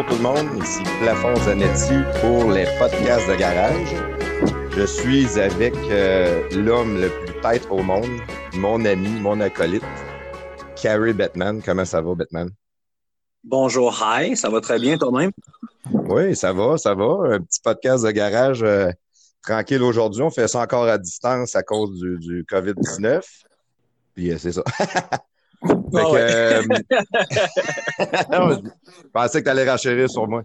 Bonjour 0.00 0.16
tout 0.16 0.22
le 0.22 0.28
monde, 0.30 0.62
ici 0.62 0.82
Plafond 1.02 1.36
Zanetti 1.36 1.92
pour 2.22 2.50
les 2.50 2.64
podcasts 2.78 3.28
de 3.28 3.34
garage. 3.34 3.94
Je 4.74 4.86
suis 4.86 5.38
avec 5.38 5.74
euh, 5.90 6.48
l'homme 6.56 6.98
le 6.98 7.10
plus 7.10 7.38
tête 7.42 7.66
au 7.70 7.82
monde, 7.82 8.08
mon 8.54 8.82
ami, 8.86 9.10
mon 9.20 9.38
acolyte, 9.40 9.84
Carrie 10.80 11.12
Batman. 11.12 11.60
Comment 11.62 11.84
ça 11.84 12.00
va, 12.00 12.14
Batman? 12.14 12.48
Bonjour, 13.44 14.02
hi, 14.02 14.34
ça 14.38 14.48
va 14.48 14.62
très 14.62 14.78
bien 14.78 14.96
toi-même? 14.96 15.32
Oui, 15.92 16.34
ça 16.34 16.54
va, 16.54 16.78
ça 16.78 16.94
va. 16.94 17.34
Un 17.34 17.40
petit 17.42 17.60
podcast 17.60 18.02
de 18.02 18.10
garage 18.10 18.62
euh, 18.62 18.88
tranquille 19.42 19.82
aujourd'hui. 19.82 20.22
On 20.22 20.30
fait 20.30 20.48
ça 20.48 20.60
encore 20.60 20.84
à 20.84 20.96
distance 20.96 21.54
à 21.54 21.62
cause 21.62 22.00
du, 22.00 22.16
du 22.16 22.44
COVID-19. 22.44 23.20
Puis 24.14 24.32
euh, 24.32 24.38
c'est 24.38 24.52
ça. 24.52 24.62
Fait 25.62 25.74
que, 25.74 26.12
ouais. 26.12 26.20
euh, 26.20 26.62
non, 28.30 28.50
je 28.50 28.60
pensais 29.12 29.40
que 29.40 29.44
tu 29.44 29.50
allais 29.50 29.70
renchérir 29.70 30.08
sur 30.10 30.26
moi. 30.28 30.42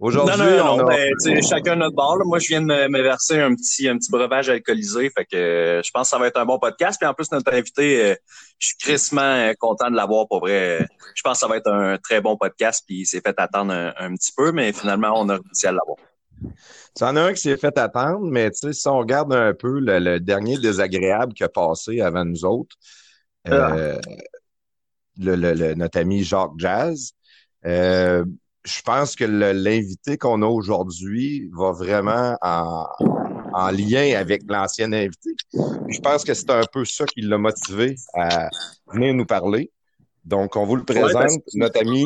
Aujourd'hui, 0.00 0.36
non, 0.36 0.44
non, 0.44 0.56
non, 0.56 0.84
on 0.84 0.88
a... 0.88 0.96
ben, 0.96 1.42
chacun 1.48 1.76
notre 1.76 1.94
bord. 1.94 2.18
là. 2.18 2.24
Moi, 2.24 2.40
je 2.40 2.48
viens 2.48 2.60
de 2.60 2.66
me, 2.66 2.88
me 2.88 3.02
verser 3.02 3.40
un 3.40 3.54
petit, 3.54 3.88
un 3.88 3.96
petit 3.96 4.10
breuvage 4.10 4.48
alcoolisé. 4.48 5.10
Fait 5.10 5.24
que 5.24 5.36
euh, 5.36 5.82
je 5.82 5.90
pense 5.92 6.08
que 6.08 6.08
ça 6.08 6.18
va 6.18 6.26
être 6.26 6.38
un 6.38 6.44
bon 6.44 6.58
podcast. 6.58 6.98
Puis 7.00 7.08
en 7.08 7.14
plus, 7.14 7.30
notre 7.30 7.52
invité, 7.54 8.04
euh, 8.04 8.14
je 8.58 8.66
suis 8.66 8.76
crissement 8.78 9.20
euh, 9.22 9.52
content 9.58 9.88
de 9.88 9.94
l'avoir 9.96 10.26
pour 10.26 10.40
vrai. 10.40 10.86
Je 11.14 11.22
pense 11.22 11.34
que 11.34 11.38
ça 11.38 11.46
va 11.46 11.56
être 11.56 11.70
un 11.70 11.98
très 11.98 12.20
bon 12.20 12.36
podcast. 12.36 12.82
Puis 12.84 13.02
il 13.02 13.06
s'est 13.06 13.20
fait 13.20 13.34
attendre 13.38 13.72
un, 13.72 13.94
un 13.96 14.12
petit 14.14 14.32
peu, 14.36 14.50
mais 14.50 14.72
finalement, 14.72 15.12
on 15.14 15.28
a 15.28 15.34
réussi 15.34 15.68
à 15.68 15.72
l'avoir. 15.72 15.96
Tu 16.96 17.04
en 17.04 17.14
as 17.14 17.22
un 17.22 17.32
qui 17.32 17.42
s'est 17.42 17.56
fait 17.56 17.78
attendre, 17.78 18.26
mais 18.28 18.50
si 18.52 18.88
on 18.88 18.98
regarde 18.98 19.32
un 19.32 19.54
peu 19.54 19.78
le, 19.78 20.00
le 20.00 20.18
dernier 20.18 20.58
désagréable 20.58 21.32
qui 21.32 21.44
a 21.44 21.48
passé 21.48 22.00
avant 22.00 22.24
nous 22.24 22.44
autres, 22.44 22.74
euh, 23.48 23.98
le, 25.18 25.36
le- 25.36 25.54
le- 25.54 25.74
notre 25.74 25.98
ami 26.00 26.24
Jacques 26.24 26.58
Jazz, 26.58 27.12
euh, 27.64 28.24
je 28.64 28.82
pense 28.82 29.14
que 29.16 29.24
l'invité 29.24 30.18
qu'on 30.18 30.42
a 30.42 30.46
aujourd'hui 30.46 31.48
va 31.52 31.72
vraiment 31.72 32.36
en, 32.42 32.86
en 33.52 33.70
lien 33.70 34.16
avec 34.18 34.42
l'ancien 34.48 34.92
invité. 34.92 35.30
Je 35.52 36.00
pense 36.00 36.24
que 36.24 36.34
c'est 36.34 36.50
un 36.50 36.64
peu 36.72 36.84
ça 36.84 37.04
qui 37.06 37.22
l'a 37.22 37.38
motivé 37.38 37.96
à 38.14 38.48
venir 38.92 39.14
nous 39.14 39.26
parler. 39.26 39.70
Donc, 40.24 40.56
on 40.56 40.66
vous 40.66 40.76
le 40.76 40.84
présente, 40.84 41.12
parce 41.12 41.54
notre 41.54 41.80
ami 41.80 42.04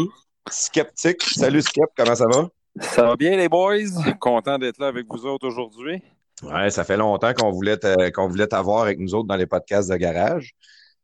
Skeptique. 0.50 1.22
Salut 1.22 1.62
Skep, 1.62 1.90
comment 1.96 2.14
ça 2.14 2.26
va? 2.26 2.48
Ça 2.80 3.02
va 3.04 3.16
bien, 3.16 3.36
les 3.36 3.48
boys? 3.48 3.88
Content 4.20 4.58
d'être 4.58 4.78
là 4.78 4.88
avec 4.88 5.06
vous 5.08 5.24
autres 5.26 5.46
aujourd'hui. 5.46 6.02
Ouais, 6.42 6.70
ça 6.70 6.84
fait 6.84 6.96
longtemps 6.96 7.32
qu'on 7.34 7.50
voulait 7.50 7.78
qu'on 8.14 8.28
voulait 8.28 8.46
t'avoir 8.46 8.82
avec 8.82 8.98
nous 8.98 9.14
autres 9.14 9.26
dans 9.28 9.36
les 9.36 9.46
podcasts 9.46 9.90
de 9.90 9.96
garage. 9.96 10.52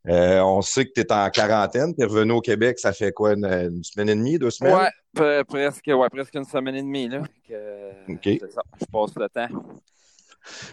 Euh, 0.09 0.41
on 0.41 0.63
sait 0.63 0.87
que 0.87 0.93
tu 0.95 1.01
es 1.01 1.13
en 1.13 1.29
quarantaine, 1.31 1.95
tu 1.95 2.03
es 2.03 2.05
revenu 2.07 2.33
au 2.33 2.41
Québec, 2.41 2.79
ça 2.79 2.93
fait 2.93 3.13
quoi, 3.13 3.33
une, 3.33 3.45
une 3.45 3.83
semaine 3.83 4.09
et 4.09 4.15
demie, 4.15 4.39
deux 4.39 4.51
semaines? 4.51 4.77
Ouais, 4.77 4.91
pre- 5.17 5.45
presque, 5.45 5.87
ouais, 5.89 6.09
presque 6.09 6.35
une 6.35 6.45
semaine 6.45 6.77
et 6.77 6.83
demie, 6.83 7.09
là. 7.09 7.23
Que, 7.49 8.13
OK. 8.13 8.21
c'est 8.23 8.53
ça, 8.53 8.63
je 8.81 8.87
passe 8.87 9.15
le 9.17 9.29
temps. 9.29 9.49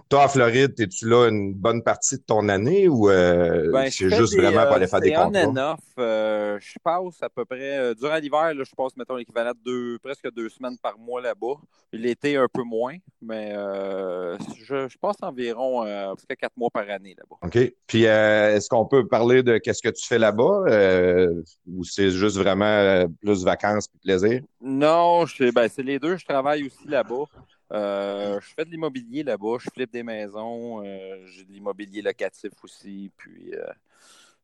Toi, 0.10 0.26
en 0.26 0.28
Floride, 0.28 0.74
es-tu 0.80 1.08
là 1.08 1.28
une 1.30 1.54
bonne 1.54 1.84
partie 1.84 2.18
de 2.18 2.24
ton 2.24 2.48
année 2.50 2.88
ou 2.88 3.10
euh, 3.10 3.72
Ben, 3.72 3.90
c'est 3.90 4.10
juste 4.10 4.34
des, 4.36 4.42
vraiment 4.42 4.64
pour 4.64 4.74
euh, 4.74 4.76
aller 4.76 4.88
faire 4.88 5.02
des 5.02 5.14
contrats? 5.14 5.46
and 5.46 5.58
off. 5.58 5.80
Euh, 6.00 6.58
je 6.60 6.74
passe 6.84 7.22
à 7.22 7.30
peu 7.30 7.46
près, 7.46 7.78
euh, 7.78 7.94
durant 7.94 8.16
l'hiver, 8.18 8.54
je 8.54 8.76
passe, 8.76 8.96
mettons, 8.98 9.16
l'équivalent 9.16 9.52
de 9.52 9.64
deux, 9.64 10.00
presque 10.00 10.32
deux 10.34 10.50
semaines 10.50 10.78
par 10.82 10.98
mois 10.98 11.22
là-bas. 11.22 11.56
L'été, 11.92 12.38
un 12.38 12.48
peu 12.52 12.64
moins, 12.64 12.96
mais 13.22 13.54
euh, 13.56 14.36
je, 14.58 14.88
je 14.88 14.98
passe 14.98 15.18
environ 15.22 15.86
euh, 15.86 16.14
presque 16.16 16.40
quatre 16.40 16.58
mois 16.58 16.70
par 16.72 16.90
année 16.90 17.16
là-bas. 17.18 17.36
OK. 17.44 17.74
Puis, 17.86 18.08
euh, 18.08 18.56
est-ce 18.56 18.68
qu'on 18.70 18.86
peut 18.86 19.08
parler 19.08 19.44
de 19.44 19.58
qu'est-ce 19.58 19.82
que 19.82 19.90
tu 19.90 20.06
fais 20.08 20.18
là-bas 20.20 20.64
euh, 20.68 21.42
ou 21.72 21.84
c'est 21.84 22.10
juste 22.10 22.38
vraiment 22.38 22.66
euh, 22.66 23.06
plus 23.22 23.44
vacances 23.44 23.86
et 23.94 24.00
plaisir? 24.00 24.42
Non, 24.62 25.26
ben, 25.54 25.68
c'est 25.70 25.84
les 25.84 26.00
deux. 26.00 26.18
Je 26.18 26.26
travaille 26.26 26.66
aussi 26.66 26.88
là-bas. 26.88 27.26
Euh, 27.72 28.40
je 28.42 28.54
fais 28.56 28.66
de 28.66 28.70
l'immobilier 28.70 29.24
là-bas. 29.24 29.58
Je 29.60 29.70
flippe 29.70 29.92
des 29.92 30.04
maisons. 30.04 30.84
euh, 30.84 31.26
j'ai 31.28 31.44
de 31.44 31.52
l'immobilier 31.52 32.02
locatif 32.02 32.52
aussi. 32.64 33.12
Puis, 33.18 33.54
euh, 33.56 33.66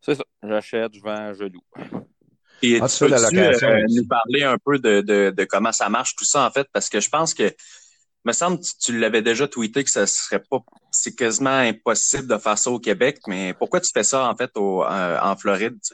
c'est 0.01 0.15
ça. 0.15 0.23
J'achète, 0.43 0.93
je 0.93 1.01
vends, 1.01 1.33
je 1.33 1.45
loue. 1.45 1.63
Et 2.61 2.79
Ah, 2.81 2.87
tu 2.87 2.97
tu 2.97 3.03
euh, 3.05 3.85
aussi. 3.85 3.95
nous 3.95 4.07
parler 4.07 4.43
un 4.43 4.57
peu 4.57 4.79
de, 4.79 5.01
de, 5.01 5.33
de 5.35 5.43
comment 5.45 5.71
ça 5.71 5.89
marche 5.89 6.15
tout 6.15 6.25
ça 6.25 6.45
en 6.45 6.51
fait? 6.51 6.67
Parce 6.73 6.89
que 6.89 6.99
je 6.99 7.09
pense 7.09 7.33
que 7.33 7.53
me 8.25 8.33
semble 8.33 8.59
que 8.59 8.63
tu, 8.63 8.71
tu 8.79 8.99
l'avais 8.99 9.21
déjà 9.21 9.47
tweeté 9.47 9.83
que 9.83 9.89
ça 9.89 10.05
serait 10.07 10.43
pas 10.49 10.59
c'est 10.91 11.15
quasiment 11.15 11.49
impossible 11.51 12.27
de 12.27 12.37
faire 12.37 12.57
ça 12.57 12.71
au 12.71 12.79
Québec, 12.79 13.19
mais 13.27 13.53
pourquoi 13.53 13.79
tu 13.79 13.91
fais 13.93 14.03
ça 14.03 14.27
en 14.29 14.35
fait 14.35 14.51
au, 14.55 14.83
euh, 14.83 15.19
en 15.21 15.35
Floride? 15.37 15.77
tu? 15.81 15.93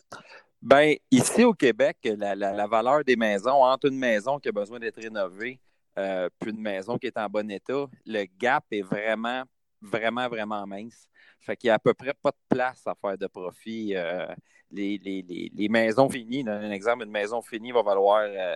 Ben, 0.61 0.95
ici 1.11 1.43
au 1.43 1.53
Québec, 1.53 1.97
la, 2.03 2.33
la, 2.33 2.51
la 2.51 2.67
valeur 2.67 3.03
des 3.03 3.15
maisons, 3.15 3.63
entre 3.63 3.87
une 3.89 3.99
maison 3.99 4.39
qui 4.39 4.49
a 4.49 4.51
besoin 4.51 4.79
d'être 4.79 4.99
rénovée 4.99 5.59
euh, 5.97 6.29
puis 6.39 6.51
une 6.51 6.61
maison 6.61 6.97
qui 6.97 7.07
est 7.07 7.17
en 7.17 7.27
bon 7.27 7.49
état, 7.49 7.85
le 8.05 8.25
gap 8.37 8.63
est 8.71 8.81
vraiment, 8.81 9.43
vraiment, 9.81 10.27
vraiment 10.27 10.65
mince. 10.65 11.07
Fait 11.39 11.55
qu'il 11.55 11.67
y 11.67 11.71
a 11.71 11.75
à 11.75 11.79
peu 11.79 11.93
près 11.93 12.13
pas 12.13 12.31
de 12.31 12.55
place 12.55 12.85
à 12.87 12.95
faire 12.95 13.17
de 13.17 13.27
profit. 13.27 13.95
Euh, 13.95 14.27
les, 14.71 14.97
les, 14.97 15.21
les, 15.21 15.51
les 15.53 15.69
maisons 15.69 16.09
finies, 16.09 16.43
dans 16.43 16.53
un 16.53 16.71
exemple, 16.71 17.05
une 17.05 17.11
maison 17.11 17.41
finie 17.41 17.71
va 17.71 17.83
valoir 17.83 18.21
euh, 18.23 18.55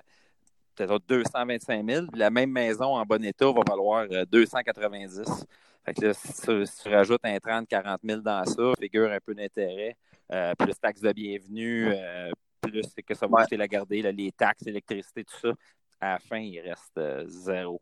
peut-être 0.76 1.00
225 1.08 1.90
000. 1.90 2.08
puis 2.08 2.20
La 2.20 2.30
même 2.30 2.52
maison 2.52 2.96
en 2.96 3.06
bon 3.06 3.24
état 3.24 3.52
va 3.52 3.62
valoir 3.68 4.06
euh, 4.12 4.26
290 4.26 5.46
Fait 5.86 5.94
que 5.94 6.06
là, 6.06 6.14
si 6.14 6.42
tu, 6.42 6.66
si 6.66 6.84
tu 6.84 6.90
rajoutes 6.90 7.22
un 7.24 7.38
30-40 7.38 7.98
000 8.04 8.22
dans 8.22 8.46
ça, 8.46 8.74
figure 8.80 9.12
un 9.12 9.20
peu 9.26 9.34
d'intérêt, 9.34 9.96
euh, 10.32 10.54
plus 10.56 10.74
taxes 10.80 11.02
de 11.02 11.12
bienvenue, 11.12 11.92
euh, 11.94 12.32
plus 12.62 12.94
que 13.06 13.14
ça 13.14 13.28
va 13.28 13.44
coûter 13.44 13.58
la 13.58 13.68
garder, 13.68 14.02
là, 14.02 14.12
les 14.12 14.32
taxes, 14.32 14.64
l'électricité, 14.66 15.24
tout 15.24 15.40
ça. 15.40 15.54
À 16.02 16.14
la 16.14 16.20
fin, 16.20 16.38
il 16.40 16.60
reste 16.62 16.98
euh, 16.98 17.26
zéro. 17.28 17.82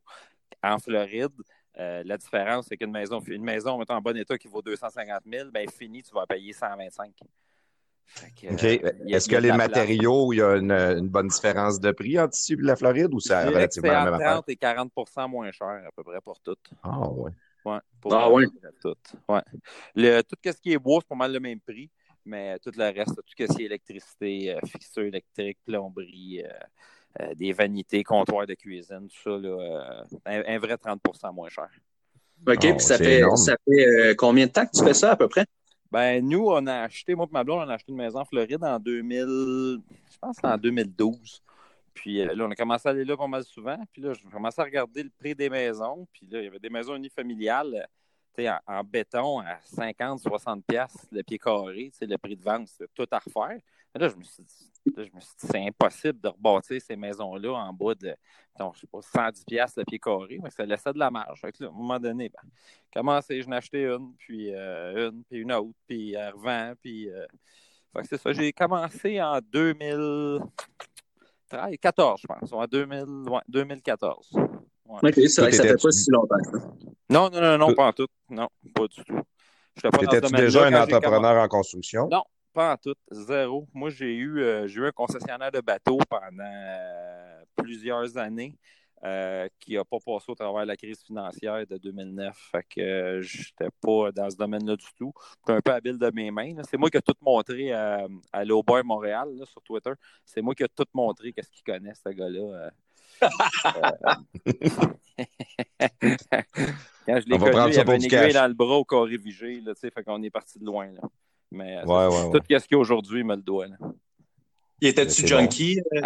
En 0.63 0.79
Floride, 0.79 1.31
euh, 1.77 2.03
la 2.05 2.17
différence, 2.17 2.67
c'est 2.67 2.77
qu'une 2.77 2.91
maison, 2.91 3.19
une 3.27 3.43
maison 3.43 3.77
mettons, 3.77 3.95
en 3.95 4.01
bon 4.01 4.17
état 4.17 4.37
qui 4.37 4.47
vaut 4.47 4.61
250 4.61 5.23
000, 5.25 5.51
ben 5.51 5.69
finie, 5.69 6.03
tu 6.03 6.13
vas 6.13 6.25
payer 6.25 6.53
125 6.53 7.13
Fait 8.05 8.31
que, 8.31 8.47
OK. 8.53 8.63
euh, 8.63 8.89
a- 8.89 9.15
Est-ce 9.15 9.27
que 9.27 9.35
de 9.35 9.41
les 9.41 9.51
matériaux, 9.51 10.33
il 10.33 10.37
y 10.37 10.41
a 10.41 10.55
une, 10.55 10.71
une 10.71 11.09
bonne 11.09 11.27
différence 11.27 11.79
de 11.79 11.91
prix 11.91 12.19
entre 12.19 12.35
ici 12.37 12.53
et 12.53 12.57
la 12.61 12.75
Floride 12.75 13.13
ou 13.13 13.19
c'est 13.19 13.35
relativement 13.45 13.89
c'est 13.89 13.93
la 13.93 14.01
même 14.01 14.13
entre 14.13 14.21
affaire? 14.21 14.33
30 14.35 14.49
et 14.49 14.55
40% 14.55 15.27
moins 15.27 15.51
cher 15.51 15.67
à 15.67 15.91
peu 15.95 16.03
près 16.03 16.21
pour 16.21 16.39
tout. 16.39 16.55
Ah, 16.83 17.07
ouais. 17.09 17.31
Ouais, 17.65 17.79
pour 18.01 18.13
Ah 18.13 18.29
près 18.31 18.71
tout. 18.81 18.95
Ouais. 19.27 19.41
Le, 19.95 20.21
tout 20.21 20.37
ce 20.45 20.51
qui 20.61 20.71
est 20.73 20.77
bois, 20.79 20.99
c'est 21.01 21.07
pas 21.09 21.15
mal 21.15 21.33
le 21.33 21.39
même 21.39 21.59
prix, 21.59 21.89
mais 22.25 22.57
tout 22.59 22.71
le 22.75 22.83
reste, 22.85 23.15
tout 23.15 23.23
ce 23.27 23.35
qui 23.35 23.43
est 23.43 23.65
électricité, 23.65 24.53
euh, 24.55 24.59
fixture 24.65 25.03
électrique, 25.03 25.57
plomberie, 25.65 26.43
euh, 26.45 26.49
euh, 27.21 27.33
des 27.35 27.53
vanités, 27.53 28.03
comptoirs 28.03 28.45
de 28.45 28.53
cuisine, 28.53 29.07
tout 29.07 29.21
ça, 29.23 29.37
là, 29.37 29.49
euh, 29.49 30.17
un, 30.25 30.55
un 30.55 30.59
vrai 30.59 30.75
30% 30.75 31.33
moins 31.33 31.49
cher. 31.49 31.69
OK, 32.47 32.55
Oh, 32.55 32.57
puis 32.59 32.79
ça 32.79 32.97
c'est 32.97 33.03
fait 33.03 33.35
ça 33.35 33.55
fait 33.65 33.87
euh, 33.87 34.15
combien 34.15 34.45
de 34.45 34.51
temps 34.51 34.65
que 34.65 34.77
tu 34.77 34.83
fais 34.83 34.93
ça 34.93 35.11
à 35.11 35.15
peu 35.15 35.27
près? 35.27 35.45
Ben, 35.91 36.23
nous, 36.23 36.45
on 36.47 36.67
a 36.67 36.81
acheté, 36.81 37.15
moi 37.15 37.25
et 37.29 37.33
ma 37.33 37.43
blonde, 37.43 37.63
on 37.65 37.69
a 37.69 37.73
acheté 37.73 37.91
une 37.91 37.97
maison 37.97 38.19
en 38.19 38.25
Floride 38.25 38.63
en 38.63 38.77
2000, 38.77 39.79
je 40.11 40.17
pense 40.19 40.35
que 40.35 40.41
c'est 40.41 40.53
en 40.53 40.57
2012. 40.57 41.41
Puis 41.93 42.23
là, 42.23 42.45
on 42.45 42.51
a 42.51 42.55
commencé 42.55 42.87
à 42.87 42.91
aller 42.91 43.05
là 43.05 43.17
pas 43.17 43.27
mal 43.27 43.43
souvent. 43.43 43.77
Puis 43.91 44.03
là, 44.03 44.13
j'ai 44.13 44.29
commencé 44.29 44.61
à 44.61 44.65
regarder 44.65 45.01
le 45.01 45.09
prix 45.17 45.33
des 45.33 45.49
maisons. 45.49 46.07
Puis 46.13 46.27
là, 46.29 46.41
il 46.41 46.43
y 46.45 46.47
avait 46.47 46.59
des 46.59 46.69
maisons 46.69 46.95
unifamiliales 46.95 47.87
en, 48.39 48.59
en 48.67 48.83
béton 48.83 49.39
à 49.39 49.57
50, 49.63 50.19
60 50.19 50.63
pièces 50.65 51.07
le 51.11 51.23
pied 51.23 51.39
carré. 51.39 51.91
Le 51.99 52.17
prix 52.17 52.35
de 52.35 52.43
vente, 52.43 52.67
c'était 52.67 52.91
tout 52.93 53.07
à 53.09 53.17
refaire. 53.17 53.59
Là, 53.95 54.09
je 54.09 54.15
me 54.15 54.23
suis 54.23 54.43
dit, 54.43 54.71
je 54.85 55.15
me 55.15 55.19
suis 55.19 55.35
dit, 55.39 55.47
c'est 55.51 55.67
impossible 55.67 56.19
de 56.21 56.29
rebâtir 56.29 56.81
ces 56.81 56.95
maisons-là 56.95 57.53
en 57.53 57.73
bas 57.73 57.95
de, 57.95 58.15
donc, 58.59 58.75
je 58.75 58.81
sais 58.81 58.87
pas, 58.87 59.01
110 59.01 59.43
pièces 59.45 59.75
le 59.77 59.85
pied 59.85 59.99
carré, 59.99 60.39
mais 60.41 60.49
ça 60.49 60.65
laissait 60.65 60.93
de 60.93 60.99
la 60.99 61.11
marge. 61.11 61.41
à 61.43 61.47
un 61.47 61.71
moment 61.71 61.99
donné, 61.99 62.29
ben, 62.29 62.49
commencé, 62.93 63.41
je 63.41 63.49
n'ai 63.49 63.57
acheté 63.57 63.85
une, 63.85 64.13
puis 64.17 64.53
euh, 64.53 65.09
une, 65.09 65.23
puis 65.23 65.39
une 65.39 65.51
autre, 65.51 65.77
puis 65.87 66.13
elle 66.13 66.33
revend, 66.33 66.73
puis... 66.81 67.09
Euh, 67.09 67.25
c'est 68.03 68.17
ça, 68.17 68.33
j'ai 68.33 68.51
commencé 68.53 69.21
en 69.21 69.39
2014, 69.41 72.21
je 72.21 72.27
pense, 72.27 72.53
en 72.53 72.65
2000, 72.65 73.05
2014. 73.47 74.31
OK, 74.89 75.13
c'est 75.13 75.41
vrai 75.41 75.51
que 75.51 75.57
ça 75.57 75.63
fait 75.63 75.81
pas 75.81 75.91
si 75.91 76.11
longtemps 76.11 76.35
Non, 77.09 77.29
non, 77.29 77.41
non, 77.41 77.57
non, 77.57 77.73
pas 77.73 77.87
en 77.87 77.93
tout. 77.93 78.07
Non, 78.29 78.47
pas 78.73 78.87
du 78.87 79.03
tout. 79.03 79.19
Étais-tu 80.01 80.33
déjà 80.33 80.67
un 80.67 80.81
entrepreneur 80.81 81.43
en 81.43 81.47
construction? 81.47 82.07
Non, 82.09 82.23
pas 82.57 82.73
en 82.73 82.77
tout. 82.77 82.95
Zéro. 83.11 83.67
Moi, 83.71 83.91
j'ai 83.91 84.15
eu, 84.15 84.39
euh, 84.39 84.67
eu 84.67 84.87
un 84.87 84.91
concessionnaire 84.91 85.51
de 85.51 85.61
bateaux 85.61 85.99
pendant 86.09 86.43
euh, 86.43 87.43
plusieurs 87.55 88.17
années. 88.17 88.57
Euh, 89.03 89.47
qui 89.59 89.75
n'a 89.75 89.85
pas 89.85 89.99
passé 90.03 90.25
au 90.27 90.33
travers 90.33 90.63
de 90.63 90.69
la 90.69 90.75
crise 90.75 91.03
financière 91.03 91.67
de 91.67 91.77
2009. 91.77 92.35
Fait 92.51 92.65
que 92.67 93.21
je 93.21 93.43
n'étais 93.43 93.71
pas 93.79 94.11
dans 94.11 94.27
ce 94.27 94.35
domaine-là 94.35 94.75
du 94.75 94.87
tout. 94.97 95.13
J'étais 95.41 95.53
un 95.53 95.61
peu 95.61 95.71
habile 95.71 95.99
de 95.99 96.11
mes 96.15 96.31
mains. 96.31 96.55
C'est 96.67 96.77
moi 96.77 96.89
qui 96.89 96.97
ai 96.97 97.01
tout 97.03 97.13
montré 97.21 97.71
à, 97.73 98.07
à 98.33 98.43
Montréal 98.83 99.27
sur 99.43 99.61
Twitter. 99.61 99.91
C'est 100.25 100.41
moi 100.41 100.55
qui 100.55 100.63
ai 100.63 100.67
tout 100.75 100.87
montré 100.95 101.31
qu'est-ce 101.31 101.51
qu'il 101.51 101.63
connaît, 101.63 101.93
ce 101.93 102.09
gars-là. 102.09 102.71
Quand 107.05 107.19
je 107.19 107.29
l'ai 107.29 107.37
connu, 107.37 107.69
il 107.69 107.75
y 107.75 107.77
avait 107.77 107.95
une 107.97 108.03
aiguille 108.03 108.33
dans 108.33 108.47
le 108.47 108.55
bras 108.55 108.77
au 108.77 108.83
carré 108.83 109.17
vigé, 109.17 109.61
là, 109.61 109.75
fait 109.75 109.91
qu'on 110.03 110.23
est 110.23 110.31
parti 110.31 110.57
de 110.57 110.65
loin. 110.65 110.87
Là. 110.87 111.01
Mais 111.51 111.83
ouais, 111.85 112.07
ouais, 112.07 112.31
tout 112.31 112.41
ce 112.43 112.67
qu'il 112.67 112.71
y 112.71 112.75
a 112.75 112.77
aujourd'hui, 112.77 113.21
il 113.21 113.25
me 113.25 113.35
le 113.35 113.41
doit. 113.41 113.67
Là. 113.67 113.77
Il 114.79 114.89
était-tu 114.89 115.25
junkie? 115.25 115.81
oui, 115.91 116.01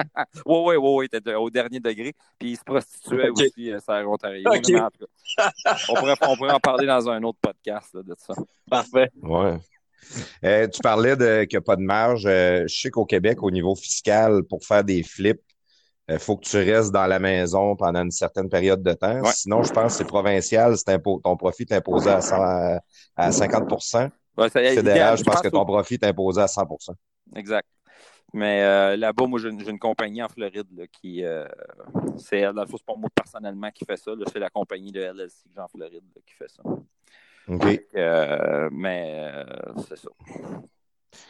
oui, 0.46 0.76
oui, 0.78 1.08
il 1.12 1.18
était 1.18 1.34
au 1.36 1.50
dernier 1.50 1.80
degré. 1.80 2.14
Puis 2.40 2.52
il 2.52 2.58
se 2.58 2.64
prostituait 2.64 3.30
aussi, 3.30 3.72
euh, 3.72 3.80
à 3.88 4.06
Ontario. 4.06 4.44
on, 4.48 5.94
pourrait, 5.96 6.16
on, 6.22 6.38
pourrait, 6.38 6.52
en 6.54 6.60
parler 6.60 6.88
dans 6.88 7.10
un 7.10 7.22
autre 7.24 7.40
podcast 7.42 7.96
de 7.96 8.16
ça. 8.18 8.34
Parfait. 8.70 9.10
Ouais. 9.22 9.58
Euh, 10.44 10.68
tu 10.68 10.80
parlais 10.82 11.16
de, 11.16 11.44
qu'il 11.44 11.58
n'y 11.58 11.62
a 11.62 11.66
pas 11.66 11.76
de 11.76 11.82
marge. 11.82 12.26
Euh, 12.26 12.64
je 12.68 12.82
sais 12.82 12.90
qu'au 12.90 13.06
Québec, 13.06 13.44
au 13.44 13.52
niveau 13.52 13.76
fiscal, 13.76 14.44
pour 14.44 14.64
faire 14.64 14.84
des 14.84 15.04
flips, 15.04 15.42
il 16.10 16.20
faut 16.20 16.38
que 16.38 16.46
tu 16.46 16.58
restes 16.58 16.92
dans 16.92 17.08
la 17.08 17.20
maison 17.20 17.76
pendant 17.76 18.04
une 18.04 18.12
certaine 18.12 18.50
période 18.50 18.84
de 18.84 18.94
temps. 18.94 19.22
Sinon, 19.34 19.64
je 19.64 19.72
pense 19.72 19.94
que 19.94 19.98
c'est 20.00 20.08
provincial, 20.08 20.76
ton 21.24 21.38
profit 21.38 21.64
est 21.64 21.74
imposé 21.74 22.10
à, 22.10 22.82
à 23.16 23.32
50 23.32 23.70
ouais, 24.38 24.50
Fédéral, 24.50 25.18
je 25.18 25.24
pense 25.24 25.42
que 25.42 25.48
ton 25.48 25.66
profit 25.66 25.96
est 25.96 26.06
imposé 26.06 26.42
à 26.42 26.46
100% 26.46 26.92
Exact. 27.36 27.68
Mais 28.34 28.64
euh, 28.64 28.96
là-bas, 28.96 29.28
moi, 29.28 29.40
j'ai 29.40 29.50
une, 29.50 29.80
compagnie 29.80 30.24
en 30.24 30.30
Floride 30.30 30.88
qui. 30.92 31.24
Euh, 31.26 31.46
c'est, 32.18 32.42
dans 32.42 32.62
le 32.62 32.68
fond, 32.68 32.78
c'est 32.78 32.86
pas 32.86 32.96
moi 32.96 33.10
personnellement 33.14 33.70
qui 33.72 33.84
fait 33.84 33.98
ça. 33.98 34.12
c'est 34.32 34.40
la 34.40 34.50
compagnie 34.50 34.92
de 34.92 35.02
LLC 35.02 35.44
que 35.44 35.50
j'ai 35.54 35.60
en 35.60 35.68
Floride 35.68 36.04
qui 36.26 36.34
fait 36.34 36.50
ça. 36.50 36.64
OK. 37.50 37.82
Euh, 37.96 38.70
mais 38.72 39.46
c'est 39.88 39.98
ça. 39.98 40.10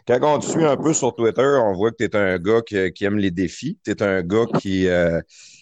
Quand 0.07 0.35
on 0.35 0.39
te 0.39 0.45
suit 0.45 0.63
un 0.63 0.77
peu 0.77 0.93
sur 0.93 1.15
Twitter, 1.15 1.57
on 1.63 1.73
voit 1.73 1.89
que 1.89 1.97
tu 1.97 2.03
es 2.03 2.15
un 2.15 2.37
gars 2.37 2.61
qui, 2.61 3.03
aime 3.03 3.17
les 3.17 3.31
défis. 3.31 3.79
Tu 3.83 3.91
es 3.91 4.03
un 4.03 4.21
gars 4.21 4.45
qui, 4.59 4.87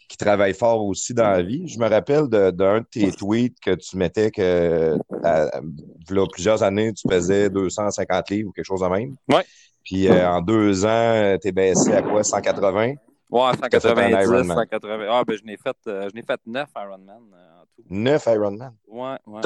qui 0.10 0.18
travaille 0.18 0.56
fort 0.56 0.84
aussi 0.84 1.14
dans 1.14 1.30
la 1.30 1.44
vie. 1.44 1.68
Je 1.68 1.80
me 1.80 1.88
rappelle 1.88 2.28
d'un 2.28 2.52
de, 2.52 2.86
tes 2.92 3.12
tweets 3.12 3.60
que 3.60 3.76
tu 3.76 3.96
mettais 3.96 4.32
que 4.32 4.98
il 4.98 6.16
y 6.16 6.20
a 6.20 6.28
plusieurs 6.34 6.64
années, 6.64 6.92
tu 6.94 7.08
pesais 7.08 7.50
250 7.50 8.30
livres 8.32 8.50
ou 8.50 8.52
quelque 8.52 8.66
chose 8.66 8.82
de 8.82 8.88
même. 8.88 9.16
Oui. 9.30 9.42
Puis 9.84 10.08
euh, 10.08 10.28
en 10.28 10.42
deux 10.42 10.84
ans, 10.84 11.38
tu 11.40 11.48
es 11.48 11.52
baissé 11.52 11.94
à 11.94 12.02
quoi? 12.02 12.24
180? 12.24 12.96
Ouais, 13.32 13.52
190, 13.62 14.48
180. 14.48 15.08
Ah, 15.08 15.24
ben, 15.26 15.38
je 15.38 15.44
n'ai 15.46 15.58
fait, 15.58 15.78
euh, 15.86 16.10
fait 16.10 16.40
9 16.48 16.70
Ironman 16.76 17.22
en 17.62 17.66
tout. 17.76 17.84
9 17.88 18.26
Ironman? 18.26 18.74
Ouais, 18.88 19.18
ouais. 19.28 19.42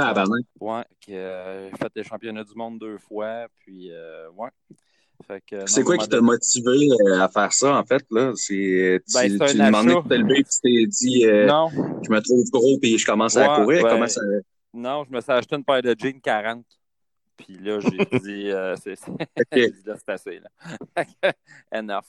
Ouais, 0.61 0.83
j'ai 1.05 1.71
fait 1.77 1.91
les 1.93 2.03
championnats 2.03 2.45
du 2.45 2.55
monde 2.55 2.79
deux 2.79 2.97
fois, 2.97 3.47
puis 3.59 3.91
ouais. 4.37 4.49
C'est 5.65 5.83
quoi 5.83 5.97
qui 5.97 6.09
t'a 6.09 6.21
motivé 6.21 6.89
à 7.19 7.29
faire 7.29 7.53
ça, 7.53 7.77
en 7.77 7.83
fait? 7.83 8.03
Là? 8.11 8.33
C'est, 8.35 9.01
ben, 9.13 9.29
tu, 9.29 9.37
tu 9.37 9.57
demandais 9.57 9.95
de 9.95 10.07
te 10.07 10.13
lever, 10.13 10.43
tu 10.43 10.59
t'es 10.61 10.85
dit, 10.85 11.25
non. 11.47 11.69
je 12.03 12.11
me 12.11 12.19
trouve 12.19 12.43
gros, 12.51 12.77
puis 12.79 12.97
je 12.97 13.05
commence 13.05 13.37
à 13.37 13.55
courir. 13.55 13.83
Comment 13.87 14.07
ça... 14.07 14.21
Non, 14.73 15.03
je 15.03 15.11
me 15.11 15.21
suis 15.21 15.31
acheté 15.31 15.55
une 15.55 15.63
paire 15.63 15.81
de 15.81 15.95
jeans 15.97 16.19
40. 16.19 16.65
Puis 17.37 17.57
là, 17.59 17.79
j'ai 17.79 17.89
dit, 18.19 18.51
euh, 18.51 18.75
c'est, 18.75 18.97
assez. 20.07 20.39
Là. 20.39 21.05
Enough. 21.71 22.05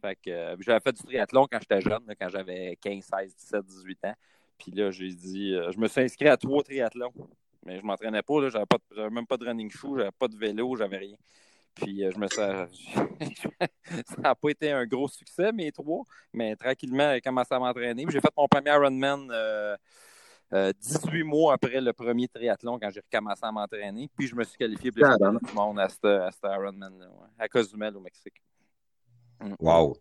Fait 0.00 0.16
que, 0.16 0.30
euh, 0.30 0.56
j'avais 0.60 0.80
fait 0.80 0.92
du 0.92 1.02
triathlon 1.02 1.46
quand 1.50 1.58
j'étais 1.60 1.80
jeune, 1.80 2.04
quand 2.20 2.28
j'avais 2.28 2.76
15, 2.80 3.04
16, 3.04 3.34
17, 3.36 3.64
18 3.64 4.04
ans. 4.04 4.14
Puis 4.58 4.72
là, 4.72 4.90
j'ai 4.90 5.08
dit, 5.08 5.54
euh, 5.54 5.72
je 5.72 5.78
me 5.78 5.88
suis 5.88 6.02
inscrit 6.02 6.28
à 6.28 6.36
trois 6.36 6.62
triathlons. 6.62 7.12
Mais 7.64 7.78
je 7.78 7.84
m'entraînais 7.84 8.22
pas, 8.22 8.42
là, 8.42 8.50
j'avais, 8.50 8.66
pas 8.66 8.76
j'avais 8.94 9.10
même 9.10 9.26
pas 9.26 9.38
de 9.38 9.46
running 9.46 9.70
shoe, 9.70 9.96
j'avais 9.96 10.12
pas 10.12 10.28
de 10.28 10.36
vélo, 10.36 10.76
j'avais 10.76 10.98
rien. 10.98 11.16
Puis 11.74 12.04
je 12.10 12.18
me 12.18 12.26
suis. 12.28 12.40
ça 14.06 14.20
n'a 14.22 14.34
pas 14.34 14.48
été 14.50 14.70
un 14.70 14.86
gros 14.86 15.08
succès, 15.08 15.52
mes 15.52 15.72
trois, 15.72 16.04
mais 16.32 16.56
tranquillement, 16.56 17.12
j'ai 17.14 17.20
commencé 17.20 17.54
à 17.54 17.58
m'entraîner. 17.58 18.06
J'ai 18.08 18.20
fait 18.20 18.32
mon 18.36 18.46
premier 18.46 18.70
Ironman 18.70 19.28
18 20.52 20.52
euh, 20.52 21.24
mois 21.24 21.54
après 21.54 21.80
le 21.80 21.92
premier 21.92 22.28
triathlon 22.28 22.78
quand 22.78 22.90
j'ai 22.90 23.00
recommencé 23.00 23.40
à 23.42 23.52
m'entraîner. 23.52 24.08
Puis 24.16 24.28
je 24.28 24.36
me 24.36 24.44
suis 24.44 24.56
qualifié 24.56 24.92
pour 24.92 25.02
le 25.02 25.10
championnat 25.10 25.38
du 25.42 25.52
monde 25.52 25.80
à 25.80 25.88
ce 25.88 26.46
Ironman-là, 26.46 27.06
à 27.38 27.48
Cozumel 27.48 27.96
au 27.96 28.00
Mexique. 28.00 28.40
Mm. 29.40 29.54
Wow! 29.58 29.96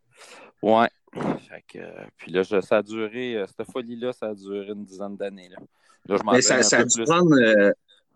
Ouais. 0.62 0.90
Que, 1.68 1.80
puis 2.18 2.32
là, 2.32 2.44
ça 2.44 2.78
a 2.78 2.82
duré, 2.82 3.36
euh, 3.36 3.46
cette 3.46 3.72
folie-là, 3.72 4.14
ça 4.14 4.28
a 4.28 4.34
duré 4.34 4.68
une 4.70 4.84
dizaine 4.84 5.16
d'années. 5.16 5.50
Là. 5.50 5.58
Là, 6.08 6.18
je 6.18 6.32
Mais 6.32 6.42
ça, 6.42 6.64
ça 6.64 6.80
a 6.80 6.84
dû 6.84 7.04
prendre, 7.04 7.36
euh, 7.36 7.72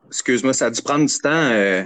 excuse-moi, 0.07 0.53
ça 0.53 0.65
a 0.67 0.71
dû 0.71 0.81
prendre 0.81 1.05
du 1.05 1.17
temps 1.19 1.85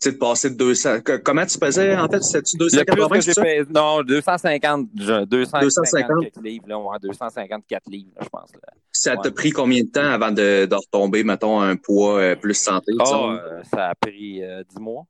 sais, 0.00 0.12
de 0.12 0.18
passer 0.18 0.50
de 0.50 0.56
200. 0.56 0.98
Comment 1.24 1.46
tu 1.46 1.58
pesais, 1.58 1.96
en 1.96 2.08
fait? 2.08 2.22
C'était-tu 2.22 2.56
280? 2.56 3.20
ça? 3.20 3.42
non, 3.70 4.02
250, 4.02 4.88
250, 4.94 6.42
livres, 6.42 6.68
là, 6.68 6.78
ouais, 6.78 6.96
254 7.02 7.82
livres, 7.88 8.10
je 8.20 8.28
pense. 8.28 8.52
Là. 8.54 8.72
Ça 8.92 9.16
t'a 9.16 9.30
pris 9.30 9.50
combien 9.50 9.82
de 9.82 9.88
temps 9.88 10.10
avant 10.10 10.30
de, 10.30 10.66
de 10.66 10.74
retomber, 10.74 11.24
mettons, 11.24 11.60
un 11.60 11.76
poids 11.76 12.18
euh, 12.18 12.36
plus 12.36 12.54
santé? 12.54 12.92
Oh, 12.98 13.30
euh, 13.30 13.62
ça 13.64 13.88
a 13.88 13.94
pris 13.94 14.42
euh, 14.42 14.62
10 14.68 14.80
mois. 14.80 15.04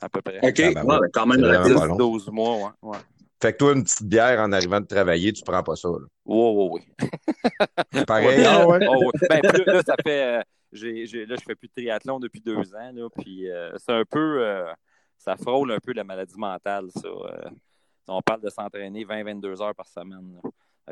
À 0.00 0.08
peu 0.08 0.22
près. 0.22 0.38
OK, 0.42 0.60
ah, 0.60 0.82
ben, 0.82 1.00
ouais, 1.00 1.08
quand 1.12 1.26
même. 1.26 1.40
10, 1.40 1.96
12 1.96 2.28
mois, 2.30 2.56
ouais. 2.56 2.90
ouais. 2.90 2.98
Fait 3.42 3.52
que 3.52 3.58
toi, 3.58 3.72
une 3.72 3.84
petite 3.84 4.02
bière 4.02 4.40
en 4.40 4.52
arrivant 4.52 4.80
de 4.80 4.86
travailler, 4.86 5.32
tu 5.32 5.42
prends 5.42 5.62
pas 5.62 5.76
ça. 5.76 5.88
Là. 5.88 6.06
Oui, 6.26 6.70
oui, 6.70 6.82
oui. 7.94 8.04
Pareil. 8.06 8.44
Ah, 8.46 8.66
ouais. 8.66 8.86
Oh, 8.88 9.10
ben, 9.28 9.40
plus, 9.40 9.64
là, 9.64 9.82
ça 9.86 9.94
fait. 10.04 10.42
Euh, 10.72 10.76
j'ai, 10.76 11.06
j'ai, 11.06 11.26
là, 11.26 11.36
je 11.36 11.44
fais 11.44 11.54
plus 11.54 11.68
de 11.68 11.72
triathlon 11.72 12.20
depuis 12.20 12.40
deux 12.40 12.74
ans. 12.74 12.90
Là, 12.92 13.08
puis 13.10 13.48
euh, 13.50 13.72
c'est 13.78 13.92
un 13.92 14.04
peu. 14.04 14.44
Euh, 14.44 14.72
ça 15.18 15.36
frôle 15.36 15.70
un 15.72 15.78
peu 15.80 15.92
la 15.92 16.04
maladie 16.04 16.38
mentale, 16.38 16.88
ça. 16.94 17.08
on 18.08 18.22
parle 18.22 18.40
de 18.40 18.48
s'entraîner 18.48 19.04
20-22 19.04 19.62
heures 19.62 19.74
par 19.74 19.86
semaine. 19.86 20.40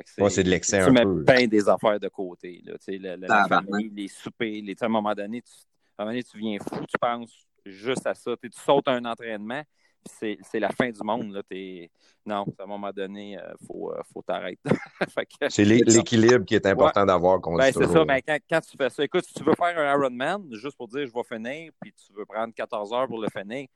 C'est, 0.05 0.45
de 0.45 0.51
l'excès 0.51 0.79
tu 0.79 0.85
un 0.85 0.91
mets 0.91 1.03
peu. 1.03 1.25
plein 1.25 1.47
des 1.47 1.67
affaires 1.69 1.99
de 1.99 2.09
côté. 2.09 2.63
Là, 2.65 2.75
la, 2.87 3.17
la, 3.17 3.27
la 3.27 3.49
famille, 3.49 3.89
les 3.89 4.07
soupers. 4.09 4.61
Les, 4.63 4.77
à 4.81 4.85
un 4.85 4.89
moment 4.89 5.15
donné, 5.15 5.41
tu, 5.41 5.51
à 5.97 6.03
un 6.03 6.05
moment 6.05 6.13
donné, 6.13 6.23
tu 6.23 6.39
viens 6.39 6.59
fou, 6.59 6.85
tu 6.87 6.99
penses 7.01 7.49
juste 7.65 8.07
à 8.07 8.15
ça. 8.15 8.37
Tu 8.37 8.51
sautes 8.53 8.87
un 8.89 9.05
entraînement, 9.07 9.63
c'est 10.05 10.61
la 10.61 10.71
fin 10.71 10.91
du 10.91 11.01
monde. 11.03 11.33
Là. 11.33 11.43
Non, 12.27 12.45
à 12.59 12.63
un 12.63 12.67
moment 12.67 12.91
donné, 12.93 13.33
il 13.33 13.39
euh, 13.39 13.55
faut, 13.67 13.93
euh, 13.93 14.01
faut 14.13 14.23
t'arrêter. 14.23 14.61
c'est 15.49 15.65
l'équilibre 15.65 16.45
qui 16.45 16.55
est 16.55 16.67
important 16.67 17.07
d'avoir. 17.07 17.41
Ben, 17.41 17.73
c'est 17.73 17.87
ça, 17.87 18.05
mais 18.05 18.23
quand, 18.23 18.39
quand, 18.49 18.61
tu 18.61 18.77
fais 18.77 18.91
ça, 18.91 19.05
écoute, 19.05 19.25
si 19.25 19.35
tu 19.35 19.45
veux 19.45 19.55
faire 19.55 19.79
un 19.79 19.93
Ironman, 19.95 20.47
juste 20.53 20.77
pour 20.77 20.89
dire 20.89 21.07
je 21.07 21.13
vais 21.13 21.25
finir, 21.25 21.73
puis 21.81 21.93
tu 21.93 22.13
veux 22.13 22.27
prendre 22.27 22.53
14 22.55 22.93
heures 22.93 23.07
pour 23.07 23.21
le 23.21 23.29
finir, 23.29 23.67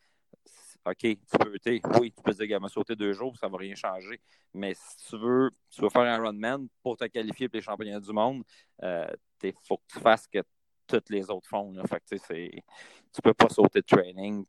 OK, 0.85 0.97
tu 0.99 1.17
peux, 1.38 1.52
oui, 2.00 2.12
tu 2.12 2.23
peux 2.23 2.33
dire, 2.33 2.61
me 2.61 2.69
sauter 2.69 2.97
deux 2.97 3.12
jours, 3.12 3.37
ça 3.38 3.47
ne 3.47 3.52
va 3.52 3.59
rien 3.59 3.75
changer. 3.75 4.21
Mais 4.52 4.75
si 4.75 5.09
tu 5.09 5.17
veux, 5.17 5.50
tu 5.71 5.81
veux 5.81 5.88
faire 5.88 6.02
un 6.02 6.17
Ironman 6.17 6.67
pour 6.83 6.97
te 6.97 7.05
qualifier 7.05 7.49
pour 7.49 7.57
les 7.57 7.62
championnats 7.62 8.00
du 8.00 8.12
monde, 8.12 8.43
euh, 8.83 9.07
il 9.43 9.52
faut 9.62 9.76
que 9.76 9.93
tu 9.93 10.00
fasses 10.00 10.26
que 10.26 10.43
toutes 10.87 11.11
les 11.11 11.31
autres 11.31 11.49
font. 11.49 11.73
Là. 11.73 11.85
Fait 11.87 12.00
que, 12.00 12.17
tu 12.17 13.23
peux 13.23 13.35
pas 13.35 13.49
sauter 13.49 13.81
de 13.81 13.87
training. 13.87 14.45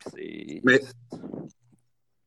Mais 0.63 0.79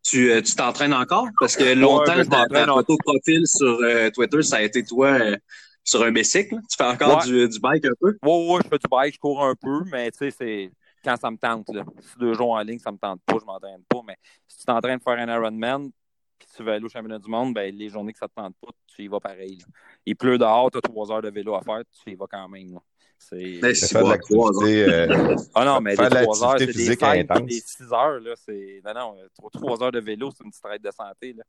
tu 0.06 0.30
euh, 0.30 0.40
tu 0.40 0.54
t'entraînes 0.54 0.94
encore? 0.94 1.26
Parce 1.40 1.56
que 1.56 1.74
longtemps, 1.74 2.16
ouais, 2.16 2.24
ta, 2.24 2.46
photo 2.66 2.96
de 2.96 3.02
profil 3.02 3.46
sur 3.46 3.78
euh, 3.82 4.10
Twitter, 4.10 4.42
ça 4.42 4.56
a 4.56 4.62
été 4.62 4.84
toi 4.84 5.08
euh, 5.08 5.36
sur 5.82 6.02
un 6.04 6.12
bicycle. 6.12 6.56
Tu 6.70 6.76
fais 6.76 6.84
encore 6.84 7.24
du, 7.24 7.48
du, 7.48 7.58
bike 7.58 7.84
un 7.84 7.94
peu? 8.00 8.16
Oui, 8.22 8.46
oui, 8.48 8.60
je 8.62 8.68
fais 8.68 8.78
du 8.78 8.88
bike, 8.88 9.14
je 9.14 9.18
cours 9.18 9.44
un 9.44 9.54
peu, 9.54 9.80
mais 9.90 10.10
tu 10.12 10.18
sais, 10.18 10.30
c'est 10.30 10.70
quand 11.04 11.16
ça 11.16 11.30
me 11.30 11.36
tente. 11.36 11.68
Là. 11.74 11.84
Si 12.00 12.18
deux 12.18 12.34
jours 12.34 12.52
en 12.52 12.60
ligne, 12.60 12.78
ça 12.78 12.92
me 12.92 12.98
tente 12.98 13.20
pas, 13.26 13.36
je 13.40 13.44
m'entraîne 13.44 13.82
pas. 13.88 14.00
Mais 14.06 14.16
si 14.46 14.58
tu 14.58 14.64
t'entraînes 14.64 14.98
de 14.98 15.02
faire 15.02 15.18
un 15.18 15.34
Ironman, 15.34 15.90
puis 16.38 16.48
tu 16.54 16.62
veux 16.62 16.72
aller 16.72 16.84
au 16.84 16.88
championnat 16.88 17.18
du 17.18 17.30
monde, 17.30 17.54
ben, 17.54 17.74
les 17.74 17.88
journées 17.88 18.12
que 18.12 18.18
ça 18.18 18.28
te 18.28 18.34
tente 18.34 18.54
pas, 18.60 18.70
tu 18.86 19.02
y 19.02 19.08
vas 19.08 19.20
pareil. 19.20 19.58
Il 20.04 20.16
pleut 20.16 20.38
dehors, 20.38 20.70
tu 20.70 20.78
as 20.78 20.82
trois 20.82 21.10
heures 21.10 21.22
de 21.22 21.30
vélo 21.30 21.54
à 21.54 21.62
faire, 21.62 21.82
tu 22.04 22.12
y 22.12 22.14
vas 22.14 22.26
quand 22.30 22.48
même. 22.48 22.78
C'est 23.18 23.58
Mais 23.62 23.74
si 23.74 23.92
bon, 23.94 24.16
trois 24.18 24.52
euh, 24.64 25.36
Ah 25.54 25.64
non, 25.64 25.80
mais 25.80 25.96
faire 25.96 26.10
des 26.10 26.16
de 26.18 26.22
trois 26.22 26.44
heures, 26.44 26.58
c'est 26.58 26.66
l'activité 26.66 26.96
des 26.96 27.20
intense. 27.20 27.42
des 27.46 27.60
six 27.60 27.92
heures. 27.92 28.20
Là, 28.20 28.34
c'est... 28.36 28.80
Non, 28.84 28.94
non, 28.94 29.16
euh, 29.18 29.26
trois, 29.36 29.50
trois 29.50 29.82
heures 29.82 29.92
de 29.92 30.00
vélo, 30.00 30.30
c'est 30.36 30.44
une 30.44 30.50
petite 30.50 30.64
raide 30.64 30.82
de 30.82 30.90
santé. 30.90 31.32
Là. 31.36 31.42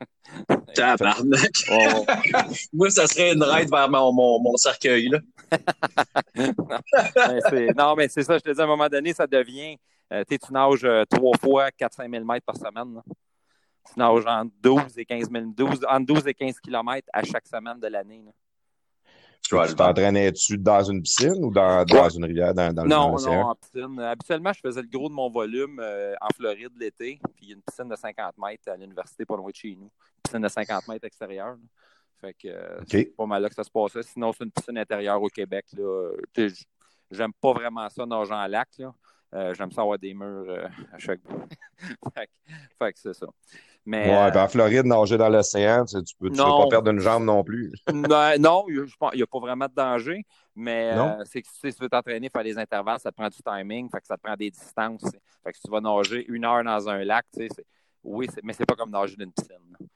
Tabarnak. 0.74 1.50
Oh, 1.70 2.06
Moi, 2.72 2.90
ça 2.90 3.06
serait 3.06 3.34
une 3.34 3.42
raide 3.42 3.70
vers 3.70 3.88
mon, 3.88 4.12
mon, 4.12 4.40
mon 4.40 4.56
cercueil. 4.56 5.10
Là. 5.10 5.18
c'est- 7.50 7.76
non, 7.76 7.94
mais 7.94 8.08
c'est 8.08 8.22
ça, 8.22 8.38
je 8.38 8.42
te 8.42 8.50
dis, 8.50 8.60
à 8.60 8.64
un 8.64 8.66
moment 8.66 8.88
donné, 8.88 9.12
ça 9.12 9.26
devient. 9.26 9.76
euh, 10.12 10.24
tu 10.28 10.34
sais, 10.34 10.38
tu 10.38 10.52
nages 10.52 10.84
euh, 10.84 11.04
trois 11.08 11.36
fois 11.38 11.68
4-5 11.70 12.10
000 12.10 12.24
mètres 12.24 12.46
par 12.46 12.56
semaine. 12.56 12.94
là. 12.94 13.02
Tu 13.86 13.98
nages 13.98 14.26
entre 14.26 14.52
12 14.62 14.98
et 14.98 15.04
15 15.04 15.28
000, 15.30 15.44
12, 15.56 15.80
entre 15.88 16.06
12 16.06 16.26
et 16.28 16.34
15 16.34 16.58
km 16.60 17.06
à 17.12 17.22
chaque 17.22 17.46
semaine 17.46 17.78
de 17.80 17.86
l'année. 17.88 18.22
Tu 19.42 19.74
t'entraînais-tu 19.74 20.56
dans 20.56 20.82
une 20.84 21.02
piscine 21.02 21.44
ou 21.44 21.50
dans, 21.50 21.84
dans 21.84 22.08
une 22.08 22.24
rivière, 22.24 22.54
dans, 22.54 22.72
dans 22.72 22.84
le 22.84 22.88
Non, 22.88 23.12
l'océan? 23.12 23.34
non, 23.34 23.48
en 23.50 23.54
piscine. 23.56 24.00
Habituellement, 24.00 24.52
je 24.52 24.60
faisais 24.60 24.80
le 24.82 24.88
gros 24.88 25.08
de 25.08 25.14
mon 25.14 25.28
volume 25.30 25.78
euh, 25.80 26.14
en 26.20 26.28
Floride 26.34 26.70
l'été, 26.78 27.20
puis 27.36 27.46
il 27.46 27.48
y 27.48 27.52
a 27.52 27.56
une 27.56 27.62
piscine 27.62 27.88
de 27.88 27.96
50 27.96 28.34
mètres 28.38 28.70
à 28.70 28.76
l'université 28.76 29.24
pas 29.26 29.36
loin 29.36 29.50
de 29.50 29.54
chez 29.54 29.76
nous. 29.78 29.90
Piscine 30.22 30.40
de 30.40 30.48
50 30.48 30.88
mètres 30.88 31.04
extérieure. 31.06 31.48
là. 31.56 31.56
Fait 32.20 32.34
que 32.34 32.48
euh, 32.48 32.78
c'est 32.86 33.16
pas 33.16 33.26
mal 33.26 33.42
là 33.42 33.48
que 33.48 33.54
ça 33.54 33.64
se 33.64 33.70
passait. 33.70 34.02
Sinon, 34.04 34.32
c'est 34.32 34.44
une 34.44 34.52
piscine 34.52 34.78
intérieure 34.78 35.20
au 35.20 35.28
Québec. 35.28 35.66
J'aime 37.10 37.32
pas 37.40 37.52
vraiment 37.52 37.88
ça 37.90 38.06
nager 38.06 38.32
en 38.32 38.46
lac. 38.46 38.68
Là. 38.78 38.94
Euh, 39.34 39.54
J'aime 39.54 39.72
ça 39.72 39.82
avoir 39.82 39.98
des 39.98 40.14
murs 40.14 40.70
à 40.92 40.98
chaque 40.98 41.20
bout. 41.22 41.42
fait, 42.14 42.26
que- 42.26 42.52
fait 42.78 42.92
que 42.92 42.98
c'est 43.00 43.14
ça. 43.14 43.26
Mais, 43.84 44.08
Ouais, 44.08 44.36
euh, 44.36 44.44
en 44.44 44.48
Floride, 44.48 44.86
nager 44.86 45.18
dans 45.18 45.28
l'océan, 45.28 45.84
tu, 45.84 46.02
tu 46.04 46.14
peux, 46.16 46.30
pas 46.30 46.66
perdre 46.70 46.90
une 46.90 47.00
jambe 47.00 47.24
non 47.24 47.42
plus. 47.42 47.72
non, 47.92 48.32
non, 48.38 48.64
il 48.68 48.86
n'y 49.16 49.22
a 49.22 49.26
pas 49.26 49.40
vraiment 49.40 49.66
de 49.66 49.74
danger, 49.74 50.24
mais 50.54 50.92
euh, 50.94 51.24
c'est 51.24 51.42
que 51.42 51.48
si 51.50 51.74
tu 51.74 51.82
veux 51.82 51.88
t'entraîner, 51.88 52.28
faire 52.28 52.44
des 52.44 52.56
intervalles, 52.56 53.00
ça 53.00 53.10
te 53.10 53.16
prend 53.16 53.28
du 53.28 53.38
timing, 53.44 53.90
fait 53.90 54.00
que 54.00 54.06
ça 54.06 54.16
te 54.16 54.22
prend 54.22 54.36
des 54.36 54.50
distances. 54.50 55.04
Fait 55.42 55.50
que 55.50 55.56
si 55.56 55.62
tu 55.62 55.70
vas 55.70 55.80
nager 55.80 56.24
une 56.28 56.44
heure 56.44 56.62
dans 56.62 56.88
un 56.88 57.02
lac, 57.04 57.26
tu 57.36 57.48
sais, 57.48 57.64
oui, 58.04 58.28
mais 58.44 58.52
c'est 58.52 58.66
pas 58.66 58.76
comme 58.76 58.90
nager 58.90 59.16
dans 59.16 59.24
une 59.24 59.32
piscine. 59.32 59.56
là, 59.78 59.86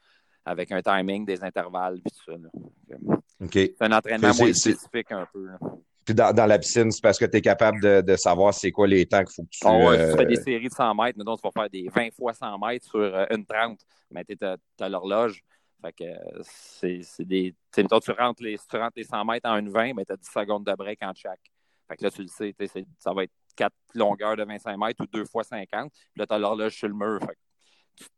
avec 0.47 0.71
un 0.71 0.81
timing, 0.81 1.27
des 1.27 1.43
intervalles, 1.43 2.01
puis 2.05 2.13
tout 2.13 2.33
ça. 2.33 2.39
là. 2.39 3.17
OK. 3.41 3.53
C'est 3.53 3.83
un 3.83 3.93
entraînement 3.93 4.33
moins 4.35 4.53
spécifique 4.53 5.11
un 5.11 5.27
peu. 5.33 5.47
là. 5.47 5.59
Puis 6.07 6.15
dans, 6.15 6.33
dans 6.33 6.47
la 6.47 6.59
piscine, 6.61 6.93
c'est 6.93 7.03
parce 7.03 7.19
que 7.19 7.25
tu 7.25 7.39
es 7.39 7.41
capable 7.41 7.81
de, 7.81 8.01
de 8.01 8.15
savoir 8.15 8.55
c'est 8.55 8.71
quoi 8.71 8.87
les 8.87 9.05
temps 9.07 9.25
qu'il 9.25 9.35
faut 9.35 9.43
que 9.43 9.49
tu. 9.51 9.59
Ah 9.65 9.77
ouais, 9.77 9.99
euh, 9.99 10.07
si 10.07 10.13
tu 10.13 10.19
fais 10.19 10.27
des 10.27 10.37
séries 10.37 10.69
de 10.69 10.73
100 10.73 10.95
mètres, 10.95 11.19
mettons, 11.19 11.37
tu 11.37 11.43
vas 11.43 11.51
faire 11.51 11.69
des 11.69 11.89
20 11.93 12.15
fois 12.15 12.33
100 12.33 12.59
mètres 12.59 12.87
sur 12.87 13.01
euh, 13.01 13.27
une 13.31 13.45
30, 13.45 13.81
mais 14.13 14.25
tu 14.25 14.37
as, 14.41 14.89
l'horloge. 14.89 15.43
Fait 15.83 15.93
que 15.93 16.05
euh, 16.05 16.43
c'est 16.45 17.25
des. 17.25 17.51
Tu 17.51 17.57
sais, 17.75 17.83
mettons, 17.83 17.99
tu 17.99 18.13
rentres, 18.13 18.41
les, 18.41 18.57
si 18.57 18.69
tu 18.69 18.77
rentres 18.77 18.95
les 18.95 19.03
100 19.03 19.25
mètres 19.25 19.49
en 19.51 19.57
une 19.57 19.69
20, 19.69 19.95
mais 19.95 20.05
tu 20.05 20.13
as 20.13 20.17
10 20.17 20.29
secondes 20.33 20.65
de 20.65 20.73
break 20.75 21.03
entre 21.03 21.19
chaque. 21.19 21.41
Fait 21.89 21.97
que 21.97 22.05
là, 22.05 22.11
tu 22.13 22.23
le 22.23 22.29
sais, 22.29 22.55
ça 23.01 23.13
va 23.13 23.25
être 23.25 23.33
4 23.57 23.75
longueurs 23.95 24.37
de 24.37 24.45
25 24.45 24.77
mètres 24.79 25.03
ou 25.03 25.07
2 25.07 25.25
fois 25.25 25.43
50. 25.43 25.91
Puis 25.91 26.01
là, 26.17 26.27
tu 26.27 26.35
as 26.35 26.39
l'horloge 26.39 26.77
sur 26.77 26.89
le 26.89 26.95
mur. 26.95 27.19
Fait 27.21 27.35
que 27.35 27.41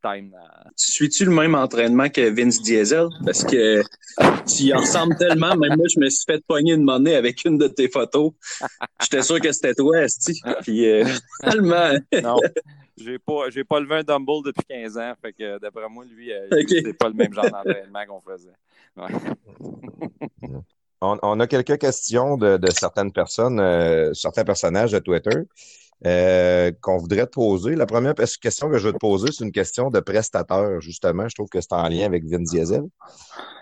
dans- 0.03 0.31
Tu 0.77 0.93
suis-tu 0.93 1.25
le 1.25 1.31
même 1.33 1.55
entraînement 1.55 2.09
que 2.09 2.29
Vince 2.31 2.61
Diesel? 2.63 3.09
Parce 3.25 3.45
que 3.45 3.83
tu 4.47 4.63
y 4.65 4.73
ressembles 4.73 5.17
tellement. 5.17 5.57
Même 5.57 5.77
moi, 5.77 5.87
je 5.95 6.01
me 6.01 6.09
suis 6.09 6.25
fait 6.27 6.43
pogner 6.47 6.75
une 6.75 6.83
monnaie 6.85 7.15
avec 7.17 7.45
une 7.45 7.59
de 7.59 7.69
tes 7.69 7.89
photos. 7.89 8.33
J'étais 9.03 9.23
sûr 9.23 9.41
que 9.41 9.53
c'était 9.53 9.75
toi, 9.75 10.03
Esti. 10.03 10.41
Puis, 10.63 10.89
euh, 10.89 11.05
tellement. 11.43 11.93
Non, 12.23 12.37
j'ai 12.97 13.19
pas, 13.19 13.51
j'ai 13.51 13.65
pas 13.65 13.81
levé 13.81 13.97
un 13.97 14.03
dumbbell 14.03 14.43
depuis 14.45 14.65
15 14.69 14.99
ans. 14.99 15.13
Fait 15.23 15.33
que 15.33 15.59
d'après 15.59 15.89
moi, 15.89 16.05
lui, 16.05 16.33
euh, 16.33 16.47
Ok. 16.53 16.67
c'est 16.69 16.93
pas 16.99 17.09
le 17.09 17.15
même 17.15 17.33
genre 17.33 17.45
d'entraînement 17.51 18.05
qu'on 18.09 18.21
faisait. 18.21 18.49
Ouais. 18.97 20.51
On, 21.01 21.17
on 21.23 21.39
a 21.39 21.47
quelques 21.47 21.79
questions 21.79 22.37
de, 22.37 22.57
de 22.57 22.71
certaines 22.71 23.13
personnes, 23.13 23.61
euh, 23.61 24.13
certains 24.15 24.45
personnages 24.45 24.91
de 24.91 24.99
Twitter 24.99 25.31
euh, 26.07 26.71
qu'on 26.81 26.99
voudrait 26.99 27.27
te 27.27 27.33
poser. 27.33 27.75
La 27.75 27.87
première 27.87 28.15
question 28.15 28.71
que 28.71 28.79
je 28.79 28.87
veux 28.87 28.93
te 28.93 28.99
poser, 28.99 29.33
c'est 29.33 29.45
une 29.45 29.53
question 29.53 29.91
de 29.91 30.01
prestateur, 30.01 30.81
justement. 30.81 31.29
Je 31.29 31.35
trouve 31.35 31.49
que 31.49 31.61
c'est 31.61 31.73
en 31.73 31.89
lien 31.89 32.07
avec 32.07 32.25
Vin 32.25 32.39
Diesel. 32.39 32.85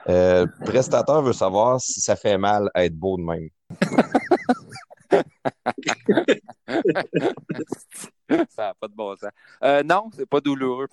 Euh, 0.09 0.47
prestateur 0.65 1.23
veut 1.23 1.33
savoir 1.33 1.81
si 1.81 2.01
ça 2.01 2.15
fait 2.15 2.37
mal 2.37 2.71
à 2.75 2.85
être 2.85 2.97
beau 2.97 3.17
de 3.17 3.23
même. 3.23 3.49
ça 8.51 8.57
n'a 8.59 8.75
pas 8.75 8.89
de 8.89 8.95
bon 8.95 9.17
sens. 9.17 9.31
Euh, 9.63 9.83
non, 9.83 10.11
c'est 10.15 10.27
pas 10.27 10.41
douloureux. 10.41 10.89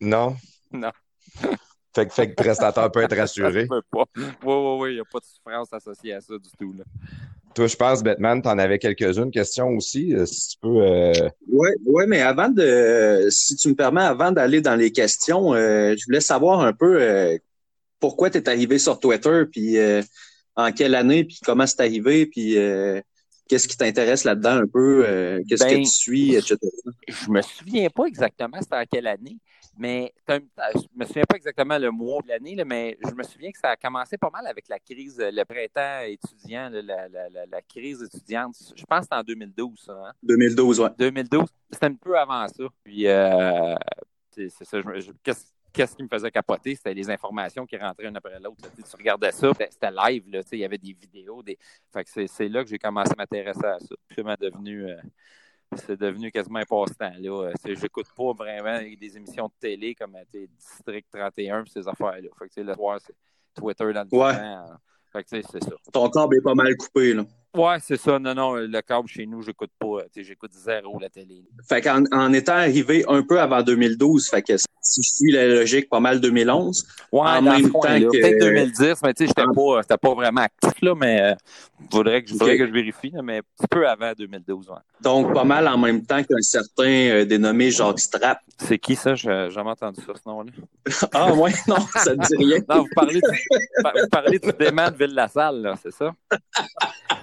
Non? 0.00 0.36
Non. 0.72 0.90
Fait 1.94 2.06
que, 2.06 2.12
fait 2.12 2.30
que 2.30 2.34
prestateur 2.34 2.90
peut 2.90 3.02
être 3.02 3.16
rassuré. 3.16 3.66
Peut 3.66 3.82
pas. 3.90 4.04
Oui, 4.16 4.24
oui, 4.42 4.76
oui, 4.80 4.90
il 4.92 4.94
n'y 4.94 5.00
a 5.00 5.04
pas 5.04 5.20
de 5.20 5.24
souffrance 5.24 5.72
associée 5.72 6.14
à 6.14 6.20
ça 6.20 6.34
du 6.38 6.50
tout. 6.58 6.72
Là. 6.72 6.84
Toi, 7.54 7.66
je 7.66 7.76
pense, 7.76 8.02
Batman, 8.02 8.40
t'en 8.40 8.58
avais 8.58 8.78
quelques-unes 8.78 9.30
questions 9.30 9.68
aussi. 9.70 10.14
euh, 10.14 10.26
Si 10.26 10.50
tu 10.50 10.56
peux. 10.60 10.80
euh, 10.82 11.12
Ouais, 11.48 11.70
ouais, 11.84 12.06
mais 12.06 12.20
avant 12.22 12.48
de, 12.48 13.26
si 13.30 13.56
tu 13.56 13.68
me 13.68 13.74
permets, 13.74 14.02
avant 14.02 14.32
d'aller 14.32 14.60
dans 14.60 14.74
les 14.76 14.90
questions, 14.90 15.54
euh, 15.54 15.94
je 15.96 16.04
voulais 16.06 16.20
savoir 16.20 16.60
un 16.60 16.72
peu 16.72 17.00
euh, 17.02 17.36
pourquoi 18.00 18.30
tu 18.30 18.38
es 18.38 18.48
arrivé 18.48 18.78
sur 18.78 18.98
Twitter, 18.98 19.44
puis 19.50 19.78
euh, 19.78 20.02
en 20.56 20.72
quelle 20.72 20.94
année, 20.94 21.24
puis 21.24 21.38
comment 21.44 21.66
c'est 21.66 21.80
arrivé, 21.80 22.26
puis 22.26 22.56
euh, 22.58 23.00
qu'est-ce 23.48 23.68
qui 23.68 23.76
t'intéresse 23.76 24.24
là-dedans 24.24 24.56
un 24.62 24.66
peu, 24.66 25.04
euh, 25.06 25.40
qu'est-ce 25.48 25.64
Ben, 25.64 25.78
que 25.78 25.84
tu 25.84 25.90
suis, 25.90 26.34
etc. 26.34 26.56
Je 27.08 27.30
me 27.30 27.42
souviens 27.42 27.88
pas 27.90 28.04
exactement 28.06 28.58
c'était 28.60 28.76
en 28.76 28.84
quelle 28.90 29.06
année, 29.06 29.36
mais 29.76 30.12
c'est 30.26 30.34
un- 30.34 30.40
je 30.74 30.86
me 30.94 31.04
souviens 31.04 31.24
pas 31.28 31.36
exactement 31.36 31.78
le 31.78 31.90
mois 31.90 32.20
de 32.22 32.28
l'année, 32.28 32.62
mais 32.64 32.98
je 33.08 33.14
me 33.14 33.22
souviens 33.22 33.50
que 33.50 33.58
ça 33.58 33.70
a 33.70 33.76
commencé 33.76 34.18
pas 34.18 34.30
mal 34.30 34.46
avec 34.46 34.68
la 34.68 34.78
crise, 34.78 35.18
euh, 35.20 35.30
le 35.32 35.44
printemps 35.44 36.00
étudiant, 36.06 36.68
là, 36.70 36.82
la, 36.82 37.08
la, 37.08 37.28
la, 37.30 37.46
la 37.46 37.62
crise 37.62 38.02
étudiante. 38.02 38.54
Je 38.76 38.84
pense 38.84 38.98
que 39.00 39.04
c'était 39.04 39.16
en 39.16 39.22
2012, 39.22 39.80
ça. 39.80 39.92
Hein? 39.92 40.12
2012, 40.22 40.80
ouais. 40.80 40.90
2012, 40.98 41.48
c'était 41.70 41.86
un 41.86 41.94
peu 41.94 42.18
avant 42.18 42.46
ça. 42.48 42.64
Puis, 42.84 43.06
euh, 43.06 43.74
c'est 44.30 44.48
c'est 44.50 44.64
ça. 44.64 44.78
je 44.80 45.10
Qu'est-ce 45.74 45.96
qui 45.96 46.02
me 46.02 46.08
faisait 46.08 46.30
capoter? 46.30 46.74
C'était 46.74 46.92
les 46.92 47.08
informations 47.08 47.64
qui 47.64 47.78
rentraient 47.78 48.06
une 48.06 48.16
après 48.16 48.38
l'autre. 48.38 48.68
Tu 48.76 48.96
regardais 48.96 49.32
ça, 49.32 49.48
c'était 49.52 49.70
c'était 49.70 49.90
live. 49.90 50.24
Là, 50.30 50.40
il 50.52 50.58
y 50.58 50.64
avait 50.66 50.76
des 50.76 50.92
vidéos. 50.92 51.42
Des... 51.42 51.58
Fait 51.90 52.04
que 52.04 52.10
c'est 52.10 52.26
c'est 52.26 52.48
là 52.50 52.62
que 52.62 52.68
j'ai 52.68 52.78
commencé 52.78 53.12
à 53.12 53.16
m'intéresser 53.16 53.64
à 53.64 53.78
ça. 53.80 54.22
M'a 54.22 54.36
devenu. 54.36 54.84
euh, 54.90 54.96
c'est 55.76 55.98
devenu 56.00 56.30
quasiment 56.30 56.58
un 56.60 56.64
passe-temps. 56.64 57.12
là. 57.18 57.30
Euh, 57.30 57.52
J'écoute 57.64 58.06
pas 58.16 58.32
vraiment 58.32 58.78
des 58.78 59.16
émissions 59.16 59.46
de 59.46 59.52
télé 59.60 59.94
comme 59.94 60.16
euh, 60.16 60.46
District 60.58 61.06
31 61.12 61.64
et 61.64 61.68
ces 61.68 61.86
affaires-là. 61.88 62.28
Fait 62.38 62.48
que, 62.48 62.60
le 62.60 62.74
soir, 62.74 62.98
c'est 63.04 63.14
Twitter 63.54 63.92
dans 63.92 64.06
le 64.10 64.18
Ouais. 64.18 64.32
temps. 64.34 64.42
euh, 64.70 64.74
Fait 65.12 65.24
que, 65.24 65.28
tu 65.28 65.42
sais, 65.42 65.48
c'est 65.52 65.64
ça. 65.64 65.72
Ton 65.92 66.08
câble 66.10 66.36
est 66.36 66.40
pas 66.40 66.54
mal 66.54 66.74
coupé, 66.76 67.12
là. 67.14 67.24
Ouais, 67.54 67.76
c'est 67.82 67.98
ça. 68.00 68.18
Non, 68.18 68.34
non, 68.34 68.54
le 68.54 68.80
câble 68.80 69.08
chez 69.08 69.26
nous, 69.26 69.42
j'écoute 69.42 69.70
pas. 69.78 70.04
J'écoute 70.16 70.52
zéro 70.54 70.98
la 70.98 71.10
télé. 71.10 71.44
Fait 71.68 71.82
qu'en 71.82 72.02
en 72.10 72.32
étant 72.32 72.54
arrivé 72.54 73.04
un 73.08 73.22
peu 73.22 73.38
avant 73.38 73.62
2012, 73.62 74.26
fait 74.30 74.40
que 74.42 74.56
si 74.56 75.02
je 75.02 75.08
suis 75.16 75.32
la 75.32 75.46
logique, 75.46 75.90
pas 75.90 76.00
mal 76.00 76.18
2011. 76.20 76.86
Ouais, 77.12 77.20
En 77.20 77.42
même 77.42 77.70
temps 77.70 77.80
que- 77.82 78.10
Peut-être 78.10 78.38
2010, 78.40 79.02
mais 79.02 79.12
tu 79.14 79.24
sais, 79.24 79.26
j'étais 79.28 79.42
En- 79.42 79.52
pas, 79.82 79.96
pas 79.98 80.14
vraiment 80.14 80.40
actif, 80.40 80.72
là, 80.80 80.94
mais 80.94 81.20
euh, 81.20 81.34
faudrait 81.90 82.22
que, 82.22 82.28
je- 82.30 82.32
faudrait 82.34 82.54
Ok. 82.54 82.58
que 82.60 82.66
je 82.68 82.72
vérifie, 82.72 83.10
là, 83.10 83.20
mais 83.22 83.38
un 83.38 83.42
petit 83.42 83.68
peu 83.70 83.86
avant 83.86 84.12
2012, 84.16 84.70
ouais. 84.70 84.76
Donc, 85.02 85.34
pas 85.34 85.44
mal 85.44 85.68
en 85.68 85.76
même 85.76 86.04
temps 86.06 86.22
qu'un 86.24 86.40
certain 86.40 86.84
euh, 86.88 87.24
dénommé 87.26 87.70
Jacques 87.70 88.00
Strap. 88.00 88.38
C'est 88.58 88.78
qui 88.78 88.96
ça? 88.96 89.14
J'ai 89.14 89.50
jamais 89.50 89.70
entendu 89.70 90.00
ça, 90.06 90.12
ce 90.14 90.26
nom-là. 90.28 90.50
Ah, 91.12 91.32
ouais, 91.34 91.52
non, 91.68 91.76
ça 91.94 92.16
te 92.16 92.26
dit 92.34 92.36
rien. 92.44 92.58
Non, 92.68 92.78
vous 92.82 92.88
parlez 92.94 93.20
du, 93.20 93.20
vous 93.20 94.08
parlez 94.10 94.38
du 94.38 94.52
dément 94.58 94.90
de 94.90 94.96
Ville-la-Salle, 94.96 95.60
là, 95.60 95.74
c'est 95.82 95.92
ça? 95.92 96.14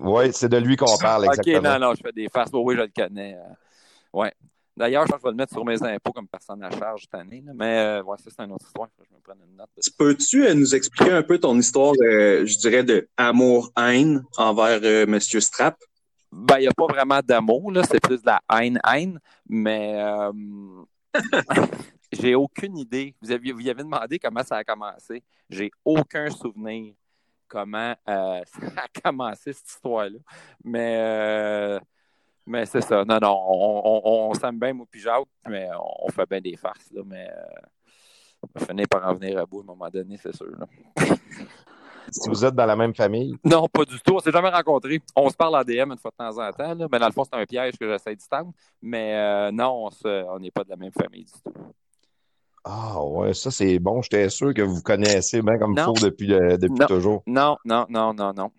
Oui, 0.00 0.32
c'est 0.32 0.48
de 0.48 0.56
lui 0.56 0.76
qu'on 0.76 0.96
parle, 1.00 1.24
Ok, 1.26 1.38
exactement. 1.38 1.78
non, 1.78 1.88
non, 1.88 1.94
je 1.94 2.00
fais 2.02 2.12
des 2.12 2.28
farces. 2.28 2.50
Oui, 2.52 2.60
oui, 2.64 2.74
je 2.76 2.80
le 2.82 2.88
connais. 2.94 3.34
euh, 3.34 4.18
ouais. 4.18 4.32
D'ailleurs, 4.76 5.04
je 5.06 5.12
vais 5.12 5.18
le 5.24 5.34
mettre 5.34 5.52
sur 5.52 5.64
mes 5.64 5.82
impôts 5.82 6.12
comme 6.12 6.28
personne 6.28 6.62
à 6.62 6.70
charge 6.70 7.02
cette 7.02 7.14
année, 7.14 7.42
là, 7.44 7.52
mais 7.54 7.78
euh, 7.78 8.02
ouais, 8.02 8.16
ça, 8.18 8.30
c'est 8.34 8.42
une 8.42 8.52
autre 8.52 8.64
histoire. 8.66 8.88
Je 8.98 9.14
me 9.14 9.20
prenne 9.20 9.38
une 9.46 9.56
note. 9.56 9.68
Peux-tu 9.98 10.46
euh, 10.46 10.54
nous 10.54 10.74
expliquer 10.74 11.12
un 11.12 11.22
peu 11.22 11.38
ton 11.38 11.58
histoire, 11.58 11.92
euh, 12.02 12.46
je 12.46 12.56
dirais, 12.58 12.82
de 12.82 13.06
amour-haine 13.16 14.24
envers 14.38 14.80
euh, 14.82 15.06
Monsieur 15.06 15.40
Strap? 15.40 15.76
Ben, 16.32 16.58
il 16.58 16.62
n'y 16.62 16.68
a 16.68 16.72
pas 16.72 16.86
vraiment 16.86 17.20
d'amour, 17.22 17.72
là. 17.72 17.82
C'est 17.90 18.00
plus 18.00 18.22
de 18.22 18.26
la 18.26 18.40
haine-haine. 18.58 19.18
Mais 19.48 19.94
euh, 19.96 20.32
j'ai 22.12 22.34
aucune 22.34 22.78
idée. 22.78 23.14
Vous 23.20 23.32
aviez, 23.32 23.52
vous 23.52 23.60
y 23.60 23.68
avez 23.68 23.82
demandé 23.82 24.18
comment 24.18 24.44
ça 24.44 24.56
a 24.56 24.64
commencé. 24.64 25.22
J'ai 25.50 25.70
aucun 25.84 26.30
souvenir 26.30 26.94
comment 27.50 27.94
euh, 28.08 28.40
ça 28.46 28.82
a 28.84 29.00
commencé, 29.02 29.52
cette 29.52 29.68
histoire-là. 29.68 30.18
Mais, 30.64 30.96
euh, 30.98 31.80
mais 32.46 32.64
c'est 32.64 32.80
ça. 32.80 33.04
Non, 33.04 33.18
non, 33.20 33.36
on, 33.48 33.82
on, 33.84 34.30
on 34.30 34.34
s'aime 34.34 34.58
bien, 34.58 34.72
moi 34.72 34.86
puis 34.90 35.00
Jacques, 35.00 35.24
mais 35.48 35.68
on, 36.02 36.08
fait 36.10 36.28
bien 36.30 36.40
des 36.40 36.56
farces, 36.56 36.90
là. 36.92 37.02
Mais 37.04 37.28
euh, 37.30 37.60
on 38.42 38.58
va 38.60 38.66
finir 38.66 38.86
par 38.88 39.06
en 39.06 39.14
venir 39.14 39.38
à 39.38 39.44
bout 39.46 39.60
à 39.60 39.62
un 39.64 39.66
moment 39.66 39.88
donné, 39.90 40.16
c'est 40.16 40.34
sûr. 40.34 40.46
là. 40.58 40.66
Si 42.12 42.28
vous 42.28 42.44
êtes 42.44 42.54
dans 42.56 42.66
la 42.66 42.74
même 42.74 42.92
famille, 42.94 43.36
Non, 43.44 43.68
pas 43.68 43.84
du 43.84 44.00
tout. 44.00 44.14
On 44.16 44.18
s'est 44.18 44.32
jamais 44.32 44.48
rencontrés. 44.48 45.00
On 45.14 45.28
se 45.28 45.36
parle 45.36 45.54
en 45.54 45.62
DM 45.62 45.92
une 45.92 45.98
fois 45.98 46.10
de 46.10 46.16
temps 46.16 46.38
en 46.44 46.50
temps. 46.50 46.74
Là. 46.74 46.88
Ben, 46.88 46.98
dans 46.98 47.06
le 47.06 47.12
fond, 47.12 47.22
c'est 47.22 47.36
un 47.38 47.44
piège 47.46 47.78
que 47.78 47.88
j'essaie 47.88 48.16
de 48.16 48.22
tendre. 48.28 48.52
Mais 48.82 49.14
euh, 49.14 49.52
non, 49.52 49.84
on 49.86 49.90
se- 49.90 50.24
on 50.28 50.40
n'est 50.40 50.50
pas 50.50 50.64
de 50.64 50.70
la 50.70 50.76
même 50.76 50.90
famille 50.90 51.24
du 51.26 51.32
tout. 51.32 51.52
Ah 52.64 53.02
ouais, 53.04 53.32
ça 53.32 53.50
c'est 53.50 53.78
bon. 53.78 54.02
J'étais 54.02 54.28
sûr 54.28 54.52
que 54.52 54.62
vous 54.62 54.82
connaissez 54.82 55.40
bien 55.42 55.58
comme 55.58 55.76
faux 55.78 55.94
depuis, 55.94 56.32
euh, 56.34 56.56
depuis 56.58 56.78
Non. 56.80 56.86
toujours. 56.86 57.22
Non, 57.26 57.56
non, 57.64 57.86
non, 57.88 58.12
non, 58.12 58.32
non. 58.34 58.50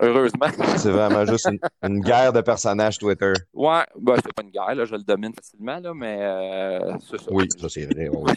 Heureusement. 0.00 0.46
C'est 0.76 0.90
vraiment 0.90 1.24
juste 1.24 1.48
une, 1.50 1.58
une 1.82 2.00
guerre 2.00 2.32
de 2.32 2.40
personnages 2.42 2.98
Twitter. 2.98 3.34
Ouais, 3.54 3.82
ben, 3.98 4.16
c'est 4.16 4.32
pas 4.34 4.42
une 4.42 4.50
guerre, 4.50 4.74
là, 4.74 4.84
je 4.84 4.94
le 4.94 5.02
domine 5.02 5.32
facilement, 5.32 5.78
là, 5.80 5.94
mais 5.94 6.18
euh, 6.20 6.98
ça. 7.00 7.16
Oui, 7.30 7.48
ça 7.58 7.68
c'est 7.70 7.86
vrai. 7.86 8.08
oui. 8.10 8.32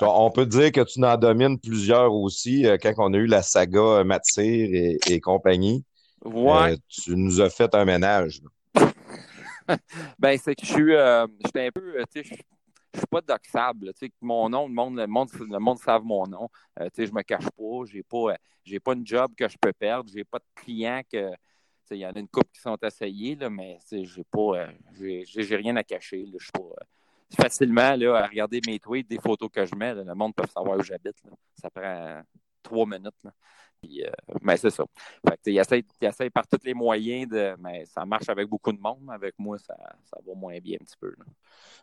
On 0.00 0.30
peut 0.30 0.44
dire 0.46 0.70
que 0.72 0.82
tu 0.82 1.02
en 1.02 1.16
domines 1.16 1.58
plusieurs 1.58 2.12
aussi. 2.12 2.66
euh, 2.66 2.76
Quand 2.80 2.92
on 2.98 3.14
a 3.14 3.16
eu 3.16 3.26
la 3.26 3.42
saga 3.42 3.80
euh, 3.80 4.04
Matsir 4.04 4.44
et, 4.44 4.98
et 5.08 5.20
compagnie, 5.20 5.84
Ouais, 6.24 6.76
tu 6.88 7.16
nous 7.16 7.40
as 7.40 7.48
fait 7.48 7.74
un 7.74 7.84
ménage. 7.84 8.40
ben 10.18 10.36
c'est 10.42 10.54
que 10.54 10.66
je 10.66 10.72
suis, 10.72 10.94
j'étais 11.44 11.66
un 11.66 11.70
peu, 11.70 11.94
tu 12.12 12.22
sais, 12.24 12.38
je 12.98 13.02
suis 13.02 13.06
pas 13.06 13.20
doxable, 13.20 13.92
tu 13.94 14.06
sais, 14.06 14.12
mon 14.20 14.48
nom, 14.48 14.66
le 14.66 14.74
monde, 14.74 14.96
le 14.98 15.06
monde, 15.06 15.28
le 15.38 15.58
monde 15.58 15.78
savent 15.78 16.04
mon 16.04 16.26
nom, 16.26 16.48
Euh, 16.80 16.86
tu 16.86 17.02
sais, 17.02 17.06
je 17.06 17.12
me 17.12 17.22
cache 17.22 17.48
pas, 17.56 17.84
j'ai 17.86 18.02
pas, 18.02 18.32
euh, 18.32 18.36
j'ai 18.64 18.80
pas 18.80 18.92
une 18.94 19.06
job 19.06 19.32
que 19.36 19.48
je 19.48 19.56
peux 19.60 19.72
perdre, 19.72 20.10
j'ai 20.12 20.24
pas 20.24 20.38
de 20.38 20.44
clients 20.54 21.02
que, 21.10 21.30
tu 21.88 21.94
il 21.94 21.98
y 21.98 22.06
en 22.06 22.12
a 22.12 22.18
une 22.18 22.28
couple 22.28 22.50
qui 22.52 22.60
sont 22.60 22.76
essayés, 22.82 23.34
là, 23.36 23.48
mais 23.50 23.78
j'ai 23.90 24.24
pas, 24.24 24.58
euh, 24.58 24.72
j'ai, 24.98 25.56
rien 25.56 25.76
à 25.76 25.84
cacher, 25.84 26.26
je 26.26 26.42
suis 26.42 26.52
pas, 26.52 26.60
euh, 26.60 26.84
facilement, 27.40 27.94
là, 27.96 28.16
à 28.16 28.26
regarder 28.26 28.60
mes 28.66 28.78
tweets, 28.78 29.08
des 29.08 29.18
photos 29.18 29.48
que 29.52 29.64
je 29.64 29.74
mets, 29.74 29.94
le 29.94 30.14
monde 30.14 30.34
peut 30.34 30.46
savoir 30.46 30.78
où 30.78 30.82
j'habite, 30.82 31.16
ça 31.54 31.70
prend 31.70 32.22
trois 32.62 32.86
minutes. 32.86 33.14
Puis, 33.82 34.02
euh, 34.04 34.10
mais 34.42 34.56
c'est 34.56 34.70
ça. 34.70 34.84
Fait 35.28 35.36
que, 35.36 35.50
il 35.50 35.58
essaie, 35.58 35.84
il 36.00 36.06
essaie 36.08 36.30
par 36.30 36.46
tous 36.46 36.58
les 36.64 36.74
moyens 36.74 37.28
de. 37.28 37.54
Mais 37.62 37.84
ça 37.86 38.04
marche 38.04 38.28
avec 38.28 38.48
beaucoup 38.48 38.72
de 38.72 38.80
monde. 38.80 38.98
mais 39.06 39.14
Avec 39.14 39.34
moi, 39.38 39.56
ça, 39.58 39.74
ça 40.10 40.18
va 40.26 40.34
moins 40.34 40.58
bien 40.58 40.76
un 40.80 40.84
petit 40.84 40.96
peu. 41.00 41.08
là. 41.08 41.24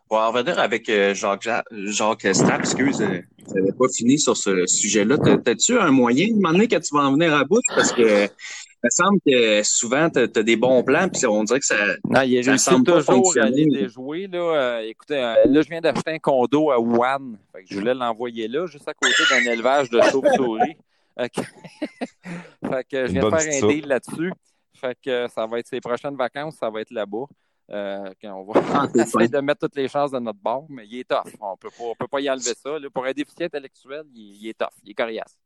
On 0.08 0.16
va 0.16 0.28
en 0.28 0.32
revenir 0.32 0.58
avec 0.60 0.88
euh, 0.88 1.14
Jacques, 1.14 1.48
Jacques 1.72 2.26
Strap, 2.34 2.60
excuse, 2.60 3.02
euh, 3.02 3.20
vous 3.44 3.54
n'avez 3.54 3.72
pas 3.72 3.86
fini 3.92 4.18
sur 4.20 4.36
ce 4.36 4.64
sujet-là. 4.66 5.18
T'as- 5.18 5.38
T'as-tu 5.38 5.76
un 5.78 5.90
moyen 5.90 6.28
de 6.28 6.34
demander 6.34 6.68
que 6.68 6.76
tu 6.76 6.94
vas 6.94 7.02
en 7.06 7.12
venir 7.12 7.34
à 7.34 7.42
bout? 7.44 7.60
Parce 7.74 7.92
que 7.92 8.24
il 8.26 8.86
me 8.86 8.90
semble 8.90 9.18
que 9.26 9.62
souvent, 9.64 10.08
tu 10.08 10.20
as, 10.20 10.42
des 10.44 10.54
bons 10.54 10.84
plans, 10.84 11.08
puis 11.08 11.26
on 11.26 11.42
dirait 11.42 11.58
que 11.58 11.66
ça. 11.66 11.74
Non, 12.08 12.20
il 12.22 12.44
Ça 12.44 12.56
semble 12.58 12.86
toujours 12.86 13.32
à 13.38 13.44
aller 13.46 13.64
déjouer. 13.66 14.28
Là. 14.28 14.38
Euh, 14.38 14.80
écoutez, 14.82 15.16
euh, 15.16 15.34
là, 15.46 15.62
je 15.62 15.68
viens 15.68 15.80
d'acheter 15.80 16.12
un 16.12 16.18
condo 16.20 16.70
à 16.70 16.78
Wuhan. 16.78 17.32
Fait 17.52 17.62
que 17.64 17.68
je 17.68 17.74
voulais 17.74 17.94
l'envoyer 17.94 18.46
là, 18.46 18.66
juste 18.66 18.86
à 18.86 18.94
côté 18.94 19.14
d'un 19.28 19.50
élevage 19.50 19.90
de 19.90 20.00
chauves-souris. 20.02 20.76
Fait 21.18 21.30
que- 21.30 21.40
fait 22.68 22.84
que 22.88 23.06
je 23.06 23.12
viens 23.12 23.22
de 23.30 23.36
faire 23.36 23.48
un 23.54 23.60
soupe. 23.60 23.70
deal 23.70 23.86
là-dessus. 23.86 24.32
Fait 24.74 24.98
que 25.02 25.26
ça 25.28 25.46
va 25.46 25.58
être 25.58 25.66
ses 25.68 25.80
prochaines 25.80 26.16
vacances, 26.16 26.56
ça 26.56 26.68
va 26.70 26.80
être 26.82 26.90
là-bas. 26.90 27.24
Euh, 27.70 28.12
quand 28.22 28.34
on 28.34 28.44
va 28.52 28.60
Ah, 28.74 28.86
essayer 28.94 29.28
de 29.28 29.38
mettre 29.40 29.60
toutes 29.66 29.76
les 29.76 29.88
chances 29.88 30.10
de 30.12 30.18
notre 30.18 30.38
bord, 30.38 30.66
mais 30.68 30.86
il 30.86 31.00
est 31.00 31.08
tough. 31.08 31.32
On 31.40 31.56
peut 31.56 31.70
pas, 31.70 31.84
on 31.84 31.94
peut 31.94 32.06
pas 32.06 32.20
y 32.20 32.30
enlever 32.30 32.52
ça. 32.54 32.78
là. 32.78 32.88
Pour 32.92 33.04
un 33.06 33.12
déficient 33.12 33.46
intellectuel, 33.46 34.02
il, 34.14 34.36
il 34.42 34.48
est 34.48 34.58
tough. 34.58 34.68
Il 34.84 34.90
est 34.90 34.94
coriace. 34.94 35.36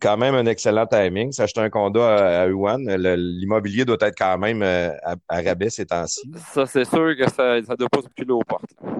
Quand 0.00 0.16
même 0.18 0.34
un 0.34 0.44
excellent 0.46 0.86
timing. 0.86 1.32
S'acheter 1.32 1.60
un 1.62 1.70
condo 1.70 2.00
à, 2.02 2.42
à 2.42 2.48
Wuhan, 2.48 2.76
l'immobilier 3.16 3.84
doit 3.86 3.96
être 4.02 4.16
quand 4.18 4.36
même 4.38 4.62
euh, 4.62 4.90
à, 5.02 5.14
à 5.28 5.40
rabais 5.40 5.70
ces 5.70 5.86
temps-ci. 5.86 6.30
Ça, 6.52 6.66
c'est 6.66 6.84
sûr 6.84 7.16
que 7.16 7.28
ça 7.30 7.60
ne 7.60 7.74
doit 7.76 7.88
pas 7.88 8.02
se 8.02 8.06
reculer 8.08 8.32
aux 8.32 8.42
portes. 8.46 8.64
là. 8.82 8.92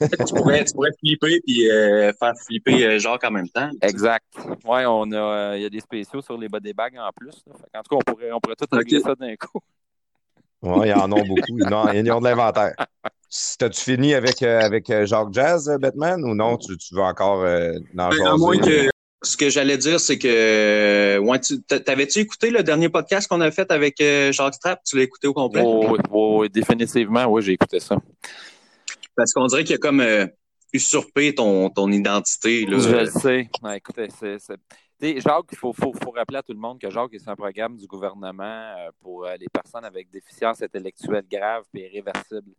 Tu, 0.00 0.34
pourrais, 0.34 0.64
tu 0.64 0.72
pourrais 0.72 0.90
flipper 0.98 1.40
puis 1.46 1.70
euh, 1.70 2.12
faire 2.18 2.32
flipper 2.46 2.86
euh, 2.86 2.98
Jacques 2.98 3.24
en 3.24 3.30
même 3.30 3.48
temps. 3.48 3.70
Exact. 3.82 4.24
Ouais, 4.64 4.84
on 4.86 5.10
a, 5.12 5.16
euh, 5.16 5.56
il 5.56 5.62
y 5.62 5.66
a 5.66 5.70
des 5.70 5.80
spéciaux 5.80 6.20
sur 6.22 6.38
les 6.38 6.48
body 6.48 6.72
bags 6.72 6.96
en 6.98 7.10
plus. 7.14 7.42
là. 7.46 7.54
Qu'en 7.72 7.82
tout 7.82 7.96
cas, 7.96 8.02
on 8.06 8.12
pourrait, 8.12 8.32
on 8.32 8.40
pourrait 8.40 8.56
tout 8.56 8.66
régler 8.70 9.00
ça 9.00 9.14
d'un 9.14 9.34
coup. 9.36 9.58
Ouais, 10.62 10.88
ils 10.88 10.94
en 10.94 11.12
ont 11.12 11.24
beaucoup. 11.26 11.58
Ils 11.58 11.74
ont, 11.74 11.88
ils 11.90 12.10
ont 12.10 12.20
de 12.20 12.24
l'inventaire. 12.24 12.74
T'as-tu 13.58 13.80
fini 13.80 14.14
avec, 14.14 14.42
euh, 14.42 14.60
avec 14.60 14.88
euh, 14.90 15.04
Jacques 15.06 15.32
Jazz, 15.32 15.68
euh, 15.68 15.76
Batman, 15.76 16.24
ou 16.24 16.34
non? 16.34 16.56
Tu, 16.56 16.76
tu 16.76 16.94
veux 16.94 17.02
encore 17.02 17.42
euh, 17.42 17.72
en 17.98 18.10
Ben, 18.10 18.26
à 18.26 18.36
moins 18.36 18.58
que. 18.58 18.88
Ce 19.22 19.38
que 19.38 19.48
j'allais 19.48 19.78
dire, 19.78 19.98
c'est 20.00 20.18
que. 20.18 21.18
Ouais, 21.18 21.40
tu, 21.40 21.62
t'a- 21.62 21.80
t'avais-tu 21.80 22.18
écouté 22.20 22.50
le 22.50 22.62
dernier 22.62 22.90
podcast 22.90 23.26
qu'on 23.26 23.40
a 23.40 23.50
fait 23.50 23.70
avec 23.72 24.00
euh, 24.00 24.30
Jacques 24.32 24.54
Strap? 24.54 24.80
Tu 24.84 24.96
l'as 24.96 25.02
écouté 25.02 25.26
au 25.26 25.32
complet? 25.32 25.62
Oh, 25.64 25.86
oui, 25.90 25.98
oui, 26.10 26.36
oui, 26.40 26.50
définitivement, 26.50 27.24
oui, 27.24 27.42
j'ai 27.42 27.52
écouté 27.52 27.80
ça. 27.80 27.96
Parce 29.16 29.32
qu'on 29.32 29.46
dirait 29.46 29.64
qu'il 29.64 29.74
a 29.76 29.78
comme 29.78 30.00
euh, 30.00 30.26
usurpé 30.72 31.34
ton, 31.34 31.70
ton 31.70 31.90
identité. 31.92 32.66
Là. 32.66 32.78
Je 32.78 32.88
le 32.90 33.06
sais. 33.06 33.48
Ouais, 33.62 33.76
écoutez, 33.78 34.08
c'est. 34.18 34.38
c'est- 34.38 34.56
Tu 35.00 35.08
sais, 35.14 35.20
Jacques, 35.20 35.46
il 35.52 35.58
faut, 35.58 35.72
faut, 35.72 35.92
faut 36.02 36.10
rappeler 36.12 36.38
à 36.38 36.42
tout 36.42 36.52
le 36.52 36.58
monde 36.58 36.78
que 36.80 36.88
Jacques, 36.90 37.10
c'est 37.18 37.28
un 37.28 37.34
programme 37.36 37.76
du 37.76 37.86
gouvernement 37.86 38.42
euh, 38.78 38.90
pour 39.00 39.26
euh, 39.26 39.34
les 39.38 39.48
personnes 39.52 39.84
avec 39.84 40.08
déficience 40.10 40.62
intellectuelle 40.62 41.24
grave 41.30 41.64
et 41.74 41.86
irréversible. 41.96 42.52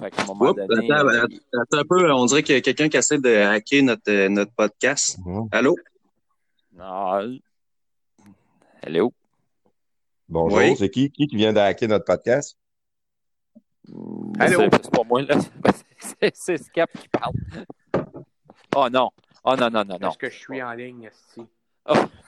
Fait 0.00 0.10
qu'à 0.10 0.22
un 0.22 0.26
moment 0.26 0.50
Oups, 0.50 0.56
donné. 0.66 0.90
attends, 0.90 1.08
attends, 1.08 1.78
un 1.78 1.84
peu, 1.84 2.10
on 2.12 2.24
dirait 2.26 2.42
qu'il 2.42 2.54
y 2.54 2.58
a 2.58 2.62
quelqu'un 2.62 2.88
qui 2.88 2.96
essaie 2.96 3.18
de 3.18 3.28
hacker 3.36 3.82
notre, 3.82 4.28
notre 4.28 4.52
podcast. 4.52 5.18
Mhm. 5.24 5.48
Allô? 5.52 5.76
non. 6.72 7.38
Hello? 8.82 9.12
Bonjour, 10.28 10.58
Oui. 10.58 10.74
c'est 10.76 10.90
qui? 10.90 11.10
Qui 11.10 11.26
qui 11.26 11.36
vient 11.36 11.52
de 11.52 11.58
hacker 11.60 11.88
notre 11.88 12.04
podcast? 12.06 12.56
Allô? 14.40 14.60
C'est 14.72 14.90
pas 14.90 15.02
moi, 15.04 15.22
là. 15.22 15.36
C'est- 16.34 16.56
Scap 16.58 16.90
qui 16.98 17.08
parle. 17.08 17.34
Oh 18.76 18.88
non. 18.90 19.10
Oh 19.44 19.54
non, 19.56 19.70
non, 19.70 19.84
non, 19.84 19.96
non. 20.00 20.08
Est-ce 20.08 20.18
que 20.18 20.30
je 20.30 20.38
suis 20.38 20.62
en 20.62 20.72
ligne, 20.72 21.04
esti? 21.04 21.46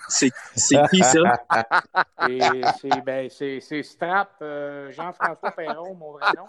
C'est 0.09 0.31
c'est 0.55 0.77
qui 0.91 1.03
ça? 1.03 1.19
C'est 2.79 3.01
ben, 3.05 3.29
c'est- 3.31 3.61
c'est 3.61 3.83
Strap, 3.83 4.35
euh, 4.43 4.93
Jean-François 4.93 5.51
Perron, 5.53 5.95
mon 5.95 6.13
vrai 6.13 6.27
nom. 6.37 6.45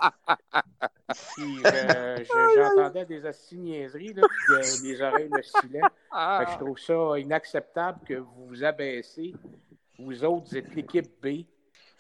Euh, 1.65 2.17
je- 2.19 2.55
j'entendais 2.55 3.05
des 3.05 3.25
assis 3.25 3.57
niaiseries, 3.57 4.13
là, 4.13 4.23
puis 4.27 4.55
euh, 4.55 4.61
les 4.83 5.01
oreilles 5.01 5.29
me 5.29 5.41
filaient. 5.41 5.79
Fait 5.81 6.45
que 6.45 6.51
je 6.51 6.57
trouve 6.57 6.77
ça 6.77 7.17
inacceptable 7.19 7.99
que 8.05 8.15
vous 8.15 8.47
vous 8.47 8.63
abaissez. 8.63 9.33
Vous 9.99 10.23
autres, 10.25 10.49
vous 10.49 10.57
êtes 10.57 10.75
l'équipe 10.75 11.09
B 11.23 11.45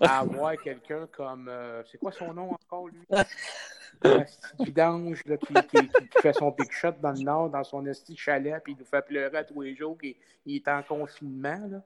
à 0.01 0.19
avoir 0.19 0.55
quelqu'un 0.61 1.07
comme. 1.11 1.47
euh, 1.49 1.83
c'est 1.91 1.97
quoi 1.97 2.11
son 2.11 2.33
nom 2.33 2.51
encore, 2.51 2.87
lui? 2.87 2.99
Vidange 4.59 5.21
là, 5.25 5.37
qui, 5.37 5.53
qui- 5.53 5.89
fait 6.21 6.33
son 6.33 6.51
big 6.51 6.71
shot 6.71 6.91
dans 7.01 7.11
le 7.13 7.19
nord, 7.21 7.49
dans 7.49 7.63
son 7.63 7.85
esti 7.87 8.15
chalet, 8.15 8.61
puis 8.63 8.73
il 8.73 8.79
nous 8.79 8.85
fait 8.85 9.01
pleurer 9.05 9.37
à 9.37 9.43
tous 9.43 9.61
les 9.61 9.75
jours 9.75 9.97
qu'il 9.97 10.15
il 10.45 10.57
est 10.57 10.67
en 10.67 10.83
confinement. 10.83 11.59
Là. 11.69 11.81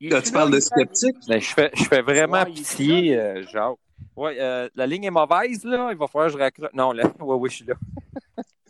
Il 0.00 0.10
Là, 0.10 0.18
est-tu 0.18 0.26
tu 0.28 0.32
parles 0.34 0.50
de 0.50 0.60
sceptique? 0.60 1.16
Ben, 1.26 1.40
je, 1.40 1.54
fais, 1.54 1.70
je 1.74 1.84
fais 1.84 2.02
vraiment 2.02 2.42
Ouais, 2.42 2.52
pitié, 2.52 3.16
euh, 3.16 3.42
Jacques. 3.44 3.78
Ouais, 4.14 4.36
euh, 4.38 4.68
la 4.74 4.86
ligne 4.86 5.04
est 5.04 5.10
mauvaise, 5.10 5.64
là. 5.64 5.88
Il 5.92 5.96
va 5.96 6.06
falloir 6.06 6.26
que 6.30 6.34
je 6.34 6.38
raccroche. 6.42 6.72
Non, 6.74 6.92
là, 6.92 7.04
ouais, 7.20 7.34
oui, 7.36 7.48
je 7.50 7.56
suis 7.56 7.64
là. 7.64 7.74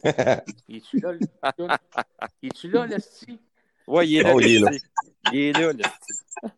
Il 0.68 0.76
est-tu 0.76 1.00
là, 1.00 1.12
le 1.12 1.18
Il 2.42 2.46
est-tu 2.48 2.68
là, 2.70 2.86
l'esti? 2.86 3.40
Ouais, 3.88 4.06
il 4.08 4.18
est 4.18 4.22
là. 4.22 4.32
Oh, 4.34 4.40
il 4.40 4.54
est 4.56 4.58
là. 4.60 4.70
Il 5.32 5.38
est 5.40 5.52
là, 5.52 5.72
là. 5.72 6.50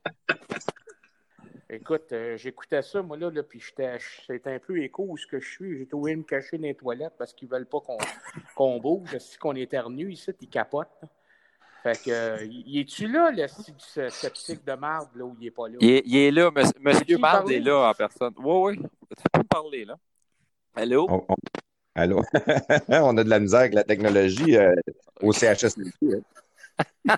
Écoute, 1.71 2.13
euh, 2.13 2.37
j'écoutais 2.39 2.81
ça, 2.81 3.03
moi, 3.03 3.17
là, 3.19 3.31
là 3.31 3.43
puis 3.43 3.61
j'étais- 3.61 3.99
c'était 4.27 4.55
un 4.55 4.59
peu 4.59 4.83
écho 4.83 5.05
où 5.07 5.19
ce 5.19 5.27
que 5.27 5.39
je 5.39 5.51
suis. 5.51 5.79
J'ai 5.79 5.87
trouvé 5.87 6.17
me 6.17 6.23
cacher 6.23 6.57
dans 6.57 6.63
les 6.65 6.75
toilettes 6.75 7.13
parce 7.19 7.35
qu'ils 7.35 7.49
veulent 7.49 7.67
pas 7.67 7.81
qu'on 7.81 7.99
qu'on 8.55 8.79
bouge. 8.81 9.17
Si 9.19 9.37
qu'on 9.39 9.55
éternue 9.55 10.11
ici, 10.13 10.31
ils 10.41 10.49
capotent. 10.49 10.89
là. 11.03 11.09
Fait 11.83 12.03
que, 12.03 12.11
euh, 12.11 12.45
il 12.45 12.81
est-tu 12.81 13.07
là, 13.07 13.31
le 13.31 13.47
sceptique 13.47 14.65
de 14.65 14.73
marde, 14.73 15.11
là, 15.15 15.25
où 15.25 15.37
il 15.39 15.47
est 15.47 15.51
pas 15.51 15.69
là? 15.69 15.77
Il 15.81 15.91
est, 15.91 16.03
il 16.07 16.17
est 16.17 16.31
là. 16.31 16.51
Monsieur, 16.51 16.73
monsieur 16.81 17.19
parler? 17.19 17.57
est 17.57 17.61
là 17.61 17.91
en 17.91 17.95
personne. 17.95 18.35
Oui, 18.39 18.77
oui. 18.79 18.83
Tu 19.17 19.23
peux 19.33 19.39
me 19.41 19.45
parler, 19.45 19.85
là. 19.85 19.97
Allô? 20.75 21.07
On- 21.09 21.25
on- 21.29 21.37
Allô? 21.95 22.23
on 22.89 23.17
a 23.17 23.25
de 23.25 23.29
la 23.31 23.41
misère 23.41 23.61
avec 23.61 23.75
la 23.75 23.85
technologie 23.85 24.57
euh, 24.57 24.75
au 25.21 25.33
CHSLP. 25.33 26.15
hein. 26.15 27.17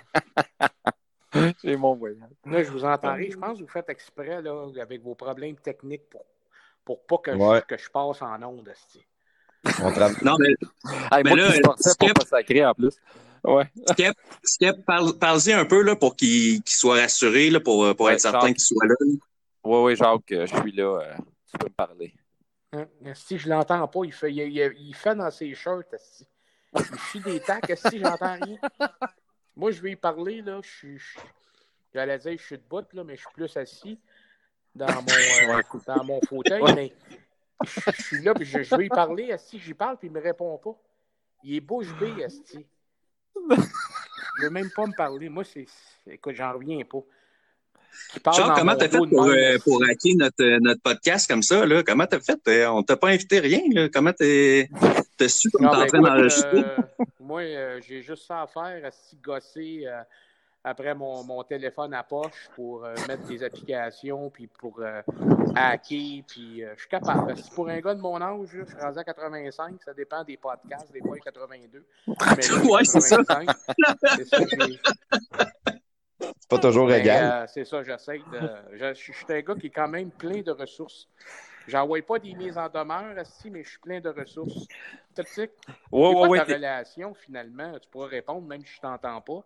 J'ai 1.65 1.77
mon 1.77 1.95
voyage. 1.95 2.19
Là, 2.47 2.63
je 2.65 2.71
vous 2.71 2.85
entendrai. 2.85 3.31
Je 3.31 3.37
pense 3.37 3.59
que 3.59 3.63
vous 3.65 3.69
faites 3.69 3.89
exprès, 3.89 4.43
là, 4.43 4.67
avec 4.81 5.03
vos 5.03 5.15
problèmes 5.15 5.57
techniques 5.57 6.09
pour, 6.11 6.25
pour 6.85 7.05
pas 7.07 7.19
que, 7.19 7.31
Ouais. 7.37 7.61
je, 7.61 7.65
que 7.77 7.77
je 7.83 7.91
passe 7.91 8.23
en 8.23 8.43
onde. 8.43 8.73
Non, 10.25 10.37
mais 10.39 10.49
Hey, 11.13 11.23
Mais 11.23 11.31
moi 11.31 11.37
là, 11.37 11.51
Skip- 11.79 12.15
pas 12.15 12.25
sacrer 12.25 12.65
en 12.65 12.73
plus. 12.75 12.97
Ouais. 13.45 13.71
Skep, 13.91 14.17
Skep, 14.43 14.85
parle- 14.87 15.19
parle-y 15.19 15.53
un 15.53 15.65
peu 15.67 15.83
là, 15.83 15.97
pour 15.97 16.17
qu'il 16.17 16.63
qu'il 16.63 16.75
soit 16.77 17.01
rassuré, 17.01 17.51
là, 17.51 17.61
pour, 17.61 17.95
pour 17.95 18.07
Ouais, 18.07 18.15
être 18.15 18.21
certain 18.21 18.41
Jacques. 18.41 18.57
qu'il 18.57 18.61
soit 18.65 18.87
là. 18.87 18.95
Oui, 19.01 19.17
oui, 19.65 19.97
Jacques, 19.97 20.33
euh, 20.33 20.47
je 20.47 20.57
suis 20.57 20.73
là. 20.73 20.85
euh, 20.85 21.15
tu 21.51 21.59
peux 21.59 21.67
me 21.67 21.75
parler. 21.75 22.15
Hein? 22.73 22.87
Si 23.15 23.37
je 23.39 23.49
l'entends 23.51 23.87
pas, 23.89 24.01
il 24.05 24.13
fait, 24.13 24.33
il, 24.33 24.39
il- 24.39 24.75
il 24.79 24.95
fait 24.95 25.15
dans 25.15 25.31
ses 25.31 25.55
shirts. 25.55 25.95
Il 26.75 26.99
chie 27.13 27.21
des 27.21 27.41
tacs, 27.41 27.71
si 27.77 27.99
j'entends 27.99 28.37
rien. 28.43 28.57
Moi, 29.61 29.71
je 29.73 29.83
vais 29.83 29.91
y 29.93 29.97
parler, 29.97 30.41
là. 30.41 30.61
Je 30.65 30.69
suis. 30.71 30.99
je- 30.99 31.19
J'allais 31.93 32.19
dire, 32.19 32.33
je 32.39 32.43
suis 32.43 32.57
debout, 32.57 32.87
là, 32.95 33.05
mais 33.05 33.15
je 33.17 33.21
suis 33.21 33.31
plus 33.35 33.55
assis 33.57 33.99
dans 34.75 34.87
mon, 34.87 35.03
euh, 35.03 35.63
dans 35.87 36.05
mon 36.05 36.21
fauteuil. 36.23 36.63
Ouais. 36.63 36.75
Mais 36.75 36.93
je, 37.67 37.81
je 37.95 38.03
suis 38.03 38.23
là, 38.23 38.33
puis 38.33 38.47
je, 38.47 38.63
je 38.63 38.75
vais 38.77 38.87
y 38.87 38.89
parler, 38.89 39.25
Esti. 39.25 39.59
J'y 39.59 39.75
parle, 39.75 39.99
puis 39.99 40.09
il 40.09 40.13
me 40.13 40.21
répond 40.21 40.57
pas. 40.57 40.75
Il 41.45 41.57
est 41.57 41.61
bouche 41.61 41.89
bée, 41.99 42.23
Esti. 42.23 42.65
Il 44.39 44.45
veut 44.45 44.51
même 44.51 44.71
pas 44.71 44.87
me 44.87 44.95
parler. 44.97 45.29
Moi, 45.29 45.45
c'est. 45.45 45.67
Écoute, 46.07 46.37
j'en 46.37 46.55
reviens 46.55 46.83
pas. 46.85 47.01
Charles, 48.33 48.55
comment 48.57 48.77
t'as 48.77 48.89
fait 48.89 48.99
pour, 48.99 49.25
euh, 49.25 49.59
pour 49.65 49.83
hacker 49.83 50.15
notre, 50.17 50.43
euh, 50.45 50.59
notre 50.61 50.81
podcast 50.81 51.29
comme 51.29 51.43
ça? 51.43 51.67
Là? 51.67 51.83
Comment 51.83 52.07
t'as 52.07 52.21
fait? 52.21 52.67
On 52.69 52.83
t'a 52.83 52.97
pas 52.97 53.09
invité 53.09 53.41
rien. 53.41 53.61
Là. 53.73 53.89
Comment 53.93 54.13
t'es. 54.13 54.71
T'es 55.27 55.67
en 55.67 55.71
train 55.87 56.01
d'enregistrer? 56.01 56.65
euh, 56.65 56.77
moi, 57.21 57.43
euh, 57.43 57.81
j'ai 57.83 58.03
juste 58.03 58.27
ça 58.27 58.43
à 58.43 58.47
faire, 58.47 58.85
à 58.85 58.91
s'y 58.91 59.17
gosser 59.17 59.85
euh, 59.87 60.03
après 60.65 60.95
mon, 60.95 61.23
mon 61.25 61.43
téléphone 61.43 61.95
à 61.95 62.03
poche 62.03 62.49
pour 62.55 62.85
euh, 62.85 62.95
mettre 63.09 63.27
des 63.27 63.43
applications, 63.43 64.31
puis 64.31 64.47
pour 64.47 64.81
euh, 64.81 65.03
hacker, 65.55 66.23
puis 66.27 66.63
euh, 66.65 66.73
je 66.77 66.81
suis 66.81 66.89
capable. 66.89 67.27
Parce 67.27 67.49
que 67.49 67.55
pour 67.55 67.69
un 67.69 67.81
gars 67.81 67.95
de 67.95 68.01
mon 68.01 68.21
âge, 68.21 68.49
je 68.53 68.65
suis 68.65 68.77
rendu 68.79 68.99
à 68.99 69.05
85, 69.05 69.83
ça 69.85 69.95
dépend 69.95 70.23
des 70.25 70.37
podcasts, 70.37 70.93
des 70.93 71.01
fois 71.01 71.17
il 71.17 71.19
est 71.19 71.23
82. 71.23 71.85
Mais 72.37 72.71
Ouais, 72.71 72.85
c'est 72.85 73.01
ça. 73.01 73.17
85. 73.19 73.51
C'est 74.17 74.25
ça, 74.29 74.39
j'ai- 74.47 74.81
C'est 76.39 76.49
pas 76.51 76.59
toujours 76.59 76.89
mais, 76.89 77.01
égal. 77.01 77.25
euh, 77.25 77.47
c'est 77.47 77.65
ça, 77.65 77.83
j'essaie 77.83 78.19
de. 78.19 78.41
Je, 78.73 78.93
je 78.95 79.13
suis 79.13 79.25
un 79.31 79.41
gars 79.41 79.55
qui 79.55 79.69
est 79.69 79.71
quand 79.71 79.89
même 79.89 80.11
plein 80.11 80.43
de 80.43 80.51
ressources. 80.51 81.09
J'envoie 81.69 82.03
pas 82.03 82.19
des 82.19 82.35
mises 82.35 82.59
en 82.59 82.69
demeure, 82.69 83.17
asti, 83.19 83.51
mais 83.51 83.63
je 83.63 83.71
suis 83.71 83.79
plein 83.79 84.01
de 84.01 84.09
ressources. 84.09 84.67
Tactique. 85.15 85.51
Ouais, 85.93 86.01
C'est 86.01 86.07
ouais, 86.09 86.15
quoi 86.15 86.29
ouais. 86.29 86.39
ta 86.39 86.45
relation, 86.55 87.15
finalement? 87.15 87.73
Tu 87.81 87.89
pourras 87.89 88.09
répondre, 88.09 88.43
même 88.43 88.63
si 88.65 88.75
je 88.75 88.81
t'entends 88.81 89.21
pas. 89.21 89.45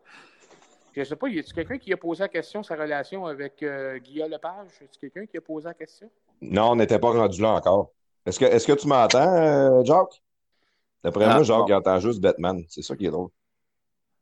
Je 0.96 1.02
sais 1.02 1.16
pas, 1.16 1.28
y 1.28 1.38
a-tu 1.40 1.52
quelqu'un 1.52 1.76
qui 1.78 1.92
a 1.92 1.96
posé 1.96 2.20
la 2.22 2.28
question, 2.28 2.62
sa 2.62 2.76
relation 2.76 3.26
avec 3.26 3.62
euh, 3.62 3.98
Guillaume 3.98 4.30
Lepage? 4.30 4.68
Y 4.80 4.84
a-tu 4.84 5.00
quelqu'un 5.00 5.26
qui 5.26 5.36
a 5.36 5.40
posé 5.40 5.66
la 5.66 5.74
question? 5.74 6.08
Non, 6.40 6.70
on 6.70 6.76
n'était 6.76 6.98
pas 7.00 7.10
rendu 7.10 7.42
là 7.42 7.50
encore. 7.50 7.90
Est-ce 8.24 8.38
que, 8.38 8.44
est-ce 8.44 8.66
que 8.66 8.72
tu 8.72 8.86
m'entends, 8.86 9.36
euh, 9.36 9.84
Jacques? 9.84 10.22
D'après 11.02 11.26
moi, 11.26 11.42
Jacques, 11.42 11.64
il 11.68 11.74
entend 11.74 11.98
juste 12.00 12.20
Batman. 12.20 12.64
C'est 12.68 12.82
ça 12.82 12.94
qui 12.96 13.06
est 13.06 13.10
drôle. 13.10 13.28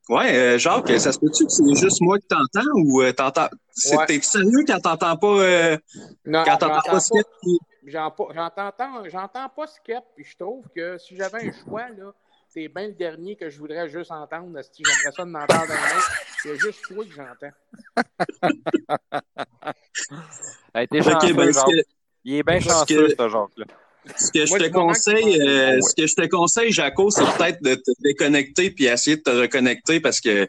Ouais, 0.09 0.35
euh, 0.35 0.57
Jacques, 0.57 0.89
ça 0.99 1.13
se 1.13 1.19
peut-tu 1.19 1.45
que 1.45 1.51
c'est 1.51 1.75
juste 1.75 2.01
moi 2.01 2.17
qui 2.19 2.27
t'entends 2.27 2.67
ou 2.75 3.01
euh, 3.01 3.13
t'entends. 3.13 3.47
C'est- 3.69 3.95
Ouais. 3.95 4.05
T'es 4.07 4.19
sérieux 4.21 4.65
quand 4.67 4.79
t'entends 4.79 5.15
pas. 5.15 5.27
euh, 5.27 5.77
Non, 6.25 6.43
quand 6.43 6.57
t'entends 6.57 6.81
pas 6.91 6.99
Skip 6.99 7.21
pas- 7.21 7.49
J'entends 7.85 8.29
j'entends 9.09 9.49
pas 9.49 9.67
Skep, 9.67 10.03
puis 10.15 10.25
je 10.25 10.37
trouve 10.37 10.65
que 10.75 10.97
si 10.97 11.15
j'avais 11.15 11.47
un 11.47 11.51
choix, 11.51 11.89
là, 11.89 12.13
c'est 12.47 12.67
bien 12.67 12.87
le 12.87 12.93
dernier 12.93 13.35
que 13.35 13.49
je 13.49 13.57
voudrais 13.59 13.89
juste 13.89 14.11
entendre. 14.11 14.59
Si 14.61 14.83
j'aimerais 14.85 15.11
ça 15.15 15.25
de 15.25 15.29
m'entendre 15.29 15.71
un 15.71 15.97
autre, 15.97 16.11
il 16.45 16.51
y 16.51 16.53
a 16.53 16.57
juste 16.57 16.81
toi 16.83 17.03
que 17.03 17.11
j'entends. 17.11 17.51
Hey, 20.75 20.87
ben, 20.91 21.01
que, 21.01 21.83
Il 22.23 22.35
est 22.35 22.43
bien 22.43 22.59
chanceux, 22.59 23.07
que- 23.07 23.09
ce 23.09 23.29
Jacques-là. 23.29 23.65
ce 24.17 24.31
que 24.31 24.45
je 24.45 24.53
te 24.53 24.63
que 24.63 24.69
conseille, 24.73 25.33
tu 25.35 25.41
euh, 25.41 25.75
ouais. 25.75 25.81
ce 25.81 25.95
que 25.95 26.07
je 26.07 26.15
te 26.15 26.27
conseille, 26.27 26.71
Jaco, 26.71 27.11
c'est 27.11 27.23
peut-être 27.37 27.61
de 27.63 27.75
te 27.75 27.91
déconnecter 27.99 28.71
puis 28.71 28.85
essayer 28.85 29.17
de 29.17 29.21
te 29.21 29.29
reconnecter 29.29 29.99
parce 29.99 30.19
que 30.19 30.47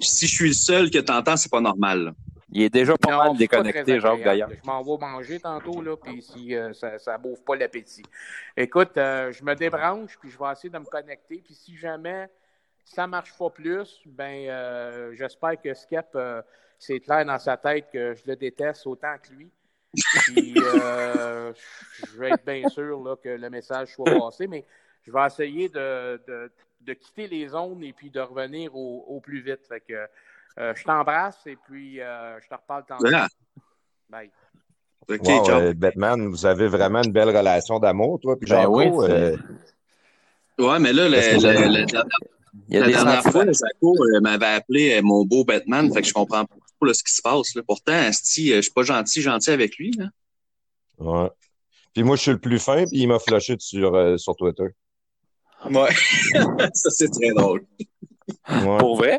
si 0.00 0.26
je 0.26 0.34
suis 0.34 0.48
le 0.48 0.54
seul 0.54 0.90
que 0.90 0.98
t'entends, 0.98 1.36
c'est 1.36 1.50
pas 1.50 1.60
normal. 1.60 2.04
là. 2.04 2.12
Il 2.54 2.62
est 2.62 2.70
déjà 2.70 2.96
pas 2.98 3.10
Non, 3.10 3.16
mal 3.18 3.28
pas 3.32 3.38
déconnecté, 3.38 3.82
très 3.82 4.00
Jacques, 4.00 4.22
d'ailleurs. 4.22 4.50
Je 4.50 4.66
m'en 4.66 4.82
vais 4.82 4.98
manger 4.98 5.40
tantôt, 5.40 5.80
là, 5.80 5.96
puis 5.96 6.20
si 6.20 6.54
euh, 6.54 6.72
ça 6.74 7.16
ne 7.16 7.22
bouffe 7.22 7.42
pas 7.42 7.56
l'appétit. 7.56 8.04
Écoute, 8.56 8.96
euh, 8.98 9.32
je 9.32 9.42
me 9.42 9.54
débranche, 9.54 10.18
puis 10.18 10.30
je 10.30 10.38
vais 10.38 10.52
essayer 10.52 10.68
de 10.68 10.78
me 10.78 10.84
connecter, 10.84 11.42
puis 11.42 11.54
si 11.54 11.76
jamais 11.76 12.28
ça 12.84 13.06
marche 13.06 13.36
pas 13.38 13.50
plus, 13.50 14.00
ben 14.06 14.48
euh, 14.48 15.14
j'espère 15.14 15.60
que 15.60 15.72
Skep, 15.72 16.08
euh, 16.14 16.42
c'est 16.78 17.00
clair 17.00 17.24
dans 17.24 17.38
sa 17.38 17.56
tête 17.56 17.88
que 17.92 18.14
je 18.14 18.22
le 18.26 18.36
déteste 18.36 18.86
autant 18.86 19.16
que 19.22 19.32
lui. 19.32 19.50
Puis 20.26 20.54
euh, 20.58 21.52
je 22.06 22.18
vais 22.18 22.30
être 22.30 22.44
bien 22.44 22.68
sûr 22.68 23.02
là, 23.02 23.16
que 23.16 23.28
le 23.28 23.50
message 23.50 23.94
soit 23.94 24.10
passé, 24.18 24.46
mais 24.46 24.64
je 25.02 25.12
vais 25.12 25.26
essayer 25.26 25.68
de, 25.68 26.20
de, 26.26 26.52
de 26.80 26.92
quitter 26.92 27.28
les 27.28 27.48
zones 27.48 27.82
et 27.82 27.92
puis 27.92 28.10
de 28.10 28.20
revenir 28.20 28.74
au, 28.74 29.04
au 29.08 29.20
plus 29.20 29.40
vite. 29.40 29.66
Fait 29.66 29.80
que 29.80 30.06
euh, 30.58 30.72
je 30.76 30.84
t'embrasse 30.84 31.38
et 31.46 31.56
puis 31.66 32.00
euh, 32.00 32.38
je 32.40 32.48
te 32.48 32.54
reparle 32.54 32.84
tantôt. 32.86 33.02
Voilà. 33.04 33.28
Bye. 34.10 34.30
OK, 35.08 35.20
Wow, 35.26 35.44
ciao. 35.46 35.60
euh, 35.60 35.74
Batman, 35.74 36.28
vous 36.28 36.46
avez 36.46 36.68
vraiment 36.68 37.02
une 37.02 37.12
belle 37.12 37.36
relation 37.36 37.78
d'amour, 37.78 38.20
toi, 38.20 38.36
puis 38.38 38.48
Ben 38.48 38.60
Jaco. 38.62 38.78
oui, 38.78 39.10
euh, 39.10 39.36
Ouais, 40.58 40.78
mais 40.78 40.92
là, 40.92 41.08
le- 41.08 41.16
le- 41.16 41.68
le- 41.68 41.92
la, 41.92 42.04
Il 42.68 42.74
y 42.74 42.76
a 42.76 42.80
la 42.80 42.86
des 42.86 42.92
dernière 42.92 43.22
fois, 43.22 43.44
Jaco 43.46 43.96
euh, 44.14 44.20
m'avait 44.20 44.46
appelé 44.46 44.94
euh, 44.98 45.00
mon 45.02 45.24
beau 45.24 45.44
Batman, 45.44 45.92
fait 45.92 46.02
que 46.02 46.08
je 46.08 46.12
comprends 46.12 46.44
pas 46.44 46.54
trop 46.54 46.86
là, 46.86 46.94
ce 46.94 47.02
qui 47.02 47.12
se 47.12 47.22
passe. 47.22 47.54
Là. 47.54 47.62
Pourtant, 47.66 47.92
Asti, 47.94 48.52
euh, 48.52 48.56
je 48.56 48.60
suis 48.62 48.72
pas 48.72 48.82
gentil, 48.82 49.22
gentil 49.22 49.50
avec 49.50 49.76
lui. 49.76 49.90
Là. 49.92 50.06
ouais. 50.98 51.30
Puis 51.94 52.02
moi, 52.04 52.16
je 52.16 52.22
suis 52.22 52.30
le 52.32 52.38
plus 52.38 52.58
fin, 52.58 52.84
puis 52.86 52.98
il 53.00 53.06
m'a 53.08 53.18
flashé 53.18 53.56
sur, 53.58 53.94
euh, 53.94 54.16
sur 54.18 54.36
Twitter. 54.36 54.68
Ouais. 55.70 55.90
ça, 56.74 56.90
c'est 56.90 57.08
très 57.10 57.30
drôle. 57.30 57.64
Ouais, 58.48 58.78
Pour 58.78 58.96
vrai? 58.96 59.18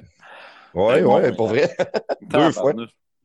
Ouais, 0.73 1.01
bon. 1.01 1.15
ouais, 1.15 1.31
pour 1.35 1.47
vrai. 1.47 1.75
Deux 2.21 2.51
fois. 2.51 2.73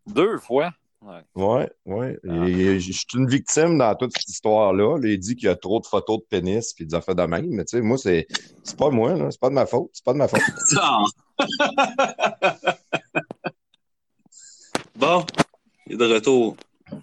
Deux 0.06 0.38
fois? 0.38 0.70
Ouais. 1.00 1.22
Ouais, 1.34 1.70
ouais. 1.86 2.18
Ah. 2.28 2.46
Je 2.46 2.78
suis 2.78 3.06
une 3.14 3.28
victime 3.28 3.78
dans 3.78 3.94
toute 3.94 4.12
cette 4.16 4.28
histoire-là. 4.28 4.98
Là, 4.98 5.08
il 5.08 5.18
dit 5.18 5.36
qu'il 5.36 5.46
y 5.46 5.50
a 5.50 5.56
trop 5.56 5.80
de 5.80 5.86
photos 5.86 6.18
de 6.18 6.24
pénis 6.24 6.72
puis 6.74 6.86
des 6.86 6.94
affaires 6.94 7.14
de 7.14 7.22
même. 7.22 7.46
Mais 7.50 7.64
tu 7.64 7.76
sais, 7.76 7.82
moi, 7.82 7.96
c'est 7.98 8.26
c'est 8.64 8.76
pas 8.76 8.90
moi. 8.90 9.14
C'est 9.30 9.40
pas 9.40 9.48
de 9.48 9.54
ma 9.54 9.66
faute. 9.66 9.90
C'est 9.92 10.04
pas 10.04 10.12
de 10.12 10.18
ma 10.18 10.28
faute. 10.28 10.40
Bon, 14.98 15.24
il 15.86 15.92
est 15.92 15.96
de 15.96 16.12
retour. 16.12 16.56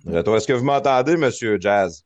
Retour. 0.05 0.35
Est-ce 0.35 0.47
que 0.47 0.51
vous 0.51 0.65
m'entendez, 0.65 1.15
monsieur 1.15 1.57
Jazz? 1.61 2.05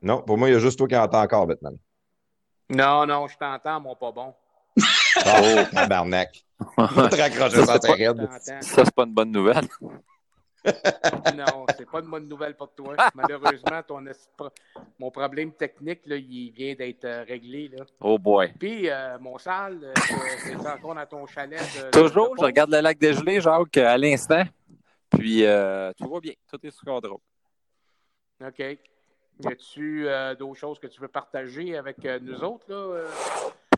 Non, 0.00 0.22
pour 0.22 0.38
moi, 0.38 0.48
il 0.48 0.52
y 0.52 0.54
a 0.54 0.60
juste 0.60 0.78
toi 0.78 0.86
qui 0.86 0.96
entends 0.96 1.22
encore, 1.22 1.48
Batman. 1.48 1.76
Non, 2.70 3.04
non, 3.04 3.26
je 3.26 3.36
t'entends, 3.36 3.80
mon 3.80 3.96
pas 3.96 4.12
bon. 4.12 4.32
Oh, 5.26 5.62
tabarnak. 5.72 6.44
Va 6.76 7.08
te 7.08 7.16
raccrocher 7.16 7.64
ça, 7.64 7.78
C'est 7.80 7.88
pas- 7.88 7.96
Je 7.96 8.02
raide. 8.04 8.16
t'entends. 8.16 8.62
Ça, 8.62 8.84
c'est 8.84 8.94
pas 8.94 9.04
une 9.04 9.14
bonne 9.14 9.30
nouvelle. 9.30 9.66
Non, 11.36 11.66
c'est 11.76 11.84
pas 11.90 12.00
une 12.00 12.08
bonne 12.08 12.26
nouvelle 12.26 12.56
pour 12.56 12.72
toi. 12.72 12.96
Malheureusement, 13.14 13.82
ton 13.86 14.02
mon 14.98 15.10
problème 15.10 15.52
technique, 15.52 16.00
là, 16.06 16.16
il 16.16 16.50
vient 16.52 16.74
d'être 16.74 17.04
euh, 17.04 17.22
réglé. 17.28 17.68
Là. 17.68 17.84
Oh 18.00 18.18
boy. 18.18 18.52
Puis, 18.58 18.88
euh, 18.88 19.18
mon 19.20 19.36
sale, 19.36 19.80
euh, 19.84 19.92
c'est 20.38 20.56
encore 20.56 20.94
dans 20.94 21.04
ton 21.06 21.26
chalet. 21.26 21.60
de- 21.60 21.90
Toujours, 21.90 22.30
de- 22.34 22.40
je 22.40 22.44
regarde 22.44 22.70
le 22.70 22.80
lac 22.80 22.98
dégelé, 22.98 23.42
Jacques, 23.42 23.76
à 23.76 23.98
l'instant. 23.98 24.44
Puis, 25.10 25.44
euh, 25.44 25.92
tout 25.98 26.08
va 26.10 26.20
bien. 26.20 26.32
Tout 26.50 26.58
est 26.66 26.70
sous 26.70 26.86
contrôle. 26.86 27.18
OK. 28.42 28.58
Y 28.58 28.78
a-tu 29.46 30.08
euh, 30.08 30.34
d'autres 30.34 30.58
choses 30.60 30.78
que 30.78 30.86
tu 30.86 30.98
veux 31.00 31.08
partager 31.08 31.76
avec 31.76 32.02
euh, 32.06 32.18
nous 32.22 32.42
autres, 32.42 32.64
là? 32.68 33.04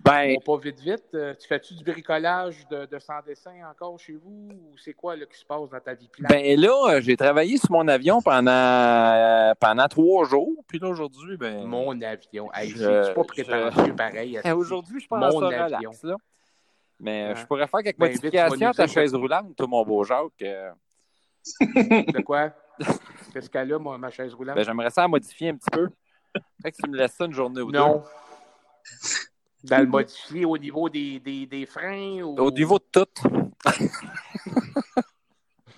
Ben, 0.05 0.37
Pas 0.45 0.57
vite, 0.59 0.81
vite. 0.81 1.05
Euh, 1.15 1.35
tu 1.35 1.47
fais-tu 1.49 1.75
du 1.75 1.85
bricolage 1.85 2.67
de, 2.69 2.87
de 2.87 2.99
sans 2.99 3.21
dessin 3.27 3.53
encore 3.71 3.99
chez 3.99 4.15
vous? 4.15 4.49
Ou 4.53 4.77
c'est 4.79 4.93
quoi 4.95 5.17
là, 5.17 5.27
qui 5.27 5.39
se 5.39 5.45
passe 5.45 5.69
dans 5.71 5.81
ta 5.81 5.95
vie 5.95 6.09
plate? 6.09 6.31
ben 6.31 6.61
là, 6.61 6.95
euh, 6.95 7.01
j'ai 7.01 7.17
travaillé 7.17 7.57
sur 7.57 7.73
mon 7.73 7.87
avion 7.89 8.21
pendant, 8.23 8.51
euh, 8.51 9.53
pendant 9.59 9.87
trois 9.89 10.25
jours. 10.29 10.53
Puis 10.69 10.79
là, 10.79 10.89
aujourd'hui, 10.89 11.37
ben. 11.37 11.65
Mon 11.67 12.01
avion. 12.03 12.49
Hey, 12.53 12.71
Je- 12.71 12.77
c'est 13.05 13.15
pas 13.15 13.23
je- 13.23 13.27
prétentieux 13.27 13.95
pareil. 13.97 14.41
Eh, 14.45 14.53
Aujourd'hui, 14.53 15.01
je 15.01 15.07
pense 15.09 15.19
Mon 15.35 15.43
à 15.43 15.51
ça 15.51 15.65
avion. 15.65 15.91
relax, 15.91 16.03
là. 16.05 16.17
Mais 16.99 17.29
Ouais. 17.29 17.37
je 17.37 17.47
pourrais 17.47 17.67
faire 17.67 17.83
quelques 17.83 17.99
Ben, 17.99 18.07
modifications 18.07 18.69
à 18.69 18.75
ta 18.75 18.87
chaise 18.87 19.15
roulante, 19.15 19.55
toi, 19.57 19.67
mon 19.67 19.85
beau 19.85 20.03
Jacques. 20.05 20.31
euh, 20.43 20.71
De 22.15 22.23
quoi? 22.23 22.51
Qu'est-ce 23.33 23.51
qu'elle 23.51 23.73
a, 23.73 23.79
moi, 23.79 23.99
ma 23.99 24.11
chaise 24.11 24.33
roulante? 24.35 24.57
ben, 24.57 24.65
j'aimerais 24.65 24.91
ça 24.91 25.03
la 25.03 25.09
modifier 25.09 25.51
un 25.51 25.57
petit 25.57 25.71
peu. 25.71 25.89
Fait 26.63 26.73
que 26.73 26.77
tu 26.83 26.89
me 26.91 26.97
laisses 26.97 27.13
ça 27.15 27.25
une 27.27 27.33
journée 27.33 27.61
ou 27.61 27.71
non. 27.71 28.03
Dans 29.69 29.79
le 29.79 29.87
modifier 29.87 30.45
au 30.45 30.57
niveau 30.59 30.89
des, 30.89 31.19
des, 31.21 31.47
des 31.47 31.67
freins? 31.67 32.23
Ou... 32.23 32.37
Au 32.39 32.51
niveau 32.51 32.79
de 32.79 32.85
tout. 32.93 33.07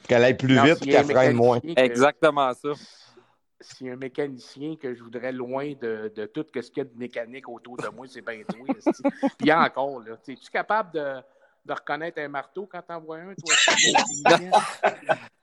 Qu'elle 0.09 0.25
aille 0.25 0.37
plus 0.37 0.55
Non, 0.57 0.65
vite 0.65 0.81
qu'elle 0.81 1.05
freine 1.05 1.37
moins. 1.37 1.61
que- 1.61 1.67
Exactement 1.79 2.53
ça. 2.55 2.69
A 2.71 3.85
un 3.93 3.97
mécanicien 3.97 4.77
que 4.77 4.95
je 4.95 5.03
voudrais 5.03 5.33
loin 5.33 5.73
de, 5.81 6.11
de 6.15 6.27
tout 6.27 6.47
ce 6.55 6.61
qu'il 6.71 6.79
y 6.79 6.81
a 6.81 6.85
de 6.85 6.97
mécanique 6.97 7.49
autour 7.49 7.77
de 7.77 7.89
moi, 7.89 8.07
c'est 8.09 8.23
bien 8.25 8.41
toi. 8.49 8.67
Puis 9.39 9.53
encore, 9.53 10.01
là, 10.01 10.15
es-tu 10.27 10.51
capable 10.51 10.93
de, 10.93 11.17
de 11.67 11.73
reconnaître 11.73 12.21
un 12.21 12.29
marteau 12.29 12.69
quand 12.71 12.81
t'en 12.81 13.01
vois 13.01 13.19
un, 13.19 13.35
toi? 13.35 13.55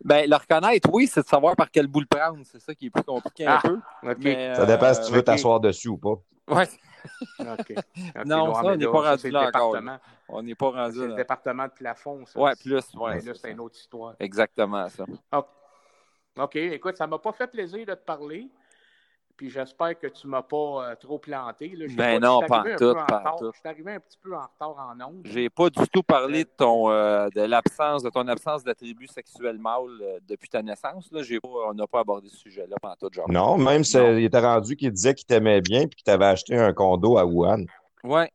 Ben, 0.04 0.30
le 0.30 0.36
reconnaître, 0.36 0.88
oui, 0.94 1.08
c'est 1.08 1.24
de 1.24 1.28
savoir 1.28 1.56
par 1.56 1.70
quel 1.72 1.88
bout 1.88 2.00
le 2.02 2.06
prendre. 2.06 2.40
C'est 2.46 2.60
ça 2.60 2.74
qui 2.76 2.86
est 2.88 2.90
plus 2.92 3.04
compliqué 3.04 3.48
un 3.48 3.56
Ah, 3.56 3.62
peu. 3.64 3.80
Mais, 4.20 4.54
Ça 4.56 4.66
dépend 4.66 4.94
si 4.94 5.02
tu 5.08 5.12
veux 5.12 5.20
euh, 5.20 5.24
t'asseoir 5.24 5.60
dessus 5.60 5.88
ou 5.90 5.98
pas. 5.98 6.16
ouais, 6.50 6.68
OK. 7.40 7.48
OK, 7.60 8.26
Non, 8.26 8.54
ça, 8.54 8.62
on 8.64 8.76
n'est 8.76 8.86
pas 8.86 8.92
rendu 8.92 9.22
c'est 9.22 9.28
le 9.28 9.34
là 9.34 9.48
encore, 9.48 9.78
on 10.30 10.42
n'est 10.42 10.56
pas 10.56 10.70
rendu 10.72 11.00
C'est 11.00 11.08
le 11.08 11.16
département 11.16 11.66
de 11.66 11.72
plafond, 11.72 12.26
ça. 12.26 12.40
Ouais, 12.40 12.56
plus, 12.56 12.84
ouais. 12.96 13.22
Là, 13.22 13.34
c'est 13.34 13.52
une 13.52 13.60
autre 13.60 13.78
histoire. 13.78 14.16
Exactement 14.20 14.88
ça. 14.90 15.06
OK, 16.38 16.56
écoute, 16.58 16.98
ça 16.98 17.08
m'a 17.08 17.18
pas 17.18 17.32
fait 17.32 17.48
plaisir 17.48 17.86
de 17.86 17.94
te 17.94 18.04
parler. 18.04 18.50
Puis 19.38 19.50
j'espère 19.50 20.00
que 20.00 20.08
tu 20.08 20.28
m'as 20.28 20.42
pas 20.44 20.92
euh, 20.92 20.96
trop 20.96 21.20
planté. 21.20 21.68
Là. 21.76 21.86
Ben 21.90 22.22
pas, 22.22 22.28
non, 22.28 22.40
pas 22.48 22.60
arrivé 22.60 22.72
en 22.72 22.76
un 22.76 22.78
tout, 22.78 22.94
peu 22.94 23.00
en 23.02 23.06
pas 23.06 23.36
tout. 23.38 23.52
Je 23.54 23.60
suis 23.60 23.68
arrivé 23.70 23.92
un 23.94 24.00
petit 24.00 24.18
peu 24.18 24.34
en 24.34 24.42
retard 24.42 24.88
en 24.90 25.06
ondes. 25.06 25.22
J'ai 25.26 25.50
pas 25.50 25.70
du 25.70 25.88
tout 25.90 26.04
parlé 26.04 26.46
de 26.46 26.50
ton 26.56 26.90
euh, 26.90 27.28
de 27.36 27.42
l'absence, 27.42 28.02
de 28.02 28.10
ton 28.10 28.26
absence 28.30 28.64
d'attribut 28.64 29.08
sexuel 29.08 29.58
mâle 29.58 30.00
euh, 30.02 30.20
depuis 30.28 30.48
ta 30.48 30.62
naissance. 30.64 31.12
Là. 31.12 31.22
Pas, 31.42 31.50
on 31.68 31.74
n'a 31.74 31.86
pas 31.86 32.00
abordé 32.00 32.30
ce 32.30 32.38
sujet-là 32.38 32.78
pendant 32.82 32.96
tout 32.96 33.10
genre. 33.12 33.30
Non, 33.30 33.58
même 33.58 33.84
s'il 33.84 34.00
Non. 34.00 34.18
était 34.18 34.40
rendu 34.40 34.76
qu'il 34.78 34.92
disait 34.92 35.14
qu'il 35.14 35.26
t'aimait 35.26 35.62
bien 35.62 35.82
puis 35.82 35.98
qu'il 35.98 36.04
t'avait 36.06 36.26
acheté 36.26 36.56
un 36.58 36.72
condo 36.72 37.18
à 37.18 37.26
Wuhan. 37.26 37.66
Ouais. 38.04 38.32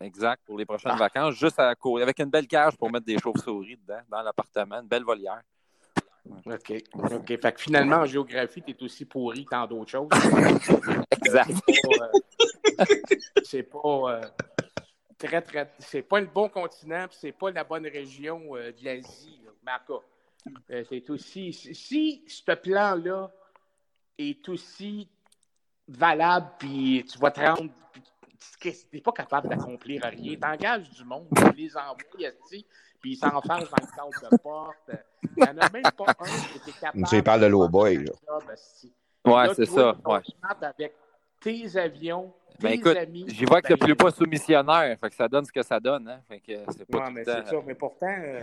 Exact, 0.00 0.42
pour 0.44 0.58
les 0.58 0.66
prochaines 0.66 0.96
vacances, 0.96 1.34
juste 1.36 1.58
à 1.58 1.74
court, 1.74 1.98
avec 2.00 2.18
une 2.20 2.28
belle 2.28 2.46
cage 2.46 2.76
pour 2.76 2.90
mettre 2.92 3.06
des 3.06 3.18
chauves-souris 3.18 3.78
dedans, 3.78 4.00
dans 4.10 4.20
l'appartement, 4.20 4.76
une 4.82 4.86
belle 4.86 5.04
volière. 5.04 5.40
OK. 6.46 6.72
OK. 6.94 7.40
Fait 7.40 7.52
que 7.52 7.60
finalement, 7.60 7.96
en 7.96 8.04
géographie, 8.06 8.62
tu 8.62 8.70
es 8.72 8.82
aussi 8.82 9.04
pourri 9.04 9.44
que 9.44 9.50
dans 9.50 9.66
d'autres 9.66 9.90
choses. 9.90 10.08
Exact. 11.24 11.50
C'est 13.44 13.62
pas. 13.62 13.80
euh, 13.84 14.20
très, 15.18 15.42
très. 15.42 15.72
C'est 15.78 16.02
pas 16.02 16.20
le 16.20 16.26
bon 16.26 16.48
continent, 16.48 17.06
puis 17.08 17.16
c'est 17.20 17.32
pas 17.32 17.50
la 17.50 17.64
bonne 17.64 17.86
région 17.86 18.56
euh, 18.56 18.72
de 18.72 18.84
l'Asie, 18.84 19.40
euh, 20.70 20.84
c'est 20.88 21.10
aussi. 21.10 21.52
Si, 21.52 21.74
si 21.74 22.24
ce 22.26 22.52
plan-là 22.52 23.30
est 24.18 24.48
aussi 24.48 25.08
valable, 25.88 26.50
puis 26.58 27.04
tu 27.10 27.18
vas 27.18 27.30
te 27.30 27.40
rendre. 27.40 27.72
Tu 28.60 28.72
n'es 28.92 29.00
pas 29.00 29.12
capable 29.12 29.48
d'accomplir 29.48 30.02
rien. 30.04 30.36
T'engages 30.36 30.90
du 30.90 31.04
monde, 31.04 31.26
tu 31.36 31.52
les 31.56 31.76
envoies 31.76 32.30
puis 33.00 33.12
ils 33.12 33.16
s'enferment 33.16 33.42
dans 33.44 33.60
le 33.60 33.66
cadre 34.20 34.30
de 34.30 34.36
porte. 34.38 34.90
Il 35.36 35.42
n'y 35.42 35.48
en 35.48 35.58
a 35.58 35.70
même 35.70 35.82
pas 35.82 36.04
un 36.18 36.24
qui 36.24 36.58
était 36.58 36.78
capable. 36.80 37.06
Tu 37.08 37.22
parles 37.22 37.40
de 37.40 37.46
Lowboy, 37.46 37.96
faire 37.96 38.14
là. 39.24 39.34
Ouais, 39.48 39.54
c'est 39.54 39.66
ça. 39.66 39.96
Ouais. 40.04 40.20
avec 40.62 40.94
tes 41.40 41.76
avions, 41.76 42.32
tes 42.58 42.62
Ben 42.62 42.72
écoute, 42.72 42.96
amis. 42.96 43.26
j'y 43.28 43.44
vois 43.44 43.60
que 43.60 43.68
ben, 43.68 43.78
tu 43.78 43.84
plus 43.84 43.96
pas 43.96 44.10
soumissionnaire, 44.10 44.96
fait 44.98 45.10
que 45.10 45.14
ça 45.14 45.28
donne 45.28 45.44
ce 45.44 45.52
que 45.52 45.62
ça 45.62 45.78
donne, 45.78 46.08
hein. 46.08 46.20
Fait 46.28 46.40
que 46.40 46.52
c'est 46.76 46.86
pas 46.86 47.10
mais 47.10 47.24
c'est 47.24 47.46
ça. 47.46 47.56
Mais 47.66 47.74
pourtant, 47.74 48.06
euh, 48.18 48.40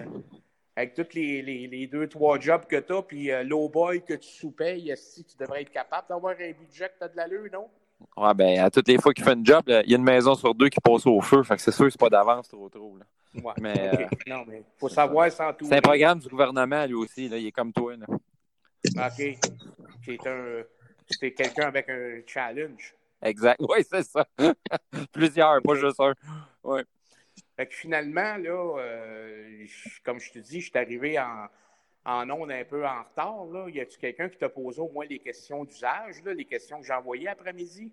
avec 0.75 0.93
tous 0.93 1.13
les, 1.13 1.41
les, 1.41 1.67
les 1.67 1.87
deux, 1.87 2.07
trois 2.07 2.39
jobs 2.39 2.65
que 2.65 2.75
tu 2.75 2.93
as, 2.93 3.01
puis 3.01 3.31
euh, 3.31 3.43
low 3.43 3.69
boy 3.69 4.03
que 4.03 4.13
tu 4.13 4.27
sous-payes, 4.29 4.93
si 4.97 5.23
tu 5.23 5.35
devrais 5.37 5.61
être 5.61 5.71
capable 5.71 6.07
d'avoir 6.09 6.33
un 6.39 6.51
budget 6.51 6.89
que 6.89 6.97
tu 6.99 7.03
as 7.03 7.07
de 7.07 7.17
l'allure, 7.17 7.49
non? 7.51 7.67
Ouais, 8.17 8.33
ben, 8.33 8.59
à 8.59 8.69
toutes 8.69 8.87
les 8.89 8.97
fois 8.99 9.13
qu'il 9.13 9.23
fait 9.23 9.33
une 9.33 9.45
job, 9.45 9.63
il 9.67 9.89
y 9.89 9.93
a 9.93 9.97
une 9.97 10.03
maison 10.03 10.35
sur 10.35 10.53
deux 10.53 10.67
qui 10.69 10.79
passe 10.81 11.05
au 11.07 11.21
feu. 11.21 11.41
Fait 11.43 11.55
que 11.55 11.61
c'est 11.61 11.71
sûr 11.71 11.85
que 11.85 11.91
c'est 11.91 11.99
pas 11.99 12.09
d'avance 12.09 12.49
trop 12.49 12.67
trop. 12.69 12.97
Là. 12.97 13.05
Ouais. 13.41 13.53
Mais, 13.59 13.73
euh, 13.79 14.07
Non, 14.27 14.43
mais 14.47 14.63
faut 14.77 14.89
savoir 14.89 15.31
s'entourer. 15.31 15.69
C'est 15.69 15.77
un 15.77 15.81
programme 15.81 16.19
du 16.19 16.27
gouvernement, 16.27 16.85
lui 16.85 16.93
aussi. 16.95 17.27
Là. 17.27 17.37
Il 17.37 17.47
est 17.47 17.51
comme 17.51 17.73
toi. 17.73 17.95
Là. 17.95 18.05
OK. 18.07 19.37
C'est 20.05 20.27
un. 20.27 20.63
Quelqu'un 21.19 21.67
avec 21.67 21.89
un 21.89 22.21
challenge. 22.25 22.93
Exact. 23.21 23.59
Oui, 23.69 23.83
c'est 23.89 24.03
ça. 24.03 24.25
Plusieurs, 25.11 25.61
pas 25.61 25.75
juste 25.75 25.99
un. 25.99 26.13
Ouais. 26.63 26.83
Fait 27.55 27.67
que 27.67 27.73
finalement, 27.73 28.37
là, 28.37 28.77
euh, 28.79 29.65
comme 30.03 30.19
je 30.19 30.31
te 30.31 30.39
dis, 30.39 30.61
je 30.61 30.69
suis 30.69 30.77
arrivé 30.77 31.19
en, 31.19 31.47
en 32.05 32.29
onde 32.29 32.51
un 32.51 32.63
peu 32.63 32.85
en 32.85 33.03
retard. 33.03 33.45
Là. 33.45 33.69
Y 33.69 33.79
a-tu 33.81 33.97
quelqu'un 33.97 34.29
qui 34.29 34.37
t'a 34.37 34.49
posé 34.49 34.81
au 34.81 34.89
moins 34.89 35.05
les 35.05 35.19
questions 35.19 35.63
d'usage, 35.63 36.21
les 36.25 36.45
questions 36.45 36.79
que 36.79 36.85
j'ai 36.85 36.93
envoyées 36.93 37.27
après-midi? 37.27 37.91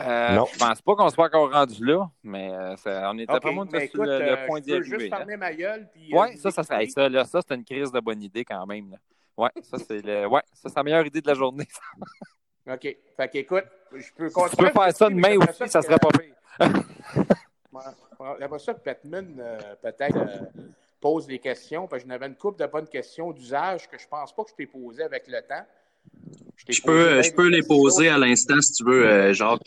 Euh, 0.00 0.34
Non. 0.34 0.46
Je 0.52 0.58
pense 0.58 0.82
pas 0.82 0.96
qu'on 0.96 1.08
soit 1.08 1.26
encore 1.26 1.52
rendu 1.52 1.84
là, 1.84 2.10
mais 2.24 2.50
euh, 2.52 2.74
ça- 2.76 3.10
on 3.12 3.18
est 3.18 3.30
OK, 3.30 3.36
après 3.36 3.52
moi 3.52 3.64
ben 3.70 3.88
sur 3.88 4.02
le, 4.04 4.10
euh, 4.10 4.46
point 4.46 4.58
je 4.58 4.64
d'y 4.64 4.70
peux 4.70 4.76
arriver. 4.78 4.98
juste 4.98 5.10
là. 5.10 5.16
fermer 5.18 5.36
ma 5.36 5.54
gueule. 5.54 5.88
Puis, 5.92 6.12
euh, 6.12 6.18
Ouais, 6.18 6.32
vous 6.32 6.38
ça, 6.40 6.50
ça 6.50 6.62
serait 6.64 6.84
écouter. 6.84 7.00
ça, 7.02 7.08
là, 7.08 7.24
ça, 7.24 7.40
c'est 7.46 7.54
une 7.54 7.64
crise 7.64 7.92
de 7.92 8.00
bonne 8.00 8.20
idée 8.22 8.44
quand 8.44 8.66
même. 8.66 8.90
Là. 8.90 8.96
Ouais, 9.36 9.50
ça, 9.62 9.78
c'est 9.78 10.04
le. 10.04 10.26
Ouais, 10.26 10.42
ça, 10.52 10.68
c'est 10.68 10.76
la 10.76 10.82
meilleure 10.82 11.06
idée 11.06 11.20
de 11.20 11.26
la 11.28 11.34
journée. 11.34 11.66
OK. 12.68 12.96
Fait 13.16 13.28
qu'écoute, 13.30 13.64
je 13.92 14.10
peux 14.16 14.26
tu 14.28 14.32
continuer. 14.34 14.70
peux 14.72 14.80
à 14.80 14.84
faire 14.86 14.96
ça 14.96 15.08
demain 15.10 15.36
aussi, 15.36 15.68
ça 15.68 15.80
serait 15.82 15.98
pas 15.98 16.08
pire. 16.08 16.34
pas. 17.72 18.36
J'aimerais 18.40 18.58
ça 18.58 18.74
que 18.74 18.84
Batman, 18.84 19.36
euh, 19.38 19.58
peut-être, 19.82 20.16
euh, 20.16 20.62
pose 21.00 21.26
des 21.26 21.38
questions. 21.38 21.86
Parce 21.86 22.02
que 22.02 22.08
j'en 22.08 22.14
avais 22.14 22.26
une 22.26 22.36
couple 22.36 22.58
de 22.60 22.66
bonnes 22.66 22.88
questions 22.88 23.32
d'usage 23.32 23.88
que 23.88 23.98
je 23.98 24.08
pense 24.08 24.32
pas 24.34 24.44
que 24.44 24.50
je 24.50 24.54
t'ai 24.54 24.66
posées 24.66 25.02
avec 25.02 25.26
le 25.28 25.40
temps. 25.42 25.64
Je 26.68 26.80
peux, 26.82 27.22
je 27.22 27.32
peux 27.32 27.48
les 27.48 27.62
poser 27.62 28.08
à 28.08 28.16
l'instant 28.18 28.60
si 28.60 28.72
tu 28.72 28.84
veux, 28.84 29.06
euh, 29.06 29.32
Jacques. 29.32 29.60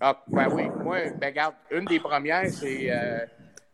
Ah, 0.00 0.22
ben 0.28 0.48
oui, 0.52 0.64
moi, 0.82 0.98
ben 1.18 1.28
regarde, 1.28 1.54
une 1.70 1.84
des 1.86 1.98
premières, 1.98 2.48
c'est 2.50 2.90
euh, 2.90 3.24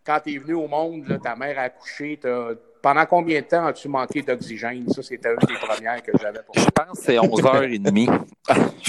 quand 0.04 0.20
tu 0.24 0.34
es 0.34 0.38
venu 0.38 0.54
au 0.54 0.66
monde, 0.68 1.06
là, 1.08 1.18
ta 1.18 1.34
mère 1.36 1.58
a 1.58 1.62
accouché, 1.62 2.18
t'as- 2.20 2.54
pendant 2.82 3.04
combien 3.04 3.40
de 3.40 3.46
temps 3.46 3.66
as-tu 3.66 3.88
manqué 3.88 4.22
d'oxygène? 4.22 4.88
Ça, 4.90 5.02
c'était 5.02 5.30
une 5.30 5.46
des 5.46 5.54
premières 5.54 6.02
que 6.02 6.12
j'avais 6.18 6.42
pour 6.42 6.56
Je 6.56 6.64
pense 6.64 6.98
que 6.98 7.04
c'est 7.04 7.16
11h30. 7.18 8.24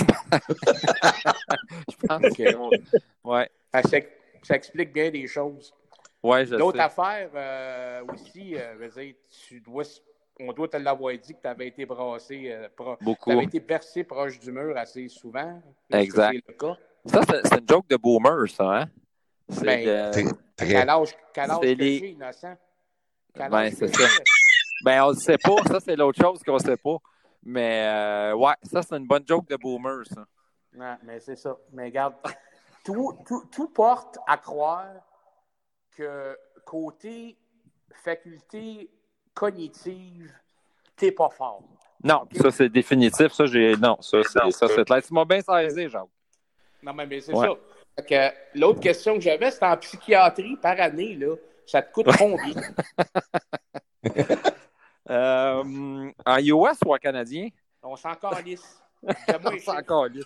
je 1.90 2.08
pense 2.08 2.38
que. 2.38 2.56
Ouais, 3.24 3.50
ça. 3.74 3.82
Ça, 3.84 3.98
ça 4.44 4.56
explique 4.56 4.94
bien 4.94 5.10
des 5.12 5.28
choses. 5.28 5.74
ouais, 6.24 6.46
je 6.46 6.56
L'autre 6.56 6.78
sais. 6.78 6.84
affaire 6.84 7.30
euh, 7.36 8.04
aussi, 8.14 8.56
euh, 8.56 8.74
je 8.76 8.86
veux 8.86 8.90
dire, 9.04 9.14
tu 9.48 9.60
dois, 9.60 9.84
on 10.48 10.54
doit 10.54 10.68
te 10.68 10.78
l'avoir 10.78 11.14
dit 11.18 11.34
que 11.36 11.42
tu 11.42 11.48
avais 11.48 11.68
été 11.68 11.86
brassé, 11.86 12.52
euh, 12.52 12.68
pro- 12.76 12.98
Beaucoup. 13.02 13.30
t'avais 13.30 13.44
été 13.46 13.60
bercé 13.60 14.04
proche 14.04 14.40
du 14.40 14.52
mur 14.52 14.76
assez 14.78 15.08
souvent. 15.08 15.62
Exact. 15.92 16.34
C'est 16.46 16.52
le 16.52 16.58
cas? 16.58 16.78
Ça, 17.06 17.22
c'est 17.28 17.48
c'est 17.48 17.60
une 17.60 17.68
joke 17.70 17.88
de 17.88 17.98
boomer, 17.98 18.48
ça, 18.50 18.82
hein? 18.82 18.86
C'est 19.50 19.66
Ben, 19.66 19.86
de- 19.86 20.12
Très-. 20.56 20.68
Quel 20.68 20.90
âge, 20.90 21.16
quel 21.34 21.52
âge 21.52 21.58
C'est 21.62 21.76
que 21.76 21.82
les- 21.82 21.98
j'ai, 22.00 22.10
innocent? 22.12 22.58
Quel 23.34 23.50
Ben, 23.50 23.58
âge 23.58 23.74
c'est 23.78 23.88
ça. 23.96 24.04
Ben, 24.86 25.04
on 25.04 25.10
le 25.10 25.16
sait 25.16 25.38
pas. 25.38 25.56
Ça, 25.68 25.80
c'est 25.80 25.96
l'autre 25.96 26.22
chose 26.22 26.42
qu'on 26.44 26.60
sait 26.60 26.78
pas. 26.78 26.98
Mais, 27.44 27.88
euh, 27.88 28.36
ouais, 28.36 28.54
ça, 28.64 28.82
c'est 28.84 28.96
une 28.98 29.08
bonne 29.08 29.24
joke 29.28 29.48
de 29.50 29.56
boomer, 29.56 30.06
ça. 30.06 30.26
Non, 30.74 30.96
mais 31.04 31.20
c'est 31.20 31.36
ça. 31.36 31.58
Mais 31.74 31.86
regarde, 31.86 32.16
tout, 32.86 33.18
tout, 33.28 33.46
tout 33.52 33.68
porte 33.70 34.18
à 34.28 34.38
croire 34.38 34.94
que 35.92 36.38
côté 36.66 37.38
faculté 38.04 38.90
cognitive, 39.52 40.32
t'es 40.96 41.12
pas 41.12 41.30
fort. 41.30 41.64
Non, 42.04 42.22
Ok? 42.24 42.36
ça, 42.42 42.52
c'est 42.52 42.70
définitif. 42.70 43.32
Ça, 43.34 43.46
j'ai. 43.48 43.76
Non, 43.76 43.98
ça, 44.02 44.20
c'est 44.24 44.52
ça, 44.52 44.68
c'est 44.68 44.86
clair. 44.86 45.02
Tu 45.04 45.14
m'as 45.14 45.26
bien 45.26 45.42
saisi, 45.42 45.90
Jacques. 45.90 46.06
Non, 46.84 46.94
mais, 46.94 47.06
mais 47.08 47.20
c'est 47.22 47.34
Ouais. 47.34 47.48
ça. 47.48 47.54
Fait 47.96 48.06
que, 48.54 48.60
L'autre 48.60 48.80
question 48.80 49.16
que 49.16 49.22
j'avais, 49.22 49.50
c'était 49.52 49.66
en 49.66 49.78
psychiatrie 49.78 50.56
par 50.58 50.80
année, 50.80 51.16
là. 51.16 51.36
Ça 51.66 51.82
te 51.82 51.92
coûte 51.92 52.06
combien? 52.18 52.54
Euh, 55.10 56.12
en 56.26 56.38
US 56.38 56.78
ou 56.86 56.94
en 56.94 56.98
canadien? 56.98 57.50
On 57.84 57.96
s'en 57.96 58.14
calisse. 58.16 58.82
Donne-moi 59.04 59.52
les 59.54 59.60
C'est 59.60 59.66
chiffres. 59.66 59.78
encore 59.80 60.06
lisse. 60.08 60.26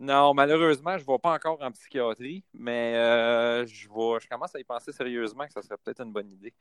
Non, 0.00 0.32
malheureusement, 0.32 0.96
je 0.96 1.04
ne 1.04 1.12
vais 1.12 1.18
pas 1.18 1.34
encore 1.34 1.58
en 1.60 1.70
psychiatrie, 1.72 2.42
mais 2.54 2.94
euh, 2.96 3.66
je, 3.66 3.86
vais, 3.86 4.18
je 4.18 4.26
commence 4.26 4.54
à 4.54 4.58
y 4.58 4.64
penser 4.64 4.92
sérieusement 4.92 5.44
que 5.44 5.52
ça 5.52 5.60
serait 5.60 5.76
peut-être 5.76 6.00
une 6.00 6.10
bonne 6.10 6.30
idée. 6.30 6.54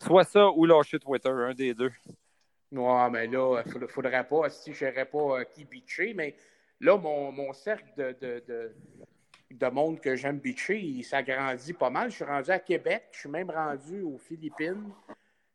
Soit 0.00 0.22
ça 0.22 0.48
ou 0.52 0.64
lâcher 0.66 1.00
Twitter, 1.00 1.28
un 1.28 1.52
des 1.52 1.74
deux. 1.74 1.90
Ouais, 2.70 3.10
mais 3.10 3.26
là, 3.26 3.60
il 3.66 3.72
faudrait, 3.72 3.88
faudrait 3.88 4.28
pas, 4.28 4.50
si 4.50 4.72
je 4.72 4.78
saurais 4.78 5.04
pas 5.04 5.40
euh, 5.40 5.44
qui 5.44 5.64
bitcher, 5.64 6.14
mais 6.14 6.36
là, 6.80 6.96
mon, 6.96 7.32
mon 7.32 7.52
cercle 7.52 7.88
de, 7.96 8.16
de, 8.20 8.44
de, 8.46 8.76
de 9.50 9.66
monde 9.66 10.00
que 10.00 10.14
j'aime 10.14 10.38
bitcher, 10.38 10.78
il 10.78 11.02
s'agrandit 11.02 11.72
pas 11.72 11.90
mal. 11.90 12.10
Je 12.10 12.16
suis 12.16 12.24
rendu 12.24 12.50
à 12.52 12.60
Québec, 12.60 13.08
je 13.10 13.18
suis 13.18 13.28
même 13.28 13.50
rendu 13.50 14.02
aux 14.02 14.18
Philippines. 14.18 14.92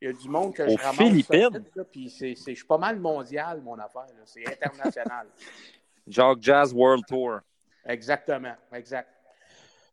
Il 0.02 0.08
y 0.08 0.10
a 0.10 0.14
du 0.14 0.28
monde 0.28 0.54
que 0.54 0.64
Aux 0.64 0.70
je 0.70 0.84
ramasse. 0.84 0.98
Philippines? 0.98 1.64
Puis 1.94 2.10
c'est, 2.10 2.36
je 2.36 2.56
suis 2.56 2.66
pas 2.66 2.78
mal 2.78 3.00
mondial, 3.00 3.62
mon 3.62 3.78
affaire. 3.80 4.08
C'est 4.26 4.46
international. 4.48 5.28
Jacques 6.08 6.42
Jazz 6.42 6.74
World 6.74 7.06
Tour. 7.08 7.40
Exactement, 7.86 8.56
exact. 8.74 9.10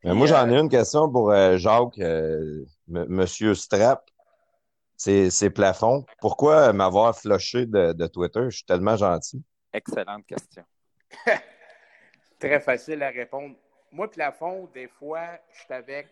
Mais 0.04 0.14
moi, 0.14 0.26
j'en 0.26 0.48
euh, 0.48 0.52
ai 0.52 0.58
une 0.58 0.68
question 0.68 1.10
pour 1.10 1.30
euh, 1.32 1.56
Jacques, 1.56 1.98
euh, 1.98 2.64
M- 2.88 3.06
Monsieur 3.08 3.54
Strap. 3.54 4.08
C'est 4.96 5.30
c'est 5.30 5.50
plafond. 5.50 6.04
Pourquoi 6.20 6.72
m'avoir 6.72 7.16
flushé 7.16 7.66
de, 7.66 7.92
de 7.92 8.06
Twitter? 8.08 8.44
Je 8.48 8.56
suis 8.56 8.64
tellement 8.64 8.96
gentil. 8.96 9.42
Excellente 9.72 10.26
question. 10.26 10.64
Très 12.38 12.60
facile 12.60 13.02
à 13.02 13.10
répondre. 13.10 13.54
Moi, 13.92 14.10
plafond, 14.10 14.68
des 14.74 14.88
fois, 14.88 15.38
je 15.52 15.60
suis 15.60 15.72
avec 15.72 16.08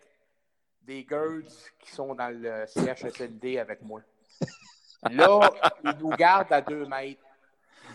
des 0.82 1.04
girls 1.08 1.44
qui 1.80 1.90
sont 1.90 2.14
dans 2.14 2.28
le 2.28 2.64
CHSLD 2.66 3.58
avec 3.58 3.82
moi. 3.82 4.00
Là, 5.10 5.50
ils 5.82 5.96
nous 5.98 6.10
gardent 6.10 6.52
à 6.52 6.60
deux 6.60 6.86
mètres. 6.86 7.20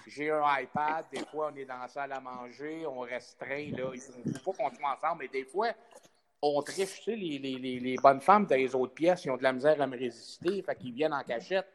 J'ai 0.08 0.32
un 0.32 0.44
iPad, 0.60 1.06
des 1.12 1.26
fois, 1.26 1.52
on 1.54 1.56
est 1.56 1.66
dans 1.66 1.78
la 1.78 1.88
salle 1.88 2.12
à 2.12 2.20
manger, 2.20 2.86
on 2.86 3.00
restreint, 3.02 3.72
là. 3.72 3.92
Il 3.94 4.32
ne 4.32 4.38
faut 4.40 4.54
pas 4.54 4.70
qu'on 4.70 4.76
soit 4.76 4.98
ensemble, 4.98 5.24
mais 5.24 5.28
des 5.28 5.46
fois, 5.46 5.70
on 6.42 6.62
triche, 6.62 6.96
tu 6.96 7.04
sais, 7.04 7.16
les, 7.16 7.38
les, 7.38 7.58
les, 7.58 7.80
les 7.80 7.96
bonnes 7.98 8.22
femmes 8.22 8.46
dans 8.46 8.56
les 8.56 8.74
autres 8.74 8.94
pièces, 8.94 9.26
ils 9.26 9.32
ont 9.32 9.38
de 9.38 9.44
la 9.44 9.54
misère 9.54 9.80
à 9.80 9.88
me 9.88 9.98
résister, 9.98 10.62
fait 10.62 10.76
qu'ils 10.76 10.94
viennent 10.94 11.14
en 11.14 11.24
cachette. 11.24 11.68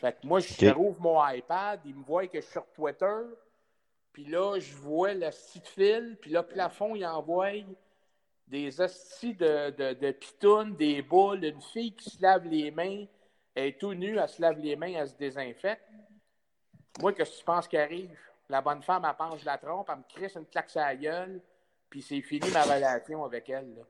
Fait 0.00 0.12
que 0.12 0.26
moi, 0.26 0.40
je 0.40 0.70
rouvre 0.70 1.00
mon 1.00 1.28
iPad, 1.28 1.80
ils 1.84 1.94
me 1.94 2.04
voient 2.04 2.26
que 2.26 2.40
je 2.40 2.44
suis 2.44 2.52
sur 2.52 2.66
Twitter, 2.72 3.20
puis 4.12 4.24
là, 4.24 4.58
je 4.58 4.74
vois 4.74 5.12
le 5.14 5.30
site 5.30 5.68
fil, 5.68 6.16
puis 6.20 6.30
là, 6.30 6.42
plafond, 6.42 6.94
il 6.94 7.04
envoie 7.04 7.50
des 8.46 8.80
hosties 8.80 9.34
de, 9.34 9.70
de, 9.70 9.92
de 9.94 10.10
pitounes, 10.12 10.74
des 10.76 11.02
boules, 11.02 11.44
une 11.44 11.60
fille 11.60 11.92
qui 11.92 12.10
se 12.10 12.22
lave 12.22 12.46
les 12.46 12.70
mains, 12.70 13.04
elle 13.54 13.66
est 13.66 13.78
tout 13.78 13.92
nue, 13.92 14.16
elle 14.16 14.28
se 14.28 14.40
lave 14.40 14.58
les 14.60 14.76
mains, 14.76 14.94
elle 14.94 15.08
se 15.08 15.16
désinfecte. 15.16 15.82
Moi, 16.98 17.12
qu'est-ce 17.12 17.32
que 17.32 17.38
tu 17.38 17.44
penses 17.44 17.68
qui 17.68 17.76
arrive? 17.76 18.10
La 18.48 18.60
bonne 18.60 18.82
femme, 18.82 19.06
elle 19.08 19.16
penche 19.16 19.44
la 19.44 19.58
trompe, 19.58 19.88
elle 19.90 19.98
me 19.98 20.02
crisse 20.08 20.34
une 20.34 20.46
claque 20.46 20.70
sur 20.70 20.80
la 20.80 20.96
gueule, 20.96 21.40
puis 21.90 22.02
c'est 22.02 22.20
fini 22.22 22.50
ma 22.50 22.62
relation 22.62 23.24
avec 23.24 23.48
elle. 23.50 23.74
Là. 23.76 23.82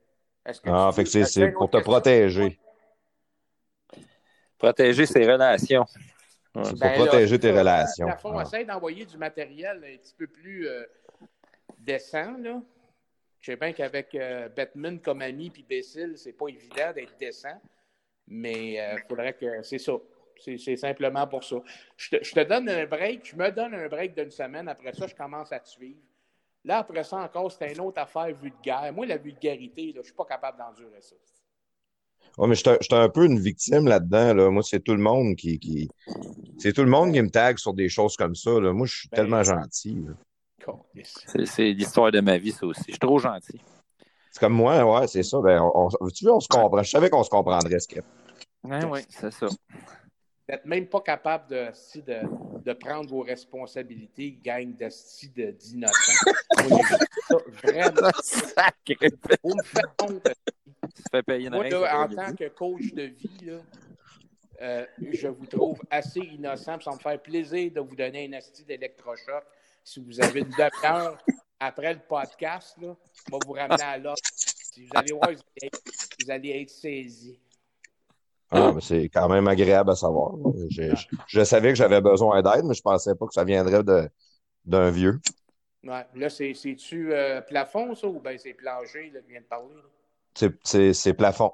Est-ce 0.44 0.60
que 0.60 0.68
Ah, 0.70 0.88
tu- 0.90 0.96
fait 0.96 1.04
que 1.04 1.10
c'est 1.24 1.50
pour 1.52 1.70
te 1.70 1.76
question? 1.76 1.92
protéger. 1.92 2.58
Protéger 4.58 5.06
ses 5.06 5.30
relations. 5.30 5.86
Ouais. 6.54 6.62
Pour 6.62 6.72
Ben 6.74 6.88
là, 6.90 6.94
protéger 7.06 7.38
tes 7.38 7.52
relations. 7.52 8.06
Plafond, 8.06 8.38
Ah. 8.38 8.42
essaye 8.42 8.64
d'envoyer 8.66 9.04
du 9.06 9.16
matériel 9.16 9.76
un 9.84 9.96
petit 9.96 10.14
peu 10.14 10.26
plus 10.26 10.66
euh, 10.66 10.84
décent, 11.78 12.36
là. 12.38 12.60
Je 13.40 13.52
sais 13.52 13.56
bien 13.56 13.72
qu'avec 13.72 14.12
euh, 14.16 14.48
Batman 14.48 14.98
comme 15.00 15.22
ami 15.22 15.50
puis 15.50 15.62
Bécile, 15.62 16.14
c'est 16.18 16.32
pas 16.32 16.48
évident 16.48 16.92
d'être 16.92 17.16
décent. 17.16 17.60
Mais 18.26 18.72
il 18.74 19.04
faudrait 19.08 19.32
que. 19.34 19.62
C'est 19.62 19.78
ça. 19.78 19.92
C'est 20.38 20.76
simplement 20.76 21.26
pour 21.26 21.44
ça. 21.44 21.56
Je 21.96 22.10
te, 22.10 22.24
je 22.24 22.32
te, 22.32 22.40
donne 22.40 22.68
un 22.68 22.86
break, 22.86 23.28
je 23.30 23.36
me 23.36 23.50
donne 23.50 23.74
un 23.74 23.88
break 23.88 24.14
d'une 24.16 24.30
semaine. 24.30 24.68
Après 24.68 24.92
ça, 24.92 25.06
je 25.06 25.14
commence 25.14 25.52
à 25.52 25.60
te 25.60 25.68
suivre. 25.68 26.00
Là, 26.64 26.78
après 26.78 27.04
ça, 27.04 27.18
encore, 27.18 27.50
c'est 27.50 27.72
une 27.72 27.80
autre 27.80 28.00
affaire 28.00 28.34
vulgaire. 28.34 28.92
Moi, 28.92 29.06
la 29.06 29.16
vulgarité, 29.16 29.86
là, 29.86 29.92
je 29.94 29.98
ne 29.98 30.04
suis 30.04 30.12
pas 30.14 30.24
capable 30.24 30.58
d'endurer 30.58 31.00
ça. 31.00 31.16
Oui, 32.36 32.48
mais 32.48 32.54
je 32.54 32.60
suis 32.60 32.94
un 32.94 33.08
peu 33.08 33.24
une 33.24 33.38
victime 33.38 33.86
là-dedans. 33.86 34.34
Là. 34.34 34.50
Moi, 34.50 34.62
c'est 34.62 34.80
tout 34.80 34.94
le 34.94 35.00
monde 35.00 35.34
qui. 35.34 35.58
qui... 35.58 35.88
C'est 36.58 36.72
tout 36.72 36.82
le 36.82 36.90
monde 36.90 37.12
qui 37.12 37.22
me 37.22 37.30
tag 37.30 37.58
sur 37.58 37.74
des 37.74 37.88
choses 37.88 38.16
comme 38.16 38.34
ça. 38.34 38.50
Là. 38.60 38.72
Moi, 38.72 38.86
je 38.86 38.98
suis 38.98 39.08
ben, 39.08 39.16
tellement 39.16 39.42
gentil. 39.42 40.04
C'est 41.46 41.72
l'histoire 41.72 42.12
de 42.12 42.20
ma 42.20 42.38
vie, 42.38 42.52
ça 42.52 42.66
aussi. 42.66 42.82
Je 42.86 42.92
suis 42.92 42.98
trop 42.98 43.18
gentil. 43.18 43.60
C'est 44.30 44.40
comme 44.40 44.52
moi, 44.52 44.84
ouais, 44.84 45.06
c'est 45.06 45.22
ça. 45.22 45.40
Ben, 45.40 45.60
on, 45.74 45.88
tu 46.14 46.24
veux, 46.26 46.32
on 46.32 46.40
se 46.40 46.48
comprend? 46.48 46.82
Je 46.82 46.90
savais 46.90 47.10
qu'on 47.10 47.24
se 47.24 47.30
comprendrait, 47.30 47.80
ce 47.80 47.88
Oui, 48.64 48.76
oui, 48.90 49.00
c'est 49.08 49.32
ça. 49.32 49.46
Vous 50.48 50.54
n'êtes 50.54 50.64
même 50.64 50.86
pas 50.86 51.02
capable 51.02 51.50
de, 51.50 51.66
de, 52.00 52.62
de, 52.64 52.72
prendre 52.72 53.10
vos 53.10 53.20
responsabilités, 53.20 54.38
gang 54.42 54.74
d'innocents. 54.74 56.30
vraiment. 57.62 58.10
Sacré. 58.22 59.10
Vous 59.44 59.54
me 59.54 59.62
faites 59.62 59.84
honte. 60.02 60.26
Moi, 61.52 61.92
en 61.92 62.08
tant 62.08 62.34
que 62.34 62.48
coach 62.48 62.94
de 62.94 63.02
vie, 63.02 63.38
là, 63.42 63.58
euh, 64.62 64.86
je 65.12 65.28
vous 65.28 65.44
trouve 65.44 65.82
assez 65.90 66.20
innocent. 66.20 66.80
Ça 66.80 66.92
me 66.92 66.98
fait 66.98 67.22
plaisir 67.22 67.70
de 67.70 67.80
vous 67.80 67.94
donner 67.94 68.26
un 68.26 68.38
asti 68.38 68.64
d'électrochoc. 68.64 69.44
Si 69.84 70.00
vous 70.00 70.18
avez 70.18 70.40
une 70.40 70.48
demi-heure 70.48 71.18
après 71.60 71.92
le 71.92 72.00
podcast, 72.00 72.74
là, 72.80 72.96
je 73.26 73.32
vais 73.32 73.38
vous 73.46 73.52
ramener 73.52 73.82
à 73.82 73.98
l'autre. 73.98 74.22
Si 74.34 74.86
vous 74.86 74.90
allez 74.94 75.12
voir, 75.12 75.30
vous 75.30 76.30
allez 76.30 76.62
être, 76.62 76.70
saisis. 76.70 77.38
Ah, 78.50 78.72
c'est 78.80 79.08
quand 79.10 79.28
même 79.28 79.46
agréable 79.46 79.90
à 79.90 79.94
savoir. 79.94 80.32
Je, 80.70 80.94
je, 81.26 81.44
savais 81.44 81.68
que 81.68 81.74
j'avais 81.74 82.00
besoin 82.00 82.40
d'aide, 82.42 82.64
mais 82.64 82.74
je 82.74 82.80
ne 82.80 82.82
pensais 82.82 83.14
pas 83.14 83.26
que 83.26 83.34
ça 83.34 83.44
viendrait 83.44 83.82
d'un 84.64 84.90
vieux. 84.90 85.20
Ouais. 85.84 86.06
Là, 86.14 86.30
c'est-tu 86.30 87.12
euh, 87.12 87.40
plafond, 87.42 87.94
ça, 87.94 88.06
ou 88.06 88.20
bien 88.20 88.36
c'est 88.38 88.54
plancher 88.54 89.10
là, 89.12 89.20
qui 89.20 89.30
vient 89.30 89.40
de 89.40 89.46
parler? 89.46 89.74
C'est 90.62 91.14
plafond. 91.14 91.52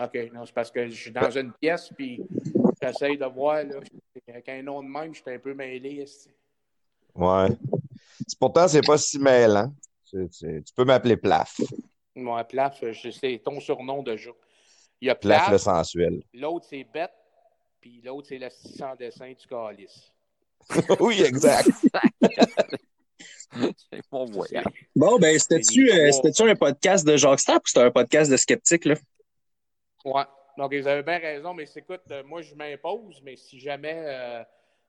OK. 0.00 0.30
Non, 0.32 0.46
c'est 0.46 0.54
parce 0.54 0.70
que 0.70 0.88
je 0.88 0.94
suis 0.94 1.10
dans 1.10 1.30
une 1.30 1.52
pièce, 1.52 1.90
puis 1.96 2.22
j'essaye 2.80 3.18
de 3.18 3.26
voir. 3.26 3.64
Là, 3.64 3.80
avec 4.28 4.48
un 4.48 4.62
nom 4.62 4.82
de 4.82 4.88
même, 4.88 5.14
je 5.14 5.20
suis 5.20 5.30
un 5.30 5.38
peu 5.38 5.54
mêlé. 5.54 6.04
Ouais. 7.14 7.48
Pourtant, 8.38 8.68
c'est 8.68 8.86
pas 8.86 8.98
si 8.98 9.18
mêlant. 9.18 9.72
tu 10.10 10.28
peux 10.76 10.84
m'appeler 10.84 11.16
Plaf. 11.16 11.60
Moi, 12.14 12.44
Plaf, 12.44 12.82
c'est 12.92 13.42
ton 13.44 13.58
surnom 13.60 14.02
de 14.02 14.16
jour. 14.16 14.36
Il 15.00 15.06
y 15.06 15.10
a 15.10 15.14
Plaf, 15.14 15.50
le 15.50 15.58
sensuel. 15.58 16.22
L'autre, 16.34 16.66
c'est 16.68 16.84
Bête, 16.84 17.12
puis 17.80 18.00
l'autre, 18.04 18.28
c'est 18.28 18.38
le 18.38 18.48
600 18.50 18.96
dessin 18.98 19.28
du 19.28 19.46
calice. 19.46 20.12
oui, 21.00 21.22
exact. 21.22 21.70
c'est 23.52 24.02
mon 24.12 24.26
voyage. 24.26 24.64
Bon, 24.94 25.18
ben, 25.18 25.38
c'était-tu 25.38 25.90
euh, 25.90 26.10
un 26.50 26.54
podcast 26.56 27.06
de 27.06 27.16
Jacques 27.16 27.40
Stapp 27.40 27.62
ou 27.64 27.68
c'était 27.68 27.82
un 27.82 27.90
podcast 27.90 28.30
de 28.30 28.36
Skeptique, 28.36 28.84
là? 28.84 28.94
Ouais. 30.04 30.24
Donc, 30.56 30.74
vous 30.74 30.88
avez 30.88 31.02
bien 31.04 31.18
raison, 31.18 31.54
mais 31.54 31.66
écoute, 31.76 32.02
euh, 32.10 32.24
moi, 32.24 32.42
je 32.42 32.54
m'impose, 32.56 33.20
mais 33.22 33.36
si 33.36 33.60
jamais 33.60 33.94
euh, 33.94 34.42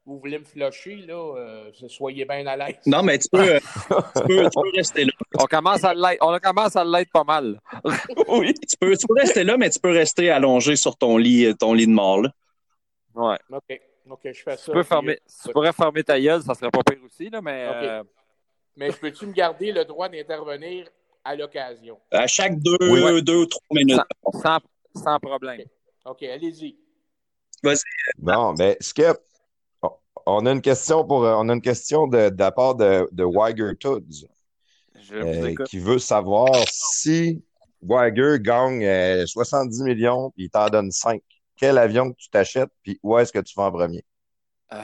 vous 0.06 0.20
voulez 0.20 0.40
me 0.40 0.44
flusher, 0.44 0.96
là, 1.08 1.70
soyez 1.88 2.26
bien 2.26 2.46
à 2.48 2.58
l'aise. 2.58 2.78
Non, 2.86 3.04
mais 3.04 3.20
tu 3.20 3.30
peux, 3.30 3.60
tu 3.60 4.24
peux, 4.28 4.44
tu 4.44 4.62
peux 4.62 4.72
rester 4.76 5.06
là. 5.06 5.12
On 5.40 5.46
commence 5.46 5.84
à 5.84 5.94
l'être, 5.94 6.18
on 6.22 6.38
commence 6.40 6.76
à 6.76 6.84
l'être 6.84 7.12
pas 7.12 7.24
mal. 7.24 7.60
oui, 8.28 8.54
tu 8.54 8.78
peux, 8.78 8.96
tu 8.98 9.08
peux 9.08 9.14
rester 9.14 9.44
là, 9.44 9.58
mais 9.58 9.70
tu 9.70 9.80
peux 9.80 9.92
rester 9.92 10.32
allongé 10.32 10.76
sur 10.76 10.98
ton 10.98 11.18
lit, 11.18 11.56
ton 11.58 11.74
lit 11.74 11.88
de 11.88 11.92
mort, 11.92 12.22
là. 12.22 12.32
Ouais. 13.14 13.38
OK. 13.52 13.82
OK, 14.10 14.22
je 14.26 14.42
fais 14.42 14.58
ça. 14.58 14.66
Tu, 14.66 14.72
peux 14.72 14.84
fermer, 14.84 15.20
tu 15.44 15.52
pourrais 15.52 15.74
fermer 15.74 16.04
ta 16.04 16.20
gueule, 16.20 16.42
ça 16.42 16.56
serait 16.56 16.72
pas 16.72 16.82
pire 16.84 17.04
aussi, 17.06 17.30
là, 17.30 17.42
mais 17.42 18.02
mais 18.80 18.94
peux-tu 18.94 19.26
me 19.26 19.34
garder 19.34 19.74
le 19.74 19.84
droit 19.84 20.08
d'intervenir 20.08 20.88
à 21.26 21.36
l'occasion? 21.36 22.00
À 22.12 22.28
chaque 22.28 22.58
deux, 22.60 23.22
deux 23.22 23.36
ou 23.36 23.46
trois 23.46 23.68
minutes. 23.72 24.00
Sans, 24.96 25.20
problème. 25.20 25.64
OK, 26.06 26.24
allez-y. 26.24 26.78
Vas-y. 27.62 27.84
Bon, 28.18 28.54
ben, 28.54 28.78
Skip, 28.80 29.18
on 30.30 30.46
a 30.46 30.52
une 30.52 30.62
question 30.62 31.06
pour 31.06 31.22
on 31.22 31.50
a 31.50 31.54
une 31.54 31.62
question 31.62 32.08
de, 32.08 32.30
de 32.30 32.40
la 32.40 32.52
part 32.52 32.76
de, 32.76 33.08
de 33.12 33.24
Weiger 33.24 33.76
Toods. 33.80 34.28
Euh, 35.12 35.56
qui 35.66 35.80
veut 35.80 35.98
savoir 35.98 36.50
si 36.68 37.44
Weiger 37.82 38.38
gagne 38.40 39.26
70 39.26 39.82
euh, 39.82 39.86
millions 39.86 40.30
et 40.38 40.44
il 40.44 40.50
t'en 40.50 40.70
donne 40.70 40.92
5. 40.92 41.22
Quel 41.56 41.78
avion 41.78 42.12
que 42.12 42.18
tu 42.18 42.30
t'achètes 42.30 42.70
puis 42.84 43.00
où 43.02 43.18
est-ce 43.18 43.32
que 43.32 43.40
tu 43.40 43.54
vas 43.56 43.64
en 43.64 43.72
premier? 43.72 44.04
Euh, 44.72 44.84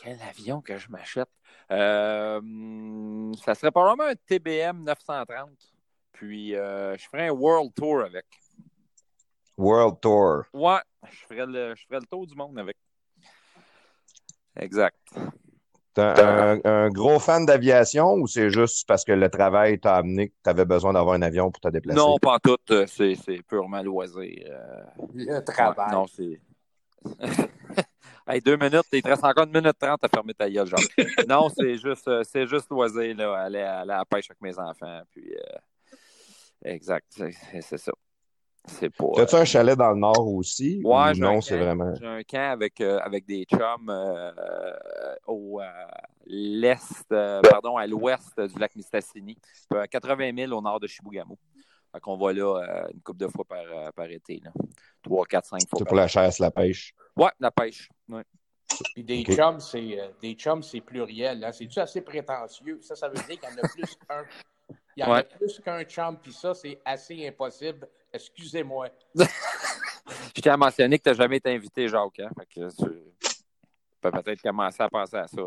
quel 0.00 0.18
avion 0.22 0.60
que 0.60 0.78
je 0.78 0.88
m'achète? 0.90 1.28
Euh, 1.70 3.32
ça 3.44 3.54
serait 3.54 3.70
probablement 3.70 4.10
un 4.10 4.14
TBM 4.14 4.84
930. 4.84 5.50
Puis 6.12 6.54
euh, 6.54 6.96
je 6.96 7.08
ferais 7.08 7.28
un 7.28 7.32
World 7.32 7.72
Tour 7.74 8.02
avec. 8.02 8.26
World 9.56 10.00
Tour. 10.00 10.44
Ouais, 10.52 10.80
je 11.10 11.16
ferais 11.26 11.46
le, 11.46 11.74
je 11.74 11.84
ferais 11.86 12.00
le 12.00 12.06
tour 12.06 12.26
du 12.26 12.34
monde 12.34 12.58
avec. 12.58 12.76
Exact. 14.58 14.96
T'es 15.94 16.00
un, 16.00 16.58
un, 16.64 16.88
gros 16.88 17.18
fan 17.18 17.44
d'aviation 17.44 18.14
ou 18.14 18.26
c'est 18.26 18.48
juste 18.48 18.86
parce 18.88 19.04
que 19.04 19.12
le 19.12 19.28
travail 19.28 19.78
t'a 19.78 19.96
amené 19.96 20.28
que 20.28 20.34
tu 20.42 20.48
avais 20.48 20.64
besoin 20.64 20.94
d'avoir 20.94 21.16
un 21.16 21.22
avion 21.22 21.50
pour 21.50 21.60
te 21.60 21.68
déplacer? 21.68 21.98
Non, 21.98 22.16
pas 22.16 22.38
tout. 22.38 22.56
C'est 22.86 23.42
purement 23.46 23.82
loisir. 23.82 24.46
Euh. 24.48 24.82
Le 25.14 25.40
travail. 25.40 25.92
non, 25.92 26.06
c'est. 26.06 26.40
Hey, 28.24 28.40
deux 28.40 28.56
minutes, 28.56 28.86
il 28.92 29.02
te 29.02 29.08
reste 29.08 29.24
encore 29.24 29.46
une 29.46 29.52
minute 29.52 29.76
trente 29.76 30.04
à 30.04 30.08
fermer 30.08 30.32
ta 30.32 30.48
gueule, 30.48 30.66
genre. 30.66 30.78
non, 31.28 31.48
c'est 31.48 31.76
juste, 31.76 32.06
euh, 32.06 32.22
c'est 32.22 32.46
juste 32.46 32.70
loisir, 32.70 33.16
là, 33.16 33.34
aller, 33.34 33.60
à 33.60 33.84
la 33.84 34.04
pêche 34.04 34.30
avec 34.30 34.40
mes 34.40 34.56
enfants. 34.56 35.02
Puis, 35.10 35.34
euh, 35.34 35.58
exact, 36.64 37.06
c'est 37.60 37.78
ça. 37.78 37.92
C'est 38.66 38.90
pas. 38.90 39.06
As-tu 39.18 39.34
un 39.34 39.44
chalet 39.44 39.76
dans 39.76 39.90
le 39.90 39.98
nord 39.98 40.28
aussi? 40.28 40.80
Ouais, 40.84 41.12
non, 41.14 41.40
c'est 41.40 41.58
vraiment. 41.58 41.94
J'ai 41.94 42.06
un 42.06 42.22
camp 42.22 42.52
avec, 42.52 42.80
euh, 42.80 42.98
avec 43.00 43.26
des 43.26 43.44
chums 43.44 43.92
au 45.26 45.60
l'est, 46.26 47.04
pardon, 47.08 47.76
à 47.76 47.86
l'ouest 47.86 48.40
du 48.40 48.58
lac 48.58 48.74
Mistassini, 48.76 49.36
à 49.74 49.86
80 49.86 50.30
000 50.36 50.52
au 50.52 50.60
nord 50.60 50.78
de 50.78 50.86
Chibougamau. 50.86 51.38
Fait 51.92 52.00
qu'on 52.00 52.16
va 52.16 52.32
là 52.32 52.86
une 52.94 53.00
couple 53.02 53.18
de 53.18 53.28
fois 53.28 53.44
par, 53.44 53.92
par 53.94 54.06
été. 54.06 54.40
Là. 54.44 54.52
3, 55.02 55.26
4, 55.26 55.44
5 55.44 55.68
fois. 55.68 55.78
C'est 55.78 55.84
pour 55.84 55.96
la 55.96 56.08
chasse, 56.08 56.38
la 56.38 56.50
pêche? 56.50 56.94
Ouais, 57.16 57.30
la 57.40 57.50
pêche. 57.50 57.88
Ouais. 58.08 58.22
Puis 58.94 59.04
des 59.04 59.24
chums, 59.24 59.60
c'est 59.60 60.00
euh, 60.00 60.08
des 60.20 60.34
chums, 60.34 60.62
c'est 60.62 60.80
pluriel. 60.80 61.44
Hein? 61.44 61.52
C'est-tu 61.52 61.78
assez 61.78 62.00
prétentieux? 62.00 62.78
Ça, 62.82 62.94
ça 62.94 63.08
veut 63.08 63.14
dire 63.14 63.38
qu'il 63.38 63.48
y 63.48 63.52
en 63.52 63.64
a 63.64 63.68
plus 63.68 63.96
qu'un. 64.08 64.24
Il 64.96 65.00
y 65.00 65.04
en 65.04 65.12
a 65.12 65.22
plus 65.22 65.60
qu'un 65.60 65.84
chum, 65.84 66.18
puis 66.18 66.32
ça, 66.32 66.54
c'est 66.54 66.80
assez 66.84 67.26
impossible. 67.26 67.88
Excusez-moi. 68.12 68.88
Je 69.14 70.40
tiens 70.40 70.54
à 70.54 70.56
mentionner 70.56 70.98
que 70.98 71.04
tu 71.04 71.10
n'as 71.10 71.16
jamais 71.16 71.36
été 71.36 71.54
invité, 71.54 71.88
Jacques. 71.88 72.20
Hein? 72.20 72.28
Fait 72.38 72.46
que 72.46 72.68
tu 72.68 72.90
peux 74.00 74.10
peut-être 74.10 74.42
commencer 74.42 74.82
à 74.82 74.88
penser 74.88 75.16
à 75.16 75.26
ça. 75.26 75.42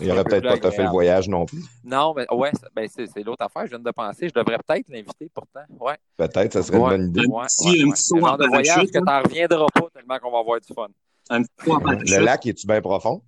Il 0.00 0.08
n'aurait 0.08 0.24
peut-être 0.24 0.60
pas 0.60 0.70
fait 0.70 0.82
le 0.82 0.88
voyage 0.88 1.28
non 1.28 1.46
plus. 1.46 1.62
Non, 1.84 2.14
mais 2.14 2.26
ouais, 2.32 2.50
ben 2.74 2.88
c'est 2.88 3.22
l'autre 3.24 3.44
affaire. 3.44 3.64
Je 3.64 3.70
viens 3.70 3.78
de 3.78 3.90
penser. 3.90 4.28
Je 4.28 4.34
devrais 4.34 4.58
peut-être 4.58 4.88
l'inviter 4.88 5.30
pourtant. 5.32 5.62
Ouais. 5.80 5.96
Peut-être, 6.16 6.52
ça 6.52 6.62
serait 6.62 6.78
une 6.78 6.88
bonne 6.88 7.08
idée. 7.08 7.26
Ouais, 7.26 7.46
ouais, 7.64 7.82
un 7.82 7.90
petit 7.90 8.18
genre 8.18 8.38
de 8.38 8.46
voyage 8.46 8.86
que 8.86 8.98
tu 8.98 9.04
n'en 9.04 9.22
reviendras 9.22 9.66
pas 9.72 9.88
tellement 9.94 10.18
qu'on 10.18 10.30
va 10.32 10.38
avoir 10.38 10.60
du 10.60 10.74
fun. 10.74 10.88
le 11.30 12.24
lac, 12.24 12.44
est-tu 12.46 12.66
bien 12.66 12.80
profond? 12.80 13.22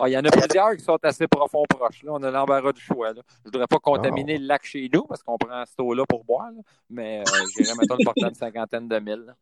Ah, 0.00 0.08
il 0.08 0.12
y 0.12 0.18
en 0.18 0.24
a 0.24 0.30
plusieurs 0.30 0.76
qui 0.76 0.84
sont 0.84 0.98
assez 1.02 1.26
profonds 1.26 1.64
proches. 1.68 2.02
Là. 2.02 2.12
On 2.14 2.22
a 2.22 2.30
l'embarras 2.30 2.72
du 2.72 2.80
choix. 2.80 3.12
Là. 3.12 3.22
Je 3.42 3.48
ne 3.48 3.52
voudrais 3.52 3.66
pas 3.66 3.78
contaminer 3.78 4.36
ah. 4.36 4.38
le 4.38 4.46
lac 4.46 4.64
chez 4.64 4.88
nous 4.92 5.02
parce 5.02 5.22
qu'on 5.22 5.36
prend 5.36 5.64
cette 5.66 5.80
eau-là 5.80 6.04
pour 6.06 6.24
boire. 6.24 6.50
Là. 6.50 6.62
Mais 6.90 7.20
euh, 7.20 7.46
j'irais, 7.56 7.74
mettons, 7.80 7.96
le 7.98 8.04
portant 8.04 8.28
une 8.28 8.34
cinquantaine 8.34 8.88
de 8.88 8.98
mille. 8.98 9.34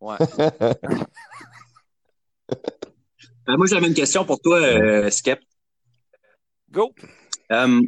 Ouais. 0.00 0.16
Euh, 3.48 3.56
moi, 3.56 3.66
j'avais 3.66 3.86
une 3.86 3.94
question 3.94 4.24
pour 4.24 4.40
toi, 4.40 4.58
euh, 4.58 5.10
Skep. 5.10 5.40
Go. 6.70 6.94
Euh, 7.50 7.80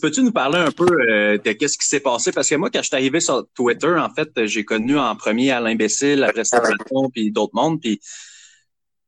peux-tu 0.00 0.22
nous 0.22 0.32
parler 0.32 0.58
un 0.58 0.70
peu 0.70 0.86
euh, 0.86 1.38
de 1.38 1.52
qu'est-ce 1.52 1.78
qui 1.78 1.86
s'est 1.86 2.00
passé? 2.00 2.32
Parce 2.32 2.48
que 2.48 2.54
moi, 2.54 2.70
quand 2.70 2.80
je 2.80 2.88
suis 2.88 2.96
arrivé 2.96 3.20
sur 3.20 3.46
Twitter, 3.54 3.94
en 3.98 4.10
fait, 4.10 4.46
j'ai 4.46 4.64
connu 4.64 4.98
en 4.98 5.16
premier 5.16 5.50
Alain 5.50 5.74
Bessil, 5.74 6.20
la 6.20 6.28
restauration, 6.28 7.10
puis 7.12 7.30
d'autres 7.30 7.54
mondes. 7.54 7.80
Puis 7.80 8.00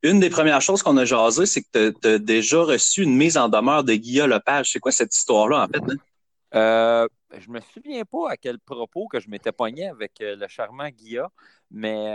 une 0.03 0.21
des 0.21 0.31
premières 0.31 0.61
choses 0.61 0.83
qu'on 0.83 0.97
a 0.97 1.05
jasé, 1.05 1.47
c'est 1.47 1.63
que 1.63 1.91
tu 1.91 2.09
as, 2.09 2.19
déjà 2.19 2.63
reçu 2.63 3.03
une 3.03 3.17
mise 3.17 3.37
en 3.37 3.49
demeure 3.49 3.85
de 3.85 3.95
Guillaume 3.95 4.31
Lepage. 4.31 4.73
C'est 4.73 4.81
quoi 4.81 4.93
cette 4.93 5.15
histoire-là, 5.15 5.65
en 5.65 5.69
fait? 5.69 5.93
Hein? 5.93 5.97
Euh, 6.55 7.09
je 7.39 7.49
me 7.51 7.61
souviens 7.61 8.05
pas 8.05 8.31
à 8.31 8.37
quel 8.37 8.59
propos 8.59 9.07
que 9.07 9.21
je 9.21 9.29
m'étais 9.29 9.53
pogné 9.53 9.89
avec 9.89 10.13
le 10.21 10.49
charmant 10.49 10.89
Guilla, 10.89 11.31
mais 11.71 12.09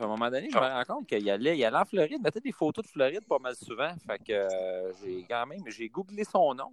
à 0.00 0.04
un 0.04 0.08
moment 0.08 0.30
donné, 0.30 0.48
je 0.50 0.56
me 0.56 0.62
rends 0.62 0.84
compte 0.84 1.06
qu'il 1.06 1.28
allait, 1.28 1.58
il 1.58 1.64
allait 1.64 1.76
en 1.76 1.84
Floride, 1.84 2.22
mettait 2.22 2.40
des 2.40 2.52
photos 2.52 2.84
de 2.84 2.90
Floride 2.90 3.24
pas 3.28 3.38
mal 3.38 3.54
souvent. 3.54 3.92
Fait 4.06 4.18
que 4.18 4.32
euh, 4.32 4.92
j'ai 5.02 5.24
quand 5.28 5.46
même, 5.46 5.62
j'ai 5.66 5.88
googlé 5.88 6.24
son 6.24 6.54
nom. 6.54 6.72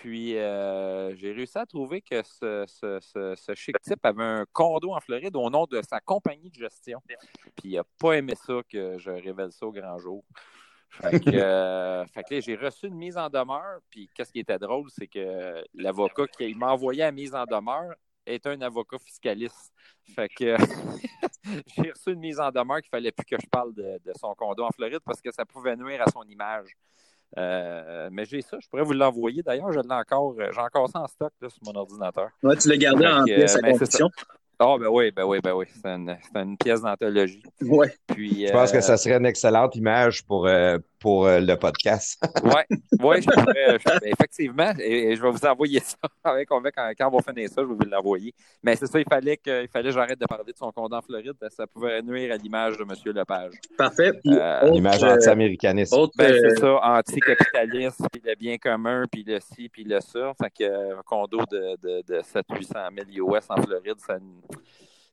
Puis 0.00 0.38
euh, 0.38 1.14
j'ai 1.14 1.30
réussi 1.32 1.58
à 1.58 1.66
trouver 1.66 2.00
que 2.00 2.22
ce, 2.22 2.64
ce, 2.66 2.98
ce, 3.02 3.34
ce, 3.36 3.54
chic 3.54 3.78
type 3.82 4.02
avait 4.02 4.24
un 4.24 4.46
condo 4.50 4.94
en 4.94 5.00
Floride 5.00 5.36
au 5.36 5.50
nom 5.50 5.66
de 5.66 5.82
sa 5.82 6.00
compagnie 6.00 6.48
de 6.48 6.54
gestion. 6.54 7.02
Puis 7.06 7.72
il 7.72 7.74
n'a 7.74 7.84
pas 7.98 8.14
aimé 8.14 8.32
ça 8.34 8.62
que 8.66 8.96
je 8.96 9.10
révèle 9.10 9.52
ça 9.52 9.66
au 9.66 9.72
grand 9.72 9.98
jour. 9.98 10.24
Fait 10.88 11.20
que, 11.20 11.30
euh, 11.34 12.04
que 12.06 12.40
j'ai 12.40 12.56
reçu 12.56 12.86
une 12.86 12.94
mise 12.94 13.18
en 13.18 13.28
demeure. 13.28 13.80
Puis 13.90 14.08
qu'est-ce 14.14 14.32
qui 14.32 14.38
était 14.38 14.58
drôle, 14.58 14.88
c'est 14.90 15.06
que 15.06 15.62
l'avocat 15.74 16.26
qui 16.28 16.54
m'a 16.54 16.72
envoyé 16.72 17.00
la 17.00 17.12
mise 17.12 17.34
en 17.34 17.44
demeure 17.44 17.94
est 18.24 18.46
un 18.46 18.58
avocat 18.62 18.98
fiscaliste. 18.98 19.70
Fait 20.14 20.30
que 20.30 20.56
j'ai 21.76 21.90
reçu 21.90 22.12
une 22.12 22.20
mise 22.20 22.40
en 22.40 22.50
demeure 22.50 22.80
qu'il 22.80 22.88
fallait 22.88 23.12
plus 23.12 23.26
que 23.26 23.36
je 23.38 23.48
parle 23.48 23.74
de, 23.74 24.00
de, 24.02 24.12
son 24.18 24.34
condo 24.34 24.64
en 24.64 24.70
Floride 24.70 25.00
parce 25.04 25.20
que 25.20 25.30
ça 25.30 25.44
pouvait 25.44 25.76
nuire 25.76 26.00
à 26.00 26.10
son 26.10 26.22
image. 26.22 26.70
Euh, 27.38 28.08
mais 28.10 28.24
j'ai 28.24 28.42
ça, 28.42 28.58
je 28.60 28.68
pourrais 28.68 28.82
vous 28.82 28.92
l'envoyer. 28.92 29.42
D'ailleurs, 29.42 29.72
j'ai 29.72 29.80
encore, 29.88 30.34
j'ai 30.36 30.60
encore 30.60 30.88
ça 30.88 31.00
en 31.00 31.06
stock 31.06 31.32
là, 31.40 31.48
sur 31.48 31.62
mon 31.64 31.78
ordinateur. 31.78 32.28
Ouais, 32.42 32.56
tu 32.56 32.68
l'as 32.68 32.76
gardé 32.76 33.06
en 33.06 33.24
pièce 33.24 33.56
à 33.56 33.60
condition. 33.60 34.10
Ah, 34.62 34.66
oh, 34.68 34.78
ben 34.78 34.88
oui, 34.88 35.10
ben 35.10 35.24
oui, 35.24 35.40
ben 35.42 35.54
oui. 35.54 35.64
C'est 35.72 35.88
une, 35.88 36.14
une, 36.34 36.58
pièce 36.58 36.82
d'anthologie. 36.82 37.42
Ouais. 37.62 37.94
Puis, 38.08 38.46
je 38.46 38.52
pense 38.52 38.70
euh... 38.70 38.74
que 38.74 38.80
ça 38.82 38.98
serait 38.98 39.16
une 39.16 39.24
excellente 39.24 39.74
image 39.74 40.22
pour, 40.26 40.46
euh, 40.46 40.76
pour 41.00 41.26
euh, 41.26 41.40
le 41.40 41.56
podcast. 41.56 42.22
oui, 42.44 42.76
ouais, 43.00 43.22
je 43.22 43.30
pourrais, 43.30 43.78
je, 43.78 44.08
effectivement. 44.08 44.72
Et, 44.78 45.10
et, 45.10 45.16
je 45.16 45.22
vais 45.22 45.30
vous 45.30 45.44
envoyer 45.46 45.80
ça. 45.80 45.96
Avec, 46.24 46.48
quand, 46.48 46.62
quand 46.62 47.08
on 47.08 47.16
va 47.16 47.32
finir 47.32 47.48
ça, 47.48 47.62
je 47.62 47.66
vais 47.66 47.74
vous 47.74 47.90
l'envoyer. 47.90 48.34
Mais 48.62 48.76
c'est 48.76 48.86
ça, 48.86 49.00
il 49.00 49.06
fallait 49.08 49.38
que, 49.38 49.62
il 49.62 49.68
fallait 49.68 49.88
que 49.88 49.94
j'arrête 49.94 50.20
de 50.20 50.26
parler 50.26 50.52
de 50.52 50.58
son 50.58 50.70
compte 50.70 50.92
en 50.92 51.00
Floride. 51.00 51.34
Ça 51.48 51.66
pouvait 51.66 52.02
nuire 52.02 52.34
à 52.34 52.36
l'image 52.36 52.76
de 52.76 52.82
M. 52.82 52.92
Lepage. 53.06 53.54
Parfait. 53.76 54.12
Euh, 54.26 54.70
l'image 54.70 55.02
anti-américaniste. 55.02 55.94
Ben, 56.16 56.34
c'est 56.40 56.60
ça, 56.60 56.78
anticapitaliste, 56.82 58.02
puis 58.12 58.22
le 58.24 58.34
bien 58.36 58.58
commun, 58.58 59.04
puis 59.10 59.24
le 59.26 59.40
ci, 59.40 59.68
puis 59.68 59.84
le 59.84 60.00
ça. 60.00 60.32
Fait 60.40 60.50
que 60.50 60.98
un 60.98 61.02
condo 61.02 61.40
de, 61.50 61.76
de, 61.82 62.02
de 62.06 62.20
700-800 62.20 63.14
000 63.14 63.34
US 63.34 63.44
en 63.48 63.62
Floride, 63.62 63.98
ça 63.98 64.18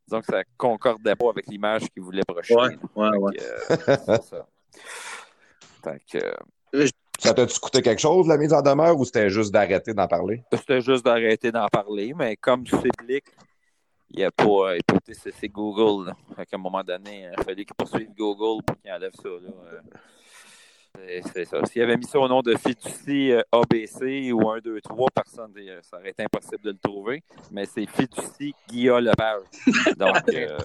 disons 0.07 0.21
que 0.21 0.27
ça 0.27 0.43
concordait 0.57 1.15
pas 1.15 1.29
avec 1.29 1.47
l'image 1.47 1.89
qu'il 1.89 2.01
voulait 2.01 2.23
projeter. 2.25 2.55
Ouais, 2.55 2.77
ouais, 2.95 3.17
ouais. 3.17 3.37
Euh, 3.41 3.97
c'est 4.05 4.23
ça. 4.23 4.47
Fait 5.87 6.01
que, 6.19 6.85
ça 7.19 7.33
t'a-tu 7.33 7.59
coûté 7.59 7.81
quelque 7.81 7.99
chose, 7.99 8.27
la 8.27 8.37
mise 8.37 8.53
en 8.53 8.61
demeure, 8.61 8.99
ou 8.99 9.05
c'était 9.05 9.29
juste 9.29 9.51
d'arrêter 9.51 9.93
d'en 9.93 10.07
parler? 10.07 10.43
C'était 10.53 10.81
juste 10.81 11.03
d'arrêter 11.05 11.51
d'en 11.51 11.67
parler, 11.67 12.13
mais 12.15 12.35
comme 12.35 12.65
c'est 12.67 12.91
public, 12.97 13.25
il 14.11 14.19
n'y 14.19 14.23
a 14.23 14.31
pas. 14.31 14.77
Écoutez, 14.77 15.13
c'est 15.13 15.49
Google. 15.49 16.07
Là. 16.07 16.17
Fait 16.35 16.45
qu'à 16.45 16.57
un 16.57 16.59
moment 16.59 16.83
donné, 16.83 17.27
il 17.37 17.43
fallait 17.43 17.65
qu'il 17.65 17.75
poursuive 17.75 18.09
Google 18.15 18.63
pour 18.63 18.77
qu'il 18.77 18.91
enlève 18.91 19.13
ça. 19.15 19.29
Là. 19.29 19.81
C'est 21.33 21.45
ça. 21.45 21.63
S'il 21.65 21.81
avait 21.81 21.97
mis 21.97 22.05
ça 22.05 22.19
au 22.19 22.27
nom 22.27 22.41
de 22.41 22.55
Fiducie 22.55 23.31
ABC 23.51 24.31
ou 24.31 24.49
1, 24.49 24.59
2, 24.59 24.81
3, 24.81 25.09
personne, 25.13 25.53
ça 25.81 25.97
aurait 25.97 26.09
été 26.09 26.23
impossible 26.23 26.63
de 26.63 26.71
le 26.71 26.77
trouver. 26.77 27.23
Mais 27.51 27.65
c'est 27.65 27.85
Fiducie 27.85 28.55
Guillaume 28.67 29.05
Lepage. 29.05 29.43
Donc, 29.97 30.15
euh, 30.33 30.57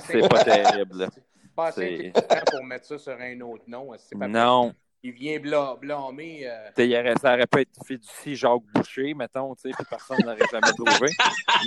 c'est 0.00 0.28
pas 0.28 0.44
terrible. 0.44 1.08
Pas 1.56 1.68
assez 1.68 2.12
pour 2.50 2.64
mettre 2.64 2.86
ça 2.86 2.98
sur 2.98 3.16
un 3.18 3.40
autre 3.40 3.64
nom. 3.66 3.92
Pas 4.18 4.28
non. 4.28 4.74
Il 5.02 5.12
vient 5.12 5.38
blâmer. 5.38 6.48
Euh... 6.48 6.70
Ça 7.20 7.34
aurait 7.34 7.46
pu 7.46 7.60
être 7.60 7.86
Fiducie 7.86 8.34
Jacques 8.34 8.62
Boucher, 8.74 9.12
mettons, 9.14 9.54
puis 9.54 9.72
personne 9.88 10.18
n'aurait 10.24 10.48
jamais 10.50 10.72
trouvé. 10.72 11.10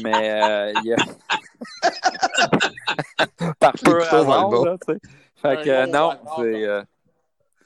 Mais 0.04 0.42
euh, 0.44 0.74
il 0.84 0.88
y 0.88 0.94
a. 0.94 0.98
Par 3.60 3.74
pur 3.74 4.14
hasard, 4.14 4.52
là, 4.52 4.78
tu 4.86 4.94
sais. 4.94 5.00
Fait 5.36 5.64
que 5.64 5.86
non, 5.86 6.12
c'est. 6.38 6.66
Euh, 6.66 6.84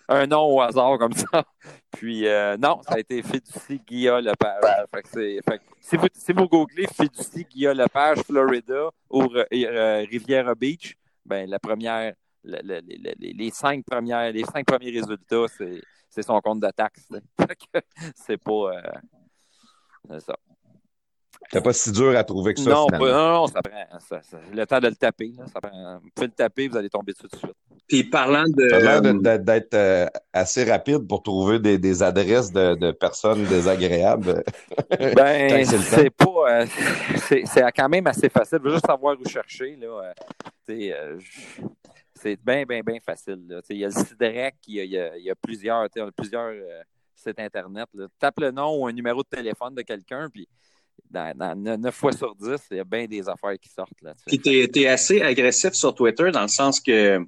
un 0.08 0.28
nom 0.28 0.54
au 0.54 0.62
hasard 0.62 0.98
comme 0.98 1.14
ça. 1.14 1.44
Puis 1.92 2.28
euh, 2.28 2.58
non, 2.58 2.82
ça 2.84 2.96
a 2.96 3.00
été 3.00 3.22
Fiducie 3.22 3.82
Guillaume 3.86 4.26
Lepage. 4.26 4.64
Fait 4.94 5.02
que 5.02 5.10
fait 5.10 5.58
que 5.58 5.64
si, 5.80 5.98
vous, 5.98 6.08
si 6.14 6.34
vous 6.34 6.48
googlez 6.48 6.88
Fiducie 6.88 7.46
Guillaume 7.46 7.78
Lepage, 7.78 8.20
Florida 8.20 8.90
ou 9.10 9.24
euh, 9.24 10.06
Riviera 10.10 10.56
Beach, 10.56 10.96
ben 11.26 11.50
la 11.50 11.60
première, 11.60 12.14
le, 12.44 12.60
le, 12.64 12.82
les, 12.86 13.34
les, 13.34 13.50
cinq 13.52 13.86
premières, 13.86 14.32
les 14.32 14.44
cinq 14.44 14.66
premiers 14.66 14.92
résultats, 14.92 15.46
c'est 16.10 16.24
son 16.24 16.40
compte 16.42 16.60
de 16.60 16.70
taxe. 16.72 17.08
c'est 18.16 18.38
pas. 18.38 18.82
Euh, 20.12 20.20
ça. 20.20 20.36
C'est 21.52 21.64
pas 21.64 21.74
si 21.74 21.92
dur 21.92 22.16
à 22.18 22.24
trouver 22.24 22.54
que 22.54 22.60
ça. 22.60 22.70
Non, 22.70 22.88
pas, 22.88 22.98
non, 22.98 23.34
non, 23.34 23.48
ça 23.48 23.62
prend 23.62 24.00
ça, 24.00 24.22
ça, 24.24 24.38
le 24.52 24.66
temps 24.66 24.80
de 24.80 24.88
le 24.88 24.96
taper. 24.96 25.34
Là, 25.38 25.46
ça 25.52 25.62
prend, 25.62 26.00
vous 26.02 26.10
pouvez 26.16 26.28
le 26.28 26.34
taper, 26.34 26.68
vous 26.68 26.78
allez 26.78 26.90
tomber 26.90 27.14
dessus 27.14 27.28
tout 27.28 27.36
de 27.36 27.38
suite. 27.38 27.56
Puis 27.88 28.04
parlant 28.06 28.46
de. 28.48 28.70
Ça 28.70 28.78
a 28.78 29.02
l'air 29.02 29.40
d'être 29.40 29.74
euh, 29.74 30.08
assez 30.32 30.64
rapide 30.64 31.08
pour 31.08 31.22
trouver 31.22 31.60
des, 31.60 31.78
des 31.78 32.02
adresses 32.02 32.52
de, 32.52 32.76
de, 32.76 32.92
personnes 32.92 33.44
désagréables. 33.46 34.44
Ben, 35.16 35.66
c'est 35.66 36.10
pas. 36.10 36.62
Euh, 36.62 36.66
c'est 37.18 37.44
quand 37.76 37.90
même 37.90 38.08
assez 38.08 38.30
facile. 38.30 38.60
Il 38.62 38.70
faut 38.70 38.74
juste 38.74 38.86
savoir 38.86 39.16
où 39.20 39.28
chercher. 39.28 39.76
Là. 39.76 40.14
Euh, 40.70 41.20
c'est 42.16 42.40
bien, 42.42 42.64
bien, 42.64 42.82
bien 42.82 43.00
facile. 43.06 43.40
Il 43.70 43.78
y 43.78 43.84
a 43.84 43.88
le 43.88 43.94
CIDREC, 43.94 44.56
il 44.68 44.76
y 44.76 44.88
y 44.88 44.98
a, 44.98 45.18
il 45.18 45.24
y 45.24 45.30
a 45.30 45.36
plusieurs, 45.36 45.88
plusieurs 46.16 46.52
euh, 46.52 46.82
sites 47.16 47.40
Internet. 47.40 47.88
Là. 47.94 48.08
Tape 48.20 48.40
le 48.40 48.52
nom 48.52 48.78
ou 48.78 48.88
un 48.88 48.94
numéro 48.94 49.24
de 49.24 49.28
téléphone 49.28 49.76
de 49.76 49.82
quelqu'un, 49.82 50.30
puis 50.30 50.48
dans, 51.10 51.38
dans 51.38 51.80
9 51.80 51.94
fois 51.94 52.12
sur 52.12 52.36
10, 52.36 52.68
il 52.72 52.78
y 52.78 52.80
a 52.80 52.84
bien 52.84 53.06
des 53.06 53.28
affaires 53.30 53.58
qui 53.60 53.70
sortent. 53.70 54.02
Là, 54.02 54.14
puis 54.26 54.40
tu 54.40 54.50
es, 54.50 54.88
assez 54.88 55.22
agressif 55.22 55.74
sur 55.74 55.94
Twitter 55.94 56.32
dans 56.32 56.42
le 56.42 56.48
sens 56.48 56.80
que 56.80 57.20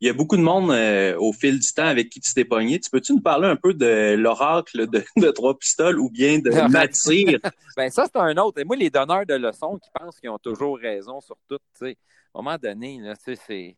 il 0.00 0.06
y 0.06 0.10
a 0.10 0.14
beaucoup 0.14 0.36
de 0.36 0.42
monde 0.42 0.70
euh, 0.70 1.14
au 1.18 1.32
fil 1.32 1.58
du 1.58 1.72
temps 1.72 1.84
avec 1.84 2.08
qui 2.08 2.20
tu 2.20 2.32
t'es 2.32 2.46
pogné. 2.46 2.80
Tu 2.80 2.88
peux-tu 2.88 3.12
nous 3.12 3.20
parler 3.20 3.48
un 3.48 3.56
peu 3.56 3.74
de 3.74 4.14
l'oracle 4.14 4.88
de, 4.88 5.04
de, 5.16 5.30
trois 5.30 5.58
pistoles 5.58 5.98
ou 6.00 6.10
bien 6.10 6.38
de 6.38 6.50
Matir? 6.70 7.38
ben 7.76 7.90
ça, 7.90 8.06
c'est 8.06 8.18
un 8.18 8.34
autre. 8.38 8.60
Et 8.60 8.64
moi, 8.64 8.76
les 8.76 8.88
donneurs 8.88 9.26
de 9.26 9.34
leçons 9.34 9.78
qui 9.78 9.90
pensent 9.92 10.18
qu'ils 10.18 10.30
ont 10.30 10.38
toujours 10.38 10.78
raison 10.78 11.20
sur 11.20 11.36
tout, 11.46 11.58
tu 11.78 11.86
sais, 11.86 11.98
à 12.34 12.38
un 12.38 12.42
moment 12.42 12.56
donné, 12.56 12.98
là, 13.00 13.14
tu 13.14 13.36
sais, 13.36 13.42
c'est. 13.46 13.76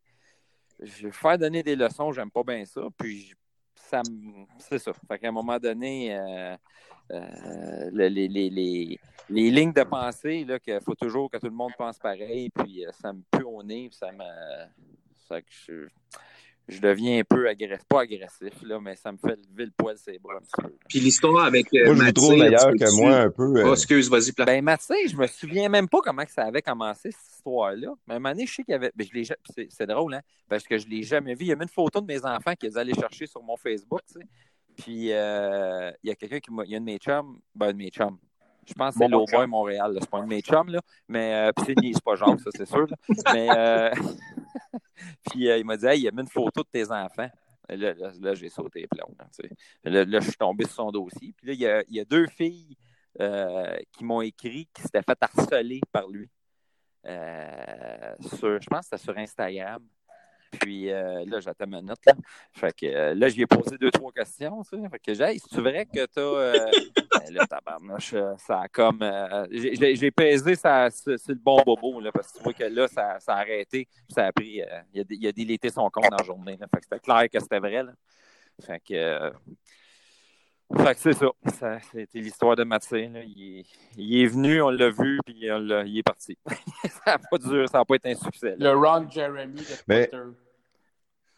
Je 0.81 1.07
vais 1.07 1.13
faire 1.13 1.39
donner 1.39 1.63
des 1.63 1.77
leçons, 1.77 2.13
j'aime 2.13 2.31
pas 2.31 2.43
bien 2.45 2.65
ça. 2.67 2.83
Puis 2.97 3.33
ça 3.75 4.03
me. 4.09 4.47
C'est 4.59 4.79
ça. 4.79 4.93
Fait 5.09 5.19
qu'à 5.19 5.29
un 5.29 5.33
moment 5.33 5.59
donné, 5.59 6.15
euh, 6.15 6.57
euh, 7.11 7.91
les, 7.93 8.09
les, 8.09 8.29
les, 8.29 8.99
les, 9.29 9.51
lignes 9.51 9.73
de 9.73 9.83
pensée, 9.83 10.45
là, 10.45 10.59
qu'il 10.59 10.81
faut 10.81 10.95
toujours 10.95 11.31
que 11.31 11.39
tout 11.39 11.47
le 11.47 11.53
monde 11.53 11.73
pense 11.77 11.99
pareil, 11.99 12.51
puis 12.51 12.87
euh, 12.87 12.91
ça 12.93 13.13
me 13.13 13.23
pue 13.31 13.45
au 13.45 13.63
nez, 13.63 13.89
puis 13.89 13.99
ça 13.99 14.13
me. 14.13 14.25
Ça 15.29 15.41
que 15.41 15.49
je, 15.51 15.89
je 16.69 16.81
deviens 16.81 17.21
un 17.21 17.25
peu 17.25 17.49
agressif, 17.49 17.85
pas 17.89 18.03
agressif, 18.03 18.63
là, 18.63 18.81
mais 18.81 18.97
ça 18.97 19.13
me 19.13 19.19
fait 19.19 19.39
lever 19.51 19.67
le 19.67 19.73
poil 19.77 19.97
ses 19.99 20.19
bras 20.19 20.35
un 20.37 20.41
petit 20.41 20.63
peu. 20.63 20.73
Puis 20.89 21.01
l'histoire 21.01 21.45
avec 21.45 21.67
euh, 21.75 21.87
Moi, 21.87 21.95
je 21.95 21.99
Mathé, 21.99 22.21
vous 22.21 22.27
trouve 22.27 22.39
meilleur 22.39 22.71
que 22.73 22.97
moi 22.97 23.17
un 23.17 23.31
peu. 23.31 23.69
Oh, 23.69 23.73
excuse, 23.75 24.09
vas-y, 24.09 24.33
plat. 24.33 24.45
Ben, 24.45 24.63
Mathieu, 24.63 24.97
je 25.09 25.17
me 25.17 25.27
souviens 25.27 25.69
même 25.69 25.89
pas 25.89 25.99
comment 26.03 26.25
ça 26.29 26.45
avait 26.45 26.63
commencé, 26.63 27.11
cette 27.11 27.37
histoire-là. 27.37 27.95
Mais 28.07 28.15
à 28.15 28.17
un 28.17 28.21
moment 28.21 28.35
donné, 28.35 28.47
je 28.47 28.55
sais 28.55 28.63
qu'il 28.63 28.73
y 28.73 28.77
avait. 28.77 28.93
Ben, 28.95 29.07
je 29.07 29.13
l'ai... 29.13 29.25
c'est, 29.25 29.69
c'est 29.71 29.87
drôle, 29.87 30.15
hein? 30.15 30.23
Parce 30.49 30.65
que 30.65 30.79
je 30.79 30.87
l'ai 30.87 31.03
jamais 31.03 31.35
vu. 31.35 31.45
Il 31.45 31.49
y 31.49 31.53
a 31.53 31.57
même 31.57 31.63
une 31.63 31.69
photo 31.69 32.01
de 32.01 32.07
mes 32.07 32.25
enfants 32.25 32.55
qu'ils 32.55 32.79
allaient 32.79 32.95
chercher 32.95 33.27
sur 33.27 33.43
mon 33.43 33.57
Facebook, 33.57 34.01
tu 34.07 34.21
sais. 34.21 34.27
Puis, 34.77 35.13
euh, 35.13 35.91
il 36.03 36.09
y 36.09 36.11
a 36.11 36.15
quelqu'un 36.15 36.41
qui 36.41 36.53
m'a. 36.53 36.65
Il 36.65 36.71
y 36.71 36.75
a 36.75 36.79
un 36.79 36.81
de 36.81 36.87
mes 36.87 36.99
chums. 36.99 37.39
Ben, 37.55 37.69
un 37.69 37.73
de 37.73 37.79
mes 37.79 37.91
chums. 37.91 38.19
Je 38.67 38.75
pense 38.75 38.95
que 38.95 39.01
c'est 39.01 39.11
Bon, 39.11 39.19
Lowboy 39.19 39.47
Montréal. 39.47 39.97
C'est 40.01 40.11
pas 40.11 40.19
un 40.19 40.25
de 40.25 40.29
mes 40.29 40.41
chums, 40.41 40.69
là. 40.69 40.81
Mais 41.09 41.35
euh, 41.35 41.53
puis 41.53 41.67
c'est, 41.67 41.93
c'est 41.93 42.05
pas 42.05 42.15
Jacques, 42.15 42.41
ça, 42.41 42.51
c'est 42.55 42.67
sûr. 42.67 42.87
Là. 42.87 42.97
Mais 43.33 43.49
euh, 43.51 43.91
puis 45.31 45.49
euh, 45.49 45.59
il 45.59 45.65
m'a 45.65 45.77
dit 45.77 45.87
Hey, 45.87 46.01
il 46.01 46.09
a 46.09 46.11
mis 46.13 46.21
une 46.21 46.29
photo 46.29 46.63
de 46.63 46.69
tes 46.71 46.91
enfants. 46.91 47.29
Là, 47.69 47.95
là, 47.95 48.13
là 48.21 48.35
j'ai 48.35 48.49
sauté 48.49 48.81
les 48.83 48.87
plombs. 48.87 49.15
Là, 49.19 49.27
tu 49.37 49.49
sais. 49.49 49.91
là, 49.91 50.05
là, 50.05 50.21
je 50.21 50.29
suis 50.29 50.37
tombé 50.37 50.65
sur 50.65 50.75
son 50.75 50.91
dossier. 50.91 51.35
Puis 51.37 51.47
là, 51.47 51.53
il 51.53 51.61
y 51.61 51.67
a, 51.67 51.83
il 51.89 51.97
y 51.97 52.01
a 52.01 52.05
deux 52.05 52.27
filles 52.27 52.77
euh, 53.21 53.77
qui 53.93 54.05
m'ont 54.05 54.21
écrit 54.21 54.69
qui 54.73 54.83
s'étaient 54.83 55.03
fait 55.03 55.19
harceler 55.21 55.81
par 55.91 56.09
lui. 56.09 56.31
Sur, 57.05 58.61
je 58.61 58.67
pense 58.69 58.89
que 58.89 58.97
c'était 58.97 58.99
sur 58.99 59.19
Instagram. 59.19 59.83
Puis 60.61 60.91
euh, 60.91 61.25
là, 61.27 61.41
j'attends 61.41 61.67
ma 61.67 61.81
note. 61.81 62.05
Là. 62.07 62.13
Fait 62.53 62.73
que 62.77 62.87
euh, 62.87 63.15
là, 63.15 63.29
je 63.29 63.35
lui 63.35 63.43
ai 63.43 63.47
posé 63.47 63.79
deux, 63.79 63.91
trois 63.91 64.13
questions. 64.13 64.63
Sais. 64.63 64.77
Fait 64.91 64.99
que 64.99 65.15
j'ai 65.15 65.39
c'est 65.39 65.61
vrai 65.61 65.87
que 65.87 66.07
t'as. 66.07 66.21
Euh... 66.21 66.67
ben, 67.11 67.35
là, 67.35 67.47
tabarnouche, 67.47 68.13
euh, 68.15 68.35
ça 68.39 68.61
a 68.61 68.69
comme. 68.69 69.01
j'ai, 69.51 70.11
pesé 70.11 70.55
ça, 70.55 70.91
sur, 70.91 71.13
le 71.29 71.35
bon 71.35 71.63
bobo, 71.65 72.01
là, 72.01 72.13
parce 72.13 72.33
que 72.33 72.39
tu 72.39 72.45
vois 72.45 72.53
que 72.53 72.65
là, 72.65 72.87
ça, 72.87 73.19
ça 73.19 73.35
a 73.35 73.41
arrêté. 73.41 73.89
Ça 74.09 74.27
a 74.27 74.33
pris. 74.33 74.61
il, 74.93 75.01
a, 75.01 75.05
il 75.09 75.27
a 75.27 75.33
délété 75.33 75.71
son 75.71 75.89
compte 75.91 76.11
dans 76.11 76.17
la 76.17 76.25
journée. 76.25 76.57
Là. 76.59 76.67
Fait 76.73 76.81
que 76.81 76.85
c'était 76.85 77.01
clair 77.01 77.29
que 77.31 77.41
c'était 77.41 77.61
vrai. 77.61 77.83
Là. 77.83 77.93
Fait 78.61 78.81
que. 78.81 79.33
Fait 80.77 80.95
que 80.95 81.01
c'est 81.01 81.13
ça. 81.15 81.27
ça 81.59 81.79
c'était 81.93 82.19
l'histoire 82.21 82.57
de 82.57 82.65
Mathieu. 82.65 83.09
là. 83.09 83.21
Il, 83.25 83.61
est, 83.61 83.65
il 83.97 84.23
est 84.23 84.27
venu, 84.27 84.63
on 84.63 84.71
l'a 84.71 84.91
vu, 84.91 85.19
puis 85.25 85.51
on 85.51 85.59
l'a- 85.59 85.85
il 85.85 85.99
est 85.99 86.03
parti. 86.03 86.37
ça 87.05 87.13
n'a 87.13 87.19
pas 87.19 87.39
duré, 87.39 87.67
ça 87.67 87.79
n'a 87.79 87.85
pas 87.85 87.95
été 87.97 88.11
un 88.13 88.15
succès. 88.15 88.57
là. 88.59 88.73
Le 88.73 88.79
Ron 88.79 89.09
Jeremy 89.11 89.55
de 89.61 89.65
Mais- 89.89 90.07
Twitter. 90.09 90.25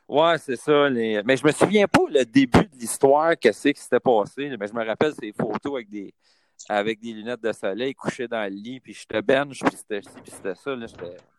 Ouais, 0.07 0.37
c'est 0.39 0.57
ça. 0.57 0.89
Les... 0.91 1.23
Mais 1.25 1.37
je 1.37 1.47
me 1.47 1.53
souviens 1.53 1.87
pas 1.89 2.03
le 2.11 2.25
début 2.27 2.65
de 2.65 2.79
l'histoire, 2.79 3.39
que 3.39 3.51
c'est 3.53 3.73
qui 3.73 3.81
s'était 3.81 4.01
passé. 4.01 4.55
Mais 4.61 4.67
je 4.67 4.75
me 4.75 4.85
rappelle 4.85 5.15
ces 5.19 5.33
photos 5.33 5.75
avec 5.77 5.89
des 5.89 6.13
avec 6.69 7.01
des 7.01 7.13
lunettes 7.13 7.43
de 7.43 7.53
soleil 7.53 7.95
couché 7.95 8.29
dans 8.29 8.43
le 8.45 8.55
lit, 8.55 8.81
puis 8.81 8.93
j'étais 8.95 9.21
bench, 9.23 9.59
puis 9.61 9.77
c'était 9.77 10.03
ci, 10.03 10.09
puis 10.23 10.31
c'était 10.33 10.55
ça. 10.55 10.77
Là, 10.77 10.87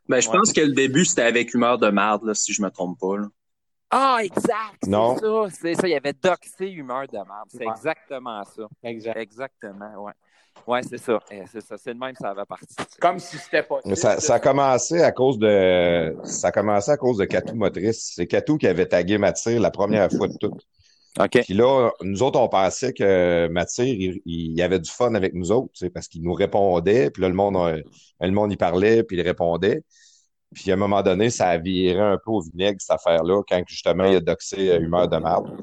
Ben, 0.09 0.19
je 0.19 0.27
Ouais. 0.29 0.37
pense 0.37 0.51
que 0.51 0.59
le 0.61 0.73
début, 0.73 1.05
c'était 1.05 1.21
avec 1.21 1.53
Humeur 1.53 1.77
de 1.77 1.89
marde, 1.89 2.23
là, 2.25 2.33
si 2.33 2.53
je 2.53 2.61
me 2.61 2.69
trompe 2.69 2.99
pas. 2.99 3.17
Là. 3.17 3.27
Ah, 3.97 4.17
exact! 4.21 4.85
Non. 4.87 5.15
C'est 5.15 5.25
ça, 5.25 5.47
c'est 5.61 5.75
ça. 5.75 5.87
Il 5.87 5.91
y 5.91 5.95
avait 5.95 6.13
doxé 6.13 6.67
humeur 6.69 7.07
de 7.07 7.13
merde. 7.17 7.47
C'est 7.47 7.65
Ouais. 7.65 7.71
exactement 7.75 8.43
ça. 8.43 8.63
Exact. 8.83 9.17
Exactement, 9.17 10.03
ouais. 10.03 10.11
Ouais, 10.67 10.81
c'est 10.83 10.97
ça. 10.97 11.19
Eh, 11.31 11.43
C'est 11.51 11.61
ça. 11.61 11.77
C'est 11.77 11.93
le 11.93 11.99
même, 11.99 12.15
ça 12.19 12.31
avait 12.31 12.45
parti. 12.45 12.75
Comme 12.99 13.19
si 13.19 13.37
c'était 13.37 13.63
pas. 13.63 13.79
Mais 13.85 13.95
ça, 13.95 14.19
ça 14.19 14.35
a 14.35 14.39
commencé 14.39 15.01
à 15.01 15.11
cause 15.11 15.37
de 15.37 16.15
ça 16.23 16.47
a 16.47 16.51
commencé 16.51 16.91
à 16.91 16.97
cause 16.97 17.17
de 17.17 17.25
Catou 17.25 17.55
Motrice. 17.55 18.13
C'est 18.15 18.27
Catou 18.27 18.57
qui 18.57 18.67
avait 18.67 18.85
tagué 18.87 19.17
Mathir 19.17 19.59
la 19.61 19.71
première 19.71 20.09
fois 20.11 20.27
de 20.27 20.37
tout. 20.37 20.57
OK. 21.17 21.41
Puis 21.45 21.53
là, 21.53 21.91
nous 22.01 22.23
autres, 22.23 22.39
on 22.39 22.49
pensait 22.49 22.91
que 22.91 23.47
Mathir, 23.49 23.85
il, 23.85 24.21
il 24.25 24.61
avait 24.61 24.79
du 24.79 24.91
fun 24.91 25.13
avec 25.15 25.33
nous 25.33 25.51
autres, 25.53 25.69
tu 25.73 25.85
sais, 25.85 25.89
parce 25.89 26.09
qu'il 26.09 26.21
nous 26.23 26.33
répondait, 26.33 27.09
puis 27.09 27.21
là, 27.21 27.29
le 27.29 27.35
monde, 27.35 27.55
euh, 27.55 27.81
le 28.19 28.31
monde 28.31 28.51
y 28.51 28.57
parlait, 28.57 29.03
puis 29.03 29.15
il 29.15 29.21
répondait. 29.21 29.83
Puis 30.55 30.71
à 30.71 30.73
un 30.73 30.77
moment 30.77 31.03
donné, 31.03 31.29
ça 31.29 31.49
a 31.49 31.57
viré 31.57 31.99
un 31.99 32.17
peu 32.17 32.31
au 32.31 32.39
vinaigre, 32.41 32.77
cette 32.79 32.89
affaire-là, 32.91 33.43
quand 33.47 33.61
justement 33.67 34.05
il 34.05 34.15
a 34.15 34.19
doxé 34.21 34.71
euh, 34.71 34.79
Humeur 34.79 35.07
de 35.09 35.17
marde. 35.17 35.55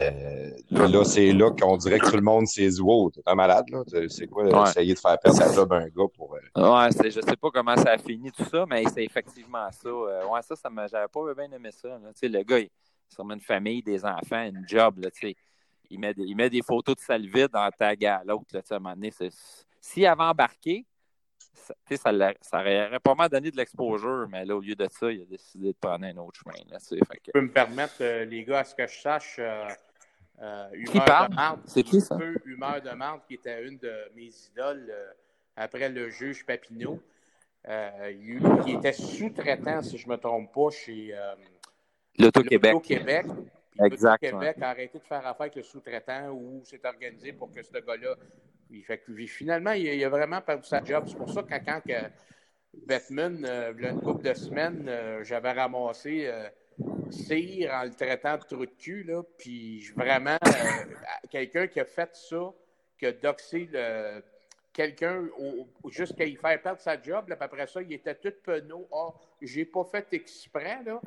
Euh, 0.00 0.50
là, 0.70 1.02
c'est 1.04 1.32
là 1.32 1.50
qu'on 1.50 1.76
dirait 1.76 1.98
que 1.98 2.08
tout 2.08 2.14
le 2.16 2.22
monde 2.22 2.46
s'est 2.46 2.68
dit 2.68 2.80
Wow, 2.80 3.10
t'es 3.10 3.20
un 3.26 3.34
malade, 3.34 3.64
là. 3.70 3.82
C'est 4.08 4.28
quoi 4.28 4.44
Ouais. 4.44 4.68
essayer 4.70 4.94
de 4.94 4.98
faire 4.98 5.18
perdre 5.18 5.36
sa 5.38 5.52
job 5.52 5.72
à 5.72 5.76
un 5.78 5.88
gars 5.88 6.04
pour. 6.14 6.36
euh, 6.36 6.72
Ouais, 6.72 6.88
je 7.10 7.10
sais 7.20 7.36
pas 7.36 7.50
comment 7.52 7.76
ça 7.76 7.90
a 7.92 7.98
fini 7.98 8.30
tout 8.30 8.44
ça, 8.44 8.64
mais 8.68 8.84
c'est 8.94 9.02
effectivement 9.04 9.66
ça. 9.72 9.88
Euh, 9.88 10.24
ouais, 10.26 10.40
ça, 10.42 10.54
ça 10.54 10.68
j'avais 10.88 11.08
pas 11.08 11.34
bien 11.34 11.50
aimé 11.50 11.70
ça. 11.72 11.88
là. 11.88 11.98
Le 12.22 12.42
gars, 12.44 12.58
il 12.60 12.66
a 12.66 12.68
sûrement 13.12 13.34
une 13.34 13.40
famille, 13.40 13.82
des 13.82 14.04
enfants, 14.04 14.44
une 14.44 14.62
job, 14.68 14.98
là, 15.00 15.10
tu 15.10 15.28
sais. 15.30 15.36
Il 15.90 15.98
met, 15.98 16.12
des, 16.14 16.22
il 16.24 16.36
met 16.36 16.50
des 16.50 16.62
photos 16.62 16.94
de 16.94 17.00
salle 17.00 17.26
vide 17.26 17.48
en 17.54 17.68
tag 17.70 18.04
à 18.04 18.22
l'autre, 18.24 18.44
là, 18.52 18.60
tu 18.62 18.68
sais, 18.68 18.74
à 18.74 18.76
un 18.76 18.80
moment 18.80 18.94
donné. 18.94 19.10
C'est, 19.10 19.30
s'il 19.80 20.06
avait 20.06 20.22
embarqué, 20.22 20.84
ça, 21.58 21.74
ça, 21.96 22.12
ça 22.40 22.60
aurait 22.60 23.00
pas 23.00 23.14
mal 23.14 23.28
donné 23.28 23.50
de 23.50 23.56
l'exposure, 23.56 24.26
mais 24.30 24.44
là, 24.44 24.56
au 24.56 24.60
lieu 24.60 24.74
de 24.74 24.88
ça, 24.90 25.10
il 25.10 25.22
a 25.22 25.24
décidé 25.24 25.72
de 25.72 25.78
prendre 25.80 26.04
un 26.04 26.16
autre 26.16 26.40
chemin, 26.42 26.62
là. 26.70 26.78
Fait 26.80 26.96
que- 27.18 27.22
Je 27.26 27.30
peux 27.32 27.40
me 27.40 27.50
permettre, 27.52 27.96
euh, 28.00 28.24
les 28.24 28.44
gars, 28.44 28.60
à 28.60 28.64
ce 28.64 28.74
que 28.74 28.86
je 28.86 28.98
sache, 29.00 29.36
euh, 29.38 29.68
euh, 30.40 30.68
Humeur 30.72 31.04
parle? 31.04 31.30
de 31.30 31.34
marde, 31.34 31.60
C'est 31.66 31.82
qui, 31.82 32.00
ça? 32.00 32.16
peu 32.16 32.34
Humeur 32.44 32.80
de 32.82 32.90
marde, 32.90 33.20
qui 33.26 33.34
était 33.34 33.66
une 33.66 33.78
de 33.78 34.10
mes 34.14 34.30
idoles 34.50 34.92
après 35.56 35.88
le 35.88 36.08
juge 36.10 36.44
Papineau, 36.46 37.02
il- 37.68 38.40
qui 38.64 38.72
était 38.72 38.92
sous-traitant, 38.92 39.82
si 39.82 39.98
je 39.98 40.06
ne 40.06 40.12
me 40.12 40.16
trompe 40.18 40.52
pas, 40.54 40.70
chez 40.70 41.14
L'Auto-Québec. 42.18 42.82
Québec. 42.82 43.26
Exact, 43.80 44.18
Québec 44.20 44.56
a 44.60 44.70
arrêté 44.70 44.98
de 44.98 45.04
faire 45.04 45.18
affaire 45.18 45.42
avec 45.42 45.54
le 45.54 45.62
sous-traitant 45.62 46.30
ou 46.30 46.62
s'est 46.64 46.80
organisé 46.84 47.32
pour 47.32 47.52
que 47.52 47.62
ce 47.62 47.70
gars-là. 47.78 48.16
Il 48.70 48.82
fait 48.84 48.98
que, 48.98 49.12
finalement, 49.26 49.72
il 49.72 49.88
a, 49.88 49.94
il 49.94 50.04
a 50.04 50.08
vraiment 50.08 50.40
perdu 50.40 50.66
sa 50.66 50.82
job. 50.84 51.04
C'est 51.08 51.16
pour 51.16 51.30
ça 51.32 51.42
que 51.42 51.48
quand 51.64 51.80
que 51.86 51.92
Batman, 52.86 53.44
euh, 53.48 53.72
il 53.76 53.84
y 53.84 53.86
a 53.86 53.90
une 53.90 54.00
couple 54.00 54.22
de 54.24 54.34
semaines, 54.34 54.86
euh, 54.88 55.24
j'avais 55.24 55.52
ramassé 55.52 56.26
euh, 56.26 56.48
Cyr 57.10 57.72
en 57.72 57.84
le 57.84 57.90
traitant 57.94 58.36
de 58.36 58.42
trou 58.42 58.66
de 58.66 58.72
cul. 58.78 59.04
Là, 59.04 59.22
puis 59.38 59.90
vraiment, 59.96 60.38
euh, 60.46 60.94
quelqu'un 61.30 61.66
qui 61.66 61.80
a 61.80 61.84
fait 61.84 62.10
ça, 62.14 62.52
qui 62.98 63.06
a 63.06 63.12
doxé 63.12 63.68
quelqu'un 64.72 65.24
jusqu'à 65.88 66.24
y 66.24 66.36
faire 66.36 66.60
perdre 66.62 66.80
sa 66.80 67.00
job. 67.00 67.28
Là, 67.28 67.36
puis 67.36 67.44
après 67.44 67.66
ça, 67.66 67.82
il 67.82 67.92
était 67.92 68.14
tout 68.14 68.32
penaud. 68.44 68.86
Ah, 68.92 69.08
j'ai 69.42 69.64
pas 69.64 69.84
fait 69.84 70.06
exprès. 70.12 70.78
Là. 70.84 71.00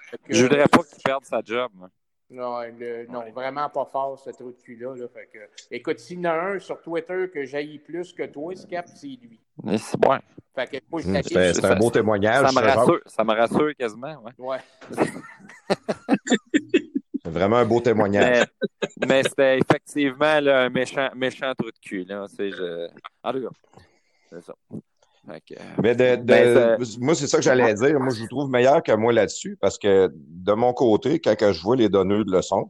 Fait 0.00 0.16
que- 0.18 0.32
Je 0.32 0.42
voudrais 0.44 0.68
pas 0.68 0.82
qu'il 0.84 1.02
perde 1.02 1.24
sa 1.24 1.42
job. 1.44 1.70
moi. 1.74 1.90
Non, 2.30 2.60
le- 2.78 3.06
non, 3.06 3.22
vraiment 3.32 3.68
pas 3.68 3.84
fort, 3.84 4.18
ce 4.18 4.30
trou 4.30 4.52
de 4.52 4.56
cul-là. 4.62 4.94
là. 4.96 5.06
Fait 5.12 5.28
que, 5.32 5.38
écoute, 5.70 5.98
s'il 5.98 6.20
y 6.20 6.26
en 6.26 6.30
a 6.30 6.34
un 6.54 6.58
sur 6.58 6.80
Twitter 6.80 7.30
que 7.32 7.44
j'haïs 7.44 7.78
plus 7.78 8.12
que 8.12 8.24
toi, 8.24 8.54
Scap, 8.56 8.86
c'est 8.88 9.06
lui. 9.08 9.38
C'est- 9.78 10.06
ouais. 10.06 10.18
Fait 10.54 10.66
que 10.66 10.76
moi, 10.90 11.00
je 11.00 11.12
t'haïs. 11.12 11.24
C'était 11.24 11.54
c'était 11.54 11.66
un 11.66 11.76
beau 11.76 11.90
témoignage. 11.90 12.46
Ça 12.46 12.52
me 12.60 12.66
rassure, 12.66 13.00
ça 13.06 13.24
me 13.24 13.32
rassure 13.34 13.74
quasiment, 13.76 14.22
ouais. 14.24 14.32
Ouais. 14.38 14.58
C'est 17.22 17.30
vraiment 17.30 17.56
un 17.58 17.66
beau 17.66 17.80
témoignage. 17.82 18.46
Mais, 19.02 19.06
mais 19.06 19.22
c'était 19.24 19.58
effectivement 19.58 20.40
là, 20.40 20.62
un 20.62 20.70
méchant, 20.70 21.10
méchant 21.14 21.52
trou 21.54 21.70
de 21.70 21.78
cul. 21.78 22.04
Là. 22.04 22.26
Je... 22.38 22.88
En 23.22 23.32
tout 23.32 23.42
cas, 23.42 23.48
c'est 24.30 24.40
ça. 24.42 24.54
Euh, 25.28 25.38
Mais 25.82 25.94
de, 25.94 26.16
de- 26.16 26.22
Ben, 26.22 26.78
moi, 27.00 27.14
c'est 27.14 27.26
ça 27.26 27.38
que 27.38 27.44
j'allais 27.44 27.74
dire. 27.74 27.98
Moi, 28.00 28.12
je 28.14 28.20
vous 28.20 28.28
trouve 28.28 28.50
meilleur 28.50 28.82
que 28.82 28.92
moi 28.92 29.12
là-dessus 29.12 29.56
parce 29.60 29.78
que 29.78 30.10
de 30.14 30.52
mon 30.52 30.72
côté, 30.72 31.20
quand 31.20 31.34
je 31.52 31.60
vois 31.62 31.76
les 31.76 31.88
donneurs 31.88 32.24
de 32.24 32.32
leçons, 32.32 32.66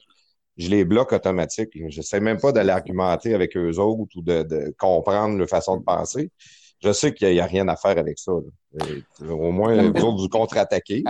je 0.56 0.68
les 0.68 0.84
bloque 0.84 1.12
automatiques. 1.12 1.70
Je 1.88 2.02
sais 2.02 2.20
même 2.20 2.38
pas 2.38 2.52
d'aller 2.52 2.70
argumenter 2.70 3.34
avec 3.34 3.56
eux 3.56 3.78
autres 3.78 4.16
ou 4.16 4.22
de, 4.22 4.42
de 4.42 4.74
comprendre 4.78 5.38
leur 5.38 5.48
façon 5.48 5.76
de 5.78 5.84
penser. 5.84 6.30
Je 6.82 6.92
sais 6.92 7.12
qu'il 7.12 7.30
n'y 7.30 7.40
a, 7.40 7.46
rien 7.46 7.68
à 7.68 7.76
faire 7.76 7.98
avec 7.98 8.18
ça. 8.18 8.32
Euh, 8.32 9.28
Au 9.28 9.52
moins, 9.52 9.74
vous 9.90 10.00
autres, 10.04 10.22
vous 10.22 10.28
contre-attaquez. 10.28 11.02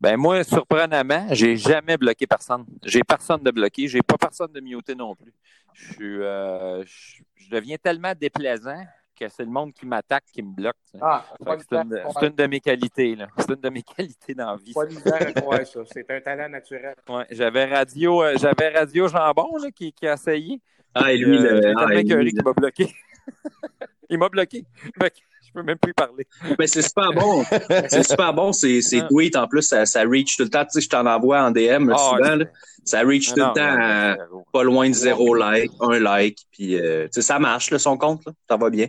Ben 0.00 0.16
moi, 0.16 0.42
surprenamment, 0.44 1.26
j'ai 1.30 1.56
jamais 1.56 1.96
bloqué 1.96 2.26
personne. 2.26 2.64
J'ai 2.84 3.02
personne 3.02 3.42
de 3.42 3.50
bloqué. 3.50 3.88
J'ai 3.88 4.02
pas 4.02 4.18
personne 4.18 4.52
de 4.52 4.60
muté 4.60 4.94
non 4.94 5.14
plus. 5.14 5.32
Je 5.72 5.92
suis, 5.92 6.22
euh, 6.22 6.84
je, 6.84 7.22
je 7.36 7.50
deviens 7.50 7.76
tellement 7.82 8.12
déplaisant 8.18 8.82
que 9.18 9.28
c'est 9.28 9.44
le 9.44 9.50
monde 9.50 9.72
qui 9.72 9.86
m'attaque 9.86 10.24
qui 10.32 10.42
me 10.42 10.52
bloque. 10.54 10.76
Ah, 11.00 11.24
C'est 11.40 12.26
une, 12.26 12.34
de 12.36 12.46
mes 12.46 12.60
qualités. 12.60 13.16
là. 13.16 13.26
C'est 13.38 13.50
une 13.50 13.60
de 13.60 13.68
mes 13.70 13.82
qualités 13.82 14.34
dans 14.34 14.50
la 14.52 14.56
vie. 14.56 14.72
pas 14.72 14.84
de 14.86 14.94
misère 14.94 15.14
à 15.28 15.32
croire 15.32 15.66
ça. 15.66 15.80
C'est 15.92 16.10
un 16.10 16.20
talent 16.20 16.48
naturel. 16.48 16.94
Ouais, 17.08 17.24
j'avais 17.30 17.64
radio, 17.64 18.22
euh, 18.22 18.34
j'avais 18.38 18.68
radio 18.76 19.08
jambon 19.08 19.56
là, 19.62 19.70
qui, 19.70 19.92
qui 19.92 20.06
a 20.06 20.14
essayé. 20.14 20.60
Ah, 20.94 21.12
et 21.12 21.16
lui, 21.18 21.36
Euh, 21.38 21.60
le, 21.60 21.74
ah, 21.76 21.92
et 21.94 22.02
lui, 22.02 22.32
m'a 22.44 22.52
bloqué. 22.52 22.94
Il 24.08 24.18
m'a 24.18 24.28
bloqué. 24.28 24.64
Fait 25.00 25.10
que 25.10 25.16
je 25.44 25.52
peux 25.52 25.62
même 25.62 25.78
plus 25.78 25.92
parler. 25.94 26.26
Mais 26.58 26.66
c'est 26.68 26.82
super 26.82 27.12
bon. 27.12 27.42
C'est 27.88 28.04
super 28.06 28.32
bon, 28.32 28.52
ces, 28.52 28.80
ces 28.82 29.00
Ah. 29.00 29.08
tweets. 29.08 29.36
En 29.36 29.48
plus, 29.48 29.62
ça, 29.62 29.84
ça 29.84 30.02
reach 30.02 30.36
tout 30.36 30.44
le 30.44 30.48
temps. 30.50 30.64
Tu 30.64 30.70
sais, 30.72 30.80
je 30.80 30.88
t'en 30.88 31.04
envoie 31.06 31.42
en 31.42 31.50
DM 31.50 31.88
là, 31.88 31.96
Ah, 31.98 32.16
souvent. 32.16 32.36
là. 32.36 32.44
Ça 32.84 33.00
reach 33.00 33.32
tout 33.32 33.40
Non, 33.40 33.48
le 33.48 33.54
temps 33.54 33.76
non, 33.76 33.82
à 33.82 34.16
pas 34.52 34.62
loin 34.62 34.88
de 34.88 34.94
zéro 34.94 35.34
like, 35.34 35.72
un 35.80 35.98
like. 35.98 36.38
Puis, 36.52 36.80
euh, 36.80 37.06
tu 37.06 37.14
sais, 37.14 37.22
ça 37.22 37.40
marche, 37.40 37.70
là, 37.72 37.80
son 37.80 37.98
compte. 37.98 38.24
Là. 38.26 38.32
Ça 38.48 38.56
va 38.56 38.70
bien. 38.70 38.86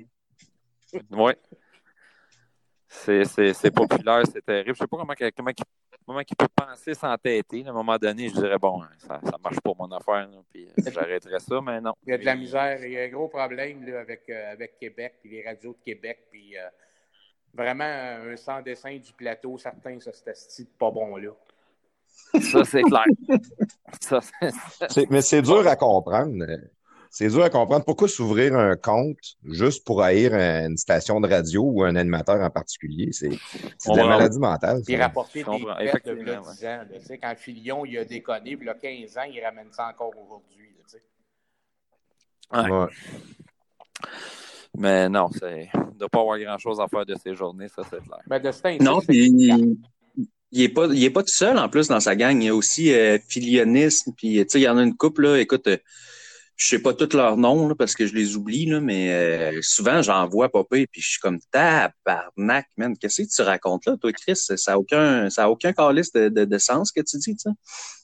Oui. 1.11 1.33
C'est, 2.89 3.25
c'est, 3.25 3.53
c'est 3.53 3.71
populaire, 3.71 4.23
c'est 4.31 4.43
terrible. 4.45 4.73
Je 4.73 4.79
sais 4.79 4.87
pas 4.87 4.97
comment, 4.97 5.13
comment, 5.35 5.51
comment 6.05 6.19
il 6.21 6.35
peut 6.37 6.47
penser 6.55 6.93
s'entêter. 6.93 7.65
À 7.65 7.69
un 7.71 7.73
moment 7.73 7.97
donné, 7.97 8.29
je 8.29 8.33
dirais, 8.35 8.57
bon, 8.57 8.81
hein, 8.81 8.89
ça, 8.99 9.19
ça 9.23 9.37
marche 9.43 9.59
pour 9.61 9.75
mon 9.77 9.91
affaire, 9.91 10.27
là, 10.29 10.37
puis 10.49 10.67
euh, 10.67 10.91
j'arrêterais 10.91 11.39
ça, 11.39 11.59
mais 11.61 11.81
non. 11.81 11.93
Il 12.05 12.11
y 12.11 12.13
a 12.13 12.17
de 12.17 12.23
la 12.25 12.35
misère. 12.35 12.83
Il 12.85 12.91
y 12.93 12.97
a 12.97 13.03
un 13.03 13.09
gros 13.09 13.27
problème 13.27 13.85
là, 13.85 13.99
avec, 13.99 14.23
euh, 14.29 14.53
avec 14.53 14.77
Québec, 14.79 15.15
puis 15.21 15.29
les 15.31 15.45
radios 15.45 15.73
de 15.73 15.83
Québec. 15.83 16.27
Puis 16.31 16.57
euh, 16.57 16.61
vraiment, 17.53 17.83
un 17.83 18.37
sans 18.37 18.61
dessin 18.61 18.95
du 18.97 19.11
plateau, 19.11 19.57
certains, 19.57 19.99
ça, 19.99 20.11
style 20.33 20.67
pas 20.79 20.89
bon 20.89 21.17
là. 21.17 21.31
Ça, 22.39 22.63
c'est 22.63 22.81
clair. 22.83 23.03
Ça, 24.01 24.21
c'est- 24.21 24.51
C'est- 24.89 25.09
mais 25.09 25.21
c'est 25.21 25.41
dur 25.41 25.67
à 25.67 25.75
comprendre. 25.75 26.45
C'est 27.09 27.27
dur 27.29 27.43
à 27.43 27.49
comprendre. 27.49 27.85
Pourquoi 27.85 28.07
s'ouvrir 28.07 28.55
un 28.55 28.75
compte 28.75 29.17
juste 29.43 29.85
pour 29.85 30.01
haïr 30.01 30.33
une 30.33 30.77
station 30.77 31.19
de 31.21 31.27
radio 31.27 31.63
ou 31.63 31.83
un 31.83 31.95
animateur 31.95 32.41
en 32.41 32.49
particulier? 32.49 33.09
C'est 33.11 33.31
c'est 33.77 33.91
de 33.91 33.97
la 33.97 34.05
maladie 34.07 34.39
mentale. 34.39 34.81
Rapporter 34.97 35.41
Je 35.41 35.51
des 35.51 35.57
fêtes 35.91 36.05
de 36.05 36.11
Effectivement, 36.11 36.23
là, 36.23 36.41
ouais. 36.41 36.53
10 36.53 36.65
ans. 36.65 36.67
là. 36.67 36.85
Tu 36.99 37.05
sais, 37.05 37.17
quand 37.17 37.33
Filion 37.37 37.85
il 37.85 37.97
a 37.97 38.05
déconné, 38.05 38.57
puis 38.57 38.65
là, 38.65 38.73
15 38.73 39.17
ans, 39.17 39.21
il 39.31 39.43
ramène 39.43 39.71
ça 39.71 39.87
encore 39.87 40.13
aujourd'hui. 40.17 40.69
là, 40.77 40.83
tu 40.89 40.97
sais. 40.97 42.71
Ouais. 42.71 42.79
Ouais. 42.79 42.87
Mais 44.77 45.09
non, 45.09 45.29
c'est... 45.31 45.69
il 45.73 45.79
ne 45.93 45.99
doit 45.99 46.09
pas 46.09 46.21
avoir 46.21 46.39
grand-chose 46.39 46.79
à 46.79 46.87
faire 46.87 47.05
de 47.05 47.15
ces 47.15 47.33
journées, 47.33 47.67
ça, 47.67 47.81
c'est 47.83 47.97
clair. 48.01 48.19
Mais 48.29 48.39
de 48.39 48.51
ce 48.51 48.61
temps 48.61 48.77
Non, 48.79 49.01
puis 49.01 49.25
il, 49.25 49.77
il 50.51 50.61
est 50.61 50.69
pas, 50.69 50.85
il 50.85 51.03
est 51.03 51.09
pas 51.09 51.23
tout 51.23 51.33
seul 51.33 51.57
en 51.57 51.67
plus 51.67 51.87
dans 51.87 51.99
sa 51.99 52.15
gang. 52.15 52.39
Il 52.39 52.45
y 52.45 52.49
a 52.49 52.55
aussi 52.55 52.93
euh, 52.93 53.17
Filionisme. 53.27 54.13
Puis, 54.15 54.35
tu 54.37 54.45
sais, 54.49 54.59
il 54.59 54.63
y 54.63 54.69
en 54.69 54.77
a 54.77 54.83
une 54.83 54.95
couple, 54.95 55.23
là. 55.23 55.39
Écoute, 55.39 55.67
euh, 55.67 55.77
je 56.57 56.67
sais 56.67 56.79
pas 56.79 56.93
tous 56.93 57.15
leurs 57.15 57.37
noms, 57.37 57.67
là, 57.67 57.75
parce 57.75 57.93
que 57.93 58.07
je 58.07 58.15
les 58.15 58.35
oublie, 58.35 58.65
là, 58.65 58.79
mais 58.79 59.13
euh, 59.13 59.61
souvent, 59.61 60.01
j'en 60.01 60.27
vois 60.27 60.49
popper, 60.49 60.87
puis 60.87 61.01
je 61.01 61.11
suis 61.11 61.19
comme 61.19 61.39
tabarnak, 61.51 62.67
man. 62.75 62.97
Qu'est-ce 62.97 63.21
que 63.21 63.27
tu 63.27 63.41
racontes 63.43 63.85
là, 63.85 63.95
toi, 63.95 64.11
Chris? 64.11 64.35
Ça 64.35 64.73
a 64.73 64.77
aucun, 64.77 65.29
ça 65.29 65.45
a 65.45 65.49
aucun 65.49 65.71
calice 65.71 66.11
de, 66.11 66.29
de, 66.29 66.45
de 66.45 66.57
sens 66.57 66.91
que 66.91 67.01
tu 67.01 67.17
dis, 67.17 67.35
tu 67.35 67.37
sais. 67.37 67.49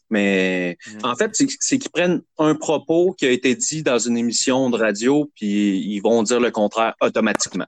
Mais 0.10 0.78
en 1.02 1.16
fait, 1.16 1.36
c'est 1.36 1.80
qu'ils 1.80 1.90
prennent 1.90 2.22
un 2.38 2.54
propos 2.54 3.14
qui 3.18 3.26
a 3.26 3.32
été 3.32 3.56
dit 3.56 3.82
dans 3.82 3.98
une 3.98 4.16
émission 4.18 4.70
de 4.70 4.78
radio, 4.78 5.32
puis 5.36 5.80
ils 5.80 6.02
vont 6.02 6.22
dire 6.22 6.40
le 6.40 6.52
contraire 6.52 6.94
automatiquement. 7.02 7.66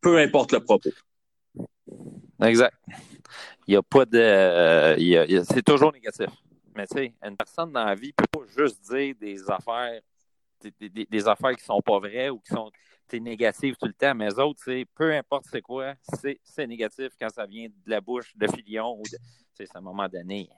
Peu 0.00 0.18
importe 0.18 0.52
le 0.52 0.60
propos. 0.60 0.90
Exact. 2.40 2.76
Il 3.66 3.72
n'y 3.72 3.76
a 3.76 3.82
pas 3.82 4.04
de. 4.04 4.18
euh, 4.18 5.44
c'est 5.44 5.64
toujours 5.64 5.92
négatif. 5.92 6.28
Mais 6.76 6.86
tu 6.86 6.98
sais, 6.98 7.14
une 7.24 7.36
personne 7.36 7.72
dans 7.72 7.84
la 7.84 7.94
vie 7.96 8.08
ne 8.08 8.12
peut 8.12 8.40
pas 8.40 8.46
juste 8.56 8.80
dire 8.88 9.14
des 9.20 9.42
affaires, 9.50 10.00
des, 10.78 10.88
des- 10.88 11.06
des 11.10 11.28
affaires 11.28 11.54
qui 11.56 11.64
sont 11.64 11.80
pas 11.80 11.98
vraies 11.98 12.30
ou 12.30 12.38
qui 12.38 12.54
sont 12.54 12.70
négatives 13.12 13.76
tout 13.78 13.86
le 13.86 13.92
temps. 13.92 14.14
Mais 14.14 14.28
les 14.28 14.38
autres, 14.38 14.60
c'est 14.64 14.86
peu 14.94 15.12
importe 15.12 15.44
c'est 15.50 15.60
quoi, 15.60 15.94
c'est, 16.20 16.66
négatif 16.66 17.08
quand 17.20 17.28
ça 17.28 17.44
vient 17.46 17.66
de 17.68 17.90
la 17.90 18.00
bouche 18.00 18.34
de 18.36 18.46
Filion 18.46 18.96
ou 18.98 19.02
de. 19.02 19.08
Tu 19.10 19.16
sais, 19.54 19.66
c'est 19.66 19.76
à 19.76 19.78
un 19.78 19.82
moment 19.82 20.08
donné. 20.08 20.48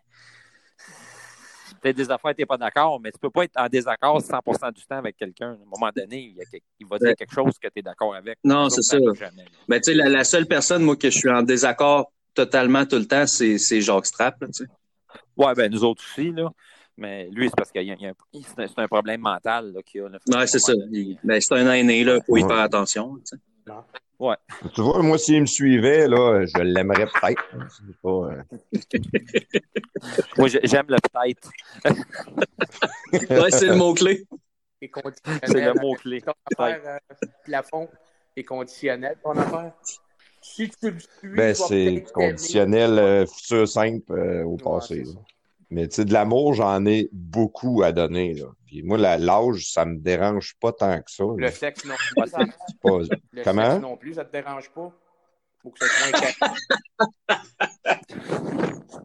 Peut-être 1.81 1.97
des 1.97 2.11
affaires, 2.11 2.35
tu 2.35 2.43
n'es 2.43 2.47
pas 2.47 2.57
d'accord, 2.57 3.01
mais 3.01 3.11
tu 3.11 3.19
peux 3.19 3.31
pas 3.31 3.45
être 3.45 3.57
en 3.57 3.67
désaccord 3.69 4.21
100% 4.21 4.73
du 4.73 4.85
temps 4.87 4.99
avec 4.99 5.17
quelqu'un. 5.17 5.51
À 5.51 5.55
un 5.55 5.65
moment 5.67 5.91
donné, 5.95 6.21
il, 6.31 6.37
y 6.37 6.41
a 6.41 6.45
quelque- 6.45 6.65
il 6.79 6.87
va 6.87 6.99
dire 6.99 7.09
Ouais. 7.09 7.15
quelque 7.15 7.35
chose 7.35 7.59
que 7.59 7.67
tu 7.69 7.81
es 7.81 7.83
d'accord 7.83 8.15
avec. 8.15 8.39
Non, 8.45 8.69
c'est 8.71 8.83
ça. 8.83 8.99
jamais. 9.15 9.45
Ben, 9.69 9.81
tu 9.81 9.91
sais, 9.91 9.95
la, 9.95 10.09
la 10.09 10.25
seule 10.25 10.47
personne, 10.47 10.83
moi, 10.83 10.97
que 10.97 11.11
je 11.11 11.19
suis 11.19 11.31
en 11.31 11.43
désaccord 11.43 12.13
totalement 12.35 12.87
tout 12.87 12.97
le 12.97 13.07
temps, 13.07 13.27
c'est, 13.27 13.59
Jacques 13.81 14.07
Strapp, 14.07 14.41
là, 14.41 14.47
tu 14.49 14.65
sais. 14.65 14.71
Ouais, 15.37 15.53
ben 15.55 15.71
nous 15.71 15.83
autres 15.85 16.03
aussi, 16.05 16.31
là. 16.31 16.51
Mais 16.97 17.29
lui, 17.31 17.49
c'est 17.49 17.57
parce 17.57 17.73
qu'il 17.73 17.83
y 17.83 17.91
a, 17.91 17.95
un, 17.95 18.13
c'est 18.57 18.79
un 18.79 18.87
problème 18.87 19.21
mental 19.21 19.75
qu'il 19.85 20.03
a. 20.03 20.39
Ouais, 20.39 20.47
c'est 20.47 20.61
ça. 20.61 20.73
Ben, 21.25 21.41
c'est 21.41 21.55
un 21.55 21.73
aîné, 21.73 22.05
là, 22.05 22.21
faut 22.25 22.37
y 22.37 22.43
faire 22.43 22.59
attention. 22.59 23.17
Tu 23.17 23.37
sais. 23.37 23.73
Ouais. 24.19 24.37
Tu 24.75 24.81
vois, 24.81 25.03
moi, 25.03 25.19
s'il 25.19 25.41
me 25.41 25.47
suivait, 25.47 26.07
là, 26.07 26.45
je 26.47 26.63
l'aimerais 26.63 27.07
peut-être. 27.07 27.43
Pas, 28.03 28.09
euh... 28.09 28.43
moi, 30.39 30.49
j'aime 30.49 30.87
le 30.89 30.97
peut-être. 30.97 31.51
ouais, 33.43 33.51
c'est 33.51 33.67
le 33.67 33.75
mot-clé. 33.75 34.25
C'est 34.81 35.65
le 35.65 35.81
mot-clé. 35.81 36.23
Euh, 36.61 36.99
plafond 37.45 37.89
et 38.37 38.45
conditionnel, 38.45 39.17
ton 39.23 39.33
affaire? 39.33 39.73
Si 40.41 40.69
tu 40.69 40.91
le 40.91 40.99
suis, 41.01 41.35
ben, 41.35 41.55
c'est 41.55 42.05
conditionnel 42.13 42.99
euh, 42.99 43.27
futur 43.27 43.67
simple 43.67 44.13
euh, 44.13 44.45
au 44.45 44.57
passé. 44.57 45.05
Mais 45.75 45.89
tu 45.89 45.97
sais, 45.97 46.05
de 46.05 46.13
l'amour, 46.13 46.55
j'en 46.55 46.87
ai 46.87 47.09
beaucoup 47.11 47.83
à 47.83 47.91
donner. 47.91 48.35
Là. 48.35 48.47
Puis 48.65 48.85
moi, 48.85 48.97
l'âge, 48.97 49.73
ça 49.73 49.85
me 49.85 49.97
dérange 49.97 50.55
pas 50.61 50.71
tant 50.71 51.03
que 51.03 51.11
ça. 51.11 51.25
Le 51.37 51.51
sexe 51.51 51.85
non 51.85 51.97
plus. 51.97 52.31
Ça... 52.31 52.39
Pas... 52.81 52.99
Le 53.33 53.43
Comment? 53.45 53.73
sexe 53.73 53.83
non 53.83 53.97
plus, 53.97 54.15
ça 54.15 54.25
te 54.25 54.31
dérange 54.31 54.71
pas? 54.71 54.93
Faut 55.61 55.71
que 55.71 55.85
ça 55.85 55.89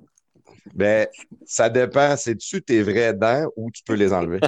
Ben, 0.75 1.07
ça 1.43 1.71
dépend. 1.71 2.15
C'est-tu 2.15 2.61
tes 2.61 2.83
vraies 2.83 3.15
dents 3.15 3.47
ou 3.55 3.71
tu 3.71 3.81
peux 3.83 3.95
les 3.95 4.13
enlever? 4.13 4.39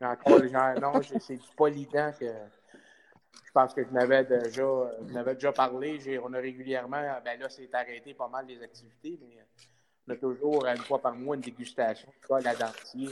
Encore, 0.00 0.44
genre, 0.48 0.80
non, 0.80 1.00
c'est 1.20 1.36
du 1.36 1.48
polydent 1.56 2.12
que 2.18 2.26
je 2.26 3.52
pense 3.52 3.72
que 3.72 3.84
je 3.84 3.90
m'avais 3.90 4.24
déjà, 4.24 4.64
déjà 5.32 5.52
parlé. 5.52 6.18
On 6.24 6.34
a 6.34 6.38
régulièrement, 6.38 7.02
ben 7.24 7.38
là, 7.38 7.48
c'est 7.48 7.72
arrêté 7.72 8.14
pas 8.14 8.26
mal 8.28 8.46
les 8.48 8.60
activités, 8.60 9.16
mais 9.22 9.38
on 10.06 10.12
a 10.12 10.16
toujours 10.16 10.66
une 10.66 10.78
fois 10.78 11.00
par 11.00 11.14
mois 11.14 11.36
une 11.36 11.42
dégustation 11.42 12.08
de 12.30 12.44
la 12.44 12.54
dentier. 12.54 13.08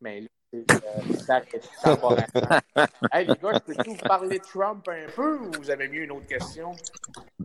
Mais 0.00 0.20
là, 0.20 0.28
c'est 0.52 1.30
arrêté 1.30 1.60
temporairement. 1.82 2.26
hey, 3.12 3.26
les 3.26 3.34
gars, 3.34 3.52
je 3.54 3.72
peux 3.72 3.90
vous 3.90 3.96
parler 3.96 4.38
de 4.38 4.44
Trump 4.44 4.86
un 4.88 5.10
peu 5.14 5.38
ou 5.38 5.50
vous 5.58 5.70
avez 5.70 5.88
mieux 5.88 6.02
une 6.02 6.12
autre 6.12 6.26
question? 6.26 6.72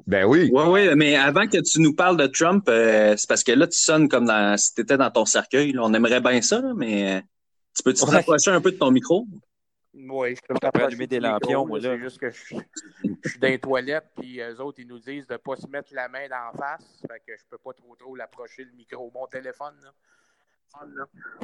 Ben 0.05 0.26
oui. 0.26 0.49
Oui, 0.51 0.63
oui, 0.68 0.95
mais 0.95 1.15
avant 1.15 1.47
que 1.47 1.59
tu 1.61 1.80
nous 1.80 1.93
parles 1.93 2.18
de 2.18 2.28
Trump, 2.28 2.68
euh, 2.68 3.15
c'est 3.15 3.28
parce 3.28 3.43
que 3.43 3.51
là, 3.51 3.68
tu 3.68 3.78
sonnes 3.78 4.09
comme 4.09 4.26
dans, 4.26 4.57
si 4.57 4.74
tu 4.74 4.82
étais 4.82 4.97
dans 4.97 5.11
ton 5.11 5.26
cercueil. 5.26 5.72
Là. 5.72 5.82
On 5.84 5.93
aimerait 5.93 6.22
bien 6.22 6.41
ça, 6.41 6.61
mais 6.76 7.24
tu 7.76 7.84
peux-tu 7.84 8.03
te 8.03 8.11
rapprocher 8.11 8.51
un 8.51 8.59
peu 8.59 8.72
de 8.72 8.78
ton 8.78 8.91
micro? 8.91 9.26
Oui, 9.99 10.35
je 10.35 10.41
peux 10.47 10.53
pas 10.53 10.85
allumer 10.85 11.07
des 11.07 11.19
lampions, 11.19 11.65
moi, 11.65 11.79
là. 11.79 11.95
C'est 11.95 11.99
juste 11.99 12.19
que 12.19 12.29
je, 12.29 12.55
je, 13.23 13.29
suis 13.29 13.39
dans 13.39 13.47
les 13.47 13.59
toilettes, 13.59 14.11
puis 14.15 14.39
eux 14.39 14.61
autres, 14.61 14.79
ils 14.79 14.87
nous 14.87 14.99
disent 14.99 15.25
de 15.25 15.33
ne 15.33 15.37
pas 15.37 15.55
se 15.55 15.67
mettre 15.67 15.93
la 15.93 16.07
main 16.07 16.27
d'en 16.27 16.57
face. 16.57 17.01
Fait 17.01 17.19
que 17.25 17.37
je 17.37 17.43
peux 17.49 17.57
pas 17.57 17.73
trop 17.73 17.95
trop 17.95 18.15
l'approcher, 18.15 18.63
le 18.63 18.71
micro. 18.73 19.11
Mon 19.13 19.25
téléphone, 19.27 19.75
là. 19.83 19.91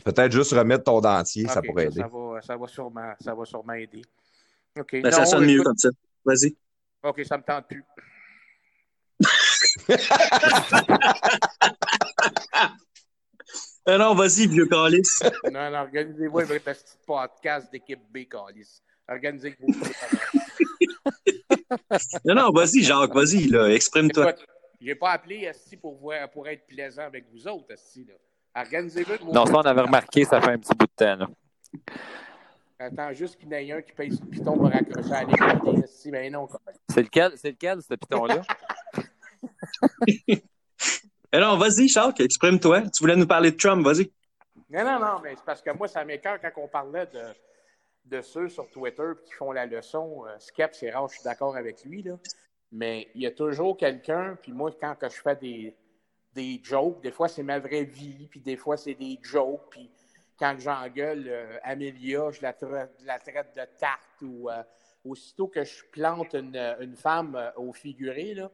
Peut-être 0.03 0.31
juste 0.31 0.51
remettre 0.51 0.83
ton 0.83 1.01
dentier, 1.01 1.45
okay, 1.45 1.53
ça 1.53 1.61
pourrait 1.61 1.85
aider. 1.85 2.01
Ça 2.01 2.07
va, 2.07 2.41
ça 2.41 2.57
va, 2.57 2.67
sûrement, 2.67 3.13
ça 3.19 3.33
va 3.33 3.45
sûrement 3.45 3.73
aider. 3.73 4.01
OK. 4.77 5.01
Ben, 5.01 5.11
ça 5.11 5.25
sonne 5.25 5.45
mieux 5.45 5.53
écoute... 5.53 5.65
comme 5.65 5.77
ça. 5.77 5.89
Vas-y. 6.25 6.55
OK, 7.03 7.25
ça 7.25 7.37
me 7.37 7.43
tente 7.43 7.67
plus. 7.67 7.83
Ah 13.85 13.97
non, 13.97 14.15
vas-y, 14.15 14.47
vieux 14.47 14.65
calice. 14.65 15.21
non, 15.51 15.69
non, 15.69 15.79
organisez-vous 15.79 16.39
un 16.39 16.45
petit 16.45 16.95
podcast 17.05 17.69
d'équipe 17.69 17.99
B, 18.13 18.19
calice. 18.29 18.81
Organisez-vous. 19.09 19.67
non, 22.25 22.35
non, 22.35 22.49
vas-y, 22.51 22.81
Jacques, 22.81 23.13
vas-y, 23.13 23.49
là, 23.49 23.67
exprime-toi. 23.67 24.35
Je 24.79 24.85
n'ai 24.85 24.95
pas 24.95 25.11
appelé 25.11 25.47
Asti 25.47 25.75
pour, 25.75 25.97
voir, 25.97 26.29
pour 26.29 26.47
être 26.47 26.65
plaisant 26.65 27.03
avec 27.03 27.25
vous 27.33 27.45
autres, 27.45 27.73
Asti. 27.73 28.05
Là. 28.05 28.13
Organisez-vous. 28.61 29.33
Non, 29.33 29.45
ça, 29.45 29.57
on 29.57 29.61
avait 29.61 29.81
remarqué, 29.81 30.23
ça 30.23 30.39
fait 30.39 30.51
un 30.51 30.59
petit 30.59 30.75
bout 30.75 30.85
de 30.85 30.91
temps. 30.95 31.17
Là. 31.17 31.27
Attends 32.79 33.11
juste 33.11 33.37
qu'il 33.37 33.49
y 33.49 33.55
en 33.55 33.57
ait 33.57 33.71
un 33.73 33.81
qui 33.81 33.91
paye 33.91 34.15
ce 34.15 34.21
piton 34.21 34.57
pour 34.57 34.67
accrocher 34.67 35.11
à 35.11 35.25
l'école. 35.25 35.83
Asti, 35.83 36.09
ben 36.09 36.31
non. 36.31 36.47
C'est 36.87 37.01
lequel, 37.01 37.33
c'est 37.35 37.51
lequel, 37.51 37.81
ce 37.81 37.95
piton-là? 37.95 38.43
Non, 41.33 41.57
vas-y, 41.57 41.87
Jacques, 41.87 42.19
exprime-toi. 42.19 42.81
Tu 42.91 43.01
voulais 43.01 43.15
nous 43.15 43.25
parler 43.25 43.51
de 43.51 43.57
Trump, 43.57 43.83
vas-y. 43.83 44.11
Non, 44.69 44.83
non, 44.83 44.99
non, 44.99 45.19
mais 45.23 45.35
c'est 45.35 45.45
parce 45.45 45.61
que 45.61 45.71
moi, 45.71 45.87
ça 45.87 46.05
m'écœure 46.05 46.39
quand 46.39 46.51
on 46.57 46.67
parlait 46.67 47.07
de, 47.07 47.23
de 48.05 48.21
ceux 48.21 48.49
sur 48.49 48.69
Twitter 48.69 49.11
qui 49.25 49.33
font 49.33 49.51
la 49.51 49.65
leçon. 49.65 50.25
Euh, 50.27 50.37
Skep, 50.37 50.75
c'est 50.75 50.91
rare, 50.91 51.07
je 51.07 51.15
suis 51.15 51.23
d'accord 51.23 51.55
avec 51.55 51.83
lui, 51.85 52.03
là. 52.03 52.17
Mais 52.71 53.07
il 53.13 53.21
y 53.21 53.27
a 53.27 53.31
toujours 53.31 53.77
quelqu'un, 53.77 54.35
puis 54.41 54.51
moi, 54.51 54.71
quand 54.79 54.95
que 54.95 55.07
je 55.07 55.21
fais 55.21 55.35
des, 55.35 55.75
des 56.33 56.59
jokes, 56.63 57.01
des 57.01 57.11
fois, 57.11 57.27
c'est 57.27 57.43
ma 57.43 57.59
vraie 57.59 57.83
vie, 57.83 58.27
puis 58.29 58.39
des 58.39 58.57
fois, 58.57 58.77
c'est 58.77 58.95
des 58.95 59.19
jokes, 59.21 59.69
puis 59.69 59.89
quand 60.39 60.55
j'engueule 60.59 61.25
euh, 61.27 61.57
Amélia, 61.63 62.31
je 62.31 62.41
la, 62.41 62.53
tra 62.53 62.87
la, 63.05 63.19
traite 63.19 63.55
de 63.55 63.61
tarte, 63.79 64.21
ou 64.21 64.49
euh, 64.49 64.63
aussitôt 65.05 65.47
que 65.47 65.63
je 65.63 65.83
plante 65.91 66.33
une, 66.33 66.57
une 66.79 66.95
femme 66.95 67.35
euh, 67.35 67.51
au 67.57 67.73
figuré, 67.73 68.33
là, 68.33 68.49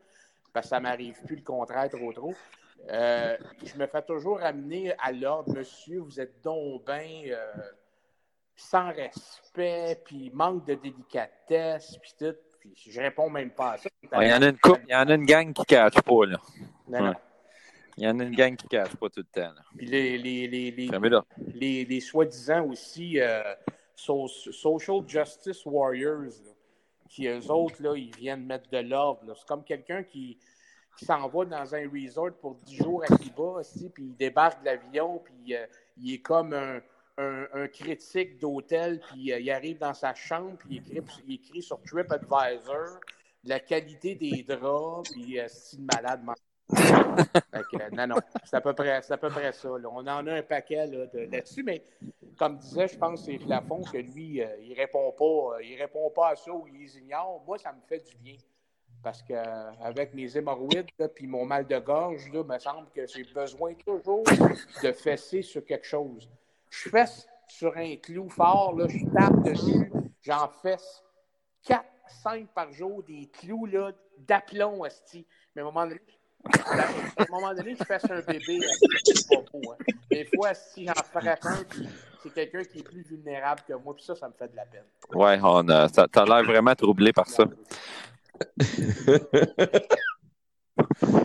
parce 0.52 0.66
que 0.66 0.70
ça 0.70 0.80
m'arrive 0.80 1.16
plus 1.26 1.38
le 1.38 1.42
contraire 1.42 1.90
trop 1.90 2.12
trop. 2.12 2.36
Euh, 2.90 3.38
je 3.64 3.78
me 3.78 3.86
fais 3.88 4.02
toujours 4.02 4.42
amener 4.42 4.94
à 5.00 5.12
l'ordre, 5.12 5.54
monsieur, 5.54 6.00
vous 6.00 6.20
êtes 6.20 6.42
donc 6.42 6.86
bien 6.86 7.24
euh, 7.28 7.54
sans 8.56 8.92
respect, 8.92 10.02
puis 10.06 10.32
manque 10.34 10.66
de 10.66 10.76
délicatesse, 10.76 11.98
puis 12.02 12.14
tout. 12.18 12.36
Puis 12.60 12.74
je 12.92 13.00
réponds 13.00 13.30
même 13.30 13.52
pas 13.52 13.74
à 13.74 13.78
ça. 13.78 13.90
Il 14.04 14.18
ouais, 14.18 14.30
y 14.30 14.34
en 14.34 14.42
a 14.42 14.50
une 14.50 14.58
couple, 14.58 14.82
il 14.88 14.92
y 14.92 14.96
en 14.96 15.08
a 15.08 15.14
une 15.14 15.26
gang 15.26 15.54
qui 15.54 15.64
cache 15.66 16.02
pas, 16.02 16.26
là. 16.26 16.38
Non, 16.88 17.04
non. 17.04 17.14
Il 17.96 18.04
y 18.04 18.08
en 18.08 18.20
a 18.20 18.24
une 18.24 18.36
gang 18.36 18.56
qui 18.56 18.68
cache 18.68 18.96
pas 18.96 19.10
tout 19.10 19.20
le 19.20 19.42
temps. 19.42 19.54
Là. 19.54 19.62
Puis 19.78 19.86
les, 19.86 20.18
les, 20.18 20.48
les, 20.48 20.72
les, 20.72 20.90
les, 21.54 21.86
les 21.86 22.00
soi-disant 22.00 22.66
aussi 22.66 23.20
euh, 23.20 23.56
so 23.96 24.28
social 24.28 25.02
justice 25.08 25.66
warriors, 25.66 26.24
là, 26.24 26.54
qui 27.10 27.28
eux 27.28 27.52
autres, 27.52 27.82
là, 27.82 27.96
ils 27.96 28.16
viennent 28.16 28.46
mettre 28.46 28.70
de 28.70 28.78
l'ordre. 28.78 29.34
C'est 29.36 29.48
comme 29.48 29.64
quelqu'un 29.64 30.04
qui, 30.04 30.38
qui 31.00 31.06
s'en 31.06 31.30
va 31.30 31.46
dans 31.46 31.76
un 31.76 31.90
resort 31.90 32.34
pour 32.42 32.56
10 32.56 32.76
jours 32.76 33.04
à 33.10 33.16
Cuba, 33.16 33.44
aussi, 33.60 33.90
puis 33.90 34.04
il 34.04 34.16
débarque 34.18 34.60
de 34.60 34.66
l'avion, 34.66 35.22
puis 35.24 35.56
euh, 35.56 35.66
il 35.98 36.16
est 36.16 36.20
comme 36.20 36.54
un, 36.54 36.82
un, 37.18 37.68
critique 37.70 38.38
d'hôtel, 38.38 39.00
puis 39.00 39.32
euh, 39.32 39.40
il 39.40 39.50
arrive 39.50 39.78
dans 39.78 39.94
sa 39.94 40.14
chambre, 40.14 40.58
puis 40.58 40.82
il 40.86 40.98
écrit, 40.98 41.24
il 41.26 41.36
écrit 41.36 41.62
sur 41.62 41.82
TripAdvisor 41.84 43.00
la 43.46 43.62
qualité 43.62 44.16
des 44.16 44.44
draps, 44.44 45.10
puis 45.10 45.40
euh, 45.40 45.48
une 45.78 45.86
malade 45.86 46.22
que, 46.70 47.96
non, 47.96 48.08
non, 48.08 48.16
c'est 48.44 48.56
à 48.56 48.62
peu 48.62 48.74
près, 48.74 49.02
à 49.10 49.18
peu 49.18 49.30
près 49.30 49.52
ça. 49.52 49.70
Là. 49.70 49.90
On 49.92 50.06
en 50.06 50.28
a 50.28 50.34
un 50.34 50.44
paquet 50.44 50.88
là, 50.88 51.06
là-dessus, 51.14 51.64
mais 51.64 51.84
comme 52.38 52.58
disait, 52.58 52.88
je 52.88 52.98
pense 52.98 53.26
c'est 53.26 53.38
Flafon 53.40 53.82
que 53.84 53.98
lui, 53.98 54.42
euh, 54.42 54.48
il 54.62 54.74
répond 54.74 55.12
pas, 55.12 55.58
euh, 55.58 55.64
il 55.64 55.78
répond 55.80 56.10
pas 56.12 56.30
à 56.30 56.36
ça 56.36 56.52
ou 56.52 56.68
il 56.68 56.80
les 56.80 56.98
ignore. 56.98 57.44
Moi, 57.46 57.58
ça 57.58 57.74
me 57.74 57.82
fait 57.88 58.00
du 58.00 58.16
bien. 58.18 58.36
Parce 59.02 59.22
qu'avec 59.24 60.14
mes 60.14 60.36
hémorroïdes 60.36 60.92
puis 61.16 61.28
mon 61.28 61.46
mal 61.46 61.66
de 61.66 61.80
gorge, 61.80 62.30
là, 62.34 62.44
me 62.44 62.60
semble 62.60 62.90
que 62.94 63.08
j'ai 63.08 63.24
besoin 63.24 63.74
toujours 63.74 64.24
de 64.84 64.92
fesser 64.92 65.42
sur 65.42 65.64
quelque 65.64 65.86
chose. 65.86 66.30
Je 66.70 66.90
fesse 66.90 67.28
sur 67.48 67.76
un 67.78 67.96
clou 67.96 68.30
fort, 68.30 68.76
là, 68.78 68.88
je 68.88 69.06
tape 69.14 69.44
dessus, 69.44 69.92
j'en 70.22 70.50
fesse 70.62 71.04
4, 71.64 71.84
5 72.24 72.48
par 72.54 72.72
jour, 72.72 73.04
des 73.04 73.28
clous 73.28 73.66
là, 73.66 73.92
d'aplomb, 74.18 74.84
asti. 74.84 75.26
Mais 75.56 75.62
à 75.62 75.66
un 75.66 75.68
moment 75.72 75.86
donné, 75.86 76.02
à 76.46 77.24
un 77.24 77.26
moment 77.30 77.54
donné, 77.54 77.76
je 77.76 77.84
fasse 77.84 78.06
un 78.10 78.22
bébé, 78.22 78.60
c'est 79.04 79.28
pas 79.28 79.42
beau. 79.52 79.72
Hein. 79.72 79.84
Des 80.10 80.26
fois, 80.26 80.54
si 80.54 80.86
j'en 80.86 80.94
frappe 80.94 81.46
un, 81.46 81.64
c'est 82.24 82.34
quelqu'un 82.34 82.64
qui 82.64 82.80
est 82.80 82.84
plus 82.84 83.02
vulnérable 83.02 83.62
que 83.68 83.74
moi, 83.74 83.94
puis 83.94 84.04
ça, 84.04 84.16
ça 84.16 84.28
me 84.28 84.34
fait 84.34 84.48
de 84.50 84.56
la 84.56 84.66
peine. 84.66 84.86
Ouais, 85.14 85.40
on 85.42 85.68
a, 85.70 85.88
ça, 85.90 86.08
t'as 86.08 86.26
l'air 86.26 86.44
vraiment 86.44 86.76
troublé 86.76 87.12
par 87.12 87.28
ça. 87.28 87.46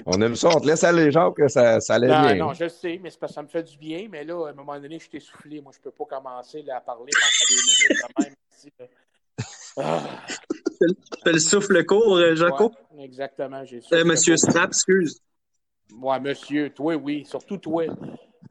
On 0.06 0.20
aime 0.20 0.36
ça, 0.36 0.48
on 0.54 0.60
te 0.60 0.66
laisse 0.66 0.84
aller, 0.84 1.10
genre, 1.10 1.34
que 1.34 1.48
ça, 1.48 1.80
ça 1.80 1.94
allait 1.94 2.08
non, 2.08 2.22
bien. 2.22 2.34
Non, 2.36 2.52
je 2.52 2.68
sais, 2.68 2.98
mais 3.02 3.10
c'est 3.10 3.18
parce 3.18 3.32
que 3.32 3.34
ça 3.34 3.42
me 3.42 3.48
fait 3.48 3.62
du 3.62 3.76
bien, 3.78 4.08
mais 4.10 4.24
là, 4.24 4.46
à 4.46 4.50
un 4.50 4.54
moment 4.54 4.78
donné, 4.78 4.98
je 4.98 5.08
suis 5.08 5.18
essoufflé. 5.18 5.60
Moi, 5.60 5.72
je 5.74 5.80
peux 5.80 5.90
pas 5.90 6.04
commencer 6.04 6.62
là, 6.62 6.76
à 6.78 6.80
parler 6.80 7.12
pendant 7.12 7.48
des 7.48 7.54
minutes 7.54 8.02
de 8.02 8.24
même. 8.24 8.34
Ici, 8.56 8.72
ah. 9.76 10.02
Fais 11.24 11.32
le 11.32 11.38
souffle 11.38 11.84
court, 11.84 12.20
Jaco. 12.34 12.72
Ouais, 12.92 13.04
exactement, 13.04 13.64
j'ai 13.64 13.80
euh, 13.92 14.04
Monsieur 14.04 14.36
Strap, 14.36 14.68
excuse. 14.68 15.20
Moi, 15.90 16.18
monsieur, 16.18 16.70
toi, 16.70 16.94
oui, 16.96 17.24
surtout 17.24 17.58
toi. 17.58 17.86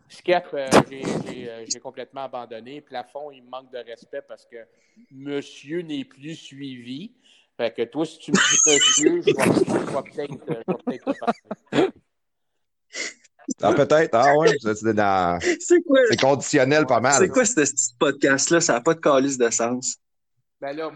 Skep, 0.08 0.48
euh, 0.54 0.68
j'ai 0.92 1.50
euh, 1.50 1.66
complètement 1.82 2.22
abandonné. 2.22 2.82
Plafond, 2.82 3.32
il 3.32 3.44
me 3.44 3.50
manque 3.50 3.72
de 3.72 3.80
respect 3.80 4.22
parce 4.28 4.46
que 4.46 4.58
monsieur 5.12 5.82
n'est 5.82 6.06
plus 6.06 6.36
suivi. 6.36 7.14
Fait 7.58 7.72
que 7.72 7.84
toi, 7.84 8.06
si 8.06 8.18
tu 8.18 8.32
me 8.32 8.38
dis 8.38 8.60
monsieur, 8.66 9.22
je 9.22 9.26
vais 9.26 9.34
peut-être 9.34 10.46
peut 10.46 10.64
te 10.98 11.20
parler. 11.20 11.92
Ah, 13.62 13.74
peut-être. 13.74 14.16
Ah 14.16 14.38
ouais, 14.38 14.56
c'est 14.60 14.94
dans... 14.94 15.40
quoi? 15.86 16.00
C'est 16.10 16.20
conditionnel 16.20 16.86
pas 16.86 17.00
mal. 17.00 17.16
C'est 17.20 17.30
quoi 17.30 17.46
ce 17.46 17.56
petit 17.56 17.96
podcast-là? 18.00 18.62
Ça 18.62 18.74
n'a 18.74 18.82
pas 18.82 18.94
de 18.94 19.00
calice 19.00 19.38
de 19.38 19.50
sens. 19.50 19.98
Ben 20.60 20.76
là, 20.76 20.92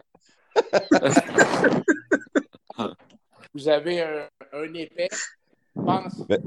vous 3.53 3.67
avez 3.67 4.01
un, 4.01 4.27
un 4.53 4.73
épais, 4.73 5.09
pense. 5.75 6.25
Ben... 6.27 6.41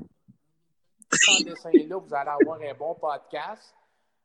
sans 1.12 1.44
dessin-là, 1.44 1.96
vous 1.96 2.14
allez 2.14 2.30
avoir 2.30 2.58
un 2.60 2.74
bon 2.74 2.94
podcast. 2.94 3.74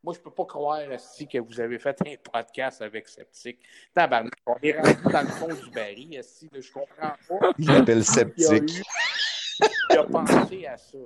Moi, 0.06 0.14
je 0.14 0.20
peux 0.20 0.30
pas 0.30 0.45
croire 0.45 0.82
si 0.99 1.28
que 1.28 1.39
vous 1.39 1.60
avez 1.60 1.80
fait 1.80 1.99
un 2.06 2.14
podcast 2.32 2.80
avec 2.84 3.08
Sceptique. 3.08 3.60
Tabarnak, 3.91 4.34
on 4.45 4.56
est 4.62 4.80
rendu 4.80 5.01
dans 5.12 5.22
le 5.22 5.28
fond 5.30 5.47
du 5.47 5.72
baril, 5.72 6.20
si 6.24 6.47
je 6.53 6.72
comprends 6.72 7.16
pas. 7.28 7.51
Je 7.58 7.72
l'appelle 7.72 7.84
Qui 7.84 7.91
a, 7.91 7.95
eu- 7.97 8.03
sceptique. 8.03 8.84
qui 9.89 9.97
a 9.97 10.03
pensé 10.03 10.66
à 10.68 10.78
ça? 10.78 10.97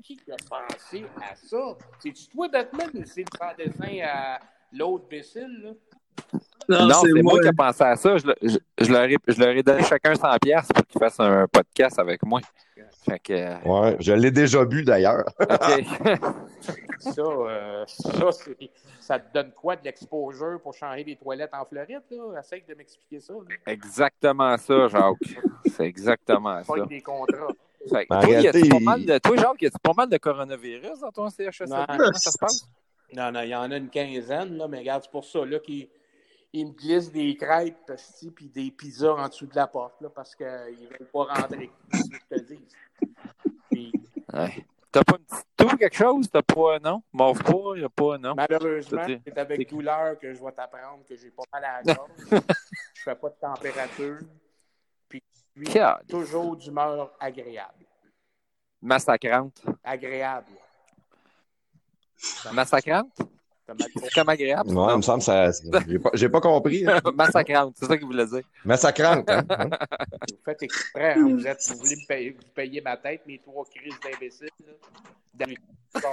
Qui 0.00 0.20
a 0.30 0.36
pensé 0.48 1.04
à 1.20 1.34
ça? 1.34 1.76
C'est-tu 1.98 2.28
toi, 2.28 2.46
Batman, 2.48 2.88
ou 2.94 3.04
c'est 3.04 3.22
le 3.22 3.36
sans 3.36 3.54
dessin 3.56 3.98
à 4.06 4.38
l'autre 4.72 5.08
bécile, 5.08 5.62
là? 5.64 6.40
Non, 6.68 6.88
c'est 7.02 7.22
moi 7.22 7.40
qui 7.40 7.48
ai 7.48 7.52
pensé 7.52 7.82
à 7.84 7.96
ça. 7.96 8.16
Je, 8.18 8.26
le- 8.26 8.34
je- 8.42 8.58
je 8.84 8.92
leur, 8.92 9.04
ai, 9.04 9.16
je 9.28 9.38
leur 9.40 9.48
ai 9.50 9.62
donné 9.62 9.82
chacun 9.84 10.12
100$ 10.14 10.38
piastres 10.40 10.72
pour 10.74 10.86
qu'ils 10.86 10.98
fassent 11.00 11.20
un 11.20 11.46
podcast 11.46 11.98
avec 11.98 12.22
moi. 12.24 12.40
Fait 13.08 13.18
que, 13.20 13.32
euh, 13.32 13.54
Ouais, 13.64 13.96
je 14.00 14.12
l'ai 14.12 14.30
déjà 14.32 14.64
bu 14.64 14.82
d'ailleurs. 14.82 15.24
OK. 15.40 15.48
Ça, 16.98 17.20
euh, 17.22 17.84
ça, 17.86 18.30
ça 19.00 19.18
te 19.18 19.32
donne 19.32 19.52
quoi 19.52 19.76
de 19.76 19.84
l'exposure 19.84 20.58
pour 20.62 20.72
changer 20.74 21.04
les 21.04 21.14
toilettes 21.16 21.52
en 21.52 21.64
Floride, 21.66 22.00
là? 22.10 22.40
Essaye 22.40 22.64
de 22.66 22.74
m'expliquer 22.74 23.20
ça, 23.20 23.34
là. 23.34 23.72
exactement 23.72 24.56
ça, 24.56 24.88
Jacques. 24.88 25.38
C'est 25.76 25.84
exactement 25.84 26.64
ça. 26.64 26.72
Pas 26.74 26.86
des 26.86 27.02
contrats. 27.02 27.48
Fait 27.88 28.06
que 28.06 28.14
En 28.14 28.20
toi, 28.22 28.30
y 28.30 28.36
réalité, 28.38 28.68
pas 28.68 28.76
il- 28.80 28.84
mal 28.84 29.04
de, 29.04 29.18
toi, 29.18 29.36
Jacques, 29.36 29.62
y 29.62 29.66
a-tu 29.66 29.78
pas 29.80 29.92
mal 29.96 30.08
de 30.08 30.16
coronavirus 30.16 31.00
dans 31.00 31.12
ton 31.12 31.28
CHSLD? 31.28 31.70
Non. 31.70 31.84
Comment 31.86 32.12
ça 32.14 32.30
se 32.30 32.38
passe? 32.38 32.66
Non, 33.14 33.30
non, 33.30 33.42
il 33.42 33.50
y 33.50 33.54
en 33.54 33.70
a 33.70 33.76
une 33.76 33.90
quinzaine, 33.90 34.56
là, 34.56 34.66
mais 34.66 34.78
regarde, 34.78 35.02
c'est 35.04 35.10
pour 35.12 35.24
ça 35.24 35.44
là, 35.44 35.58
qu'ils 35.60 35.88
ils 36.52 36.66
me 36.66 36.72
glissent 36.72 37.12
des 37.12 37.36
crêpes 37.36 37.92
puis 38.34 38.48
des 38.48 38.70
pizzas 38.70 39.14
en 39.14 39.28
dessous 39.28 39.46
de 39.46 39.54
la 39.56 39.66
porte 39.66 40.00
là, 40.00 40.08
parce 40.10 40.34
qu'ils 40.34 40.46
ne 40.46 40.88
veulent 40.88 41.08
pas 41.12 41.24
rentrer. 41.24 41.70
C'est 41.92 41.98
ce 42.02 42.10
que 42.10 42.16
je 42.30 42.36
te 42.36 42.40
dis. 42.42 42.66
Puis, 43.70 43.92
Ouais. 44.32 44.66
T'as 44.92 45.04
pas 45.04 45.16
une 45.18 45.24
petite 45.26 45.46
toux, 45.56 45.76
quelque 45.76 45.96
chose? 45.96 46.30
T'as 46.30 46.40
pas, 46.42 46.78
non? 46.78 47.02
Morve 47.12 47.42
pas, 47.42 47.76
y 47.78 47.84
a 47.84 47.88
pas, 47.90 48.16
non? 48.16 48.34
malheureusement, 48.34 49.02
c'est 49.06 49.36
avec 49.38 49.68
douleur 49.68 50.18
que 50.18 50.32
je 50.32 50.42
vais 50.42 50.52
t'apprendre 50.52 51.04
que 51.06 51.14
j'ai 51.16 51.30
pas 51.30 51.42
mal 51.52 51.64
à 51.64 51.82
la 51.82 51.94
gorge. 51.94 52.10
je 52.94 53.02
fais 53.02 53.14
pas 53.14 53.28
de 53.28 53.34
température. 53.34 54.18
Puis, 55.08 55.22
lui, 55.54 55.66
Caliste. 55.66 56.08
toujours 56.08 56.56
d'humeur 56.56 57.12
agréable. 57.20 57.84
Massacrante. 58.80 59.62
Agréable. 59.84 60.52
Massacrante? 62.52 63.18
C'est 64.00 64.12
comme 64.14 64.28
agréable? 64.28 64.70
Ouais, 64.70 64.92
il 64.92 64.96
me 64.98 65.02
semble 65.02 65.18
que 65.18 65.24
ça. 65.24 65.50
J'ai 65.88 65.98
pas, 65.98 66.10
j'ai 66.14 66.28
pas 66.28 66.40
compris. 66.40 66.86
hein. 66.86 67.00
Massacrante, 67.14 67.74
c'est 67.78 67.86
ça 67.86 67.96
qu'il 67.96 68.06
voulait 68.06 68.26
dire. 68.26 68.42
Massacrante, 68.64 69.28
hein? 69.30 69.44
hein? 69.50 69.68
Vous 70.30 70.36
faites 70.44 70.62
exprès, 70.62 71.14
hein, 71.14 71.28
vous, 71.28 71.46
êtes, 71.46 71.58
vous 71.70 71.78
voulez 71.78 71.96
me 71.96 72.06
payer, 72.06 72.30
vous 72.78 72.82
ma 72.84 72.96
tête, 72.96 73.22
mes 73.26 73.38
trois 73.38 73.64
crises 73.64 73.94
d'imbéciles. 74.04 74.48
là. 75.38 75.46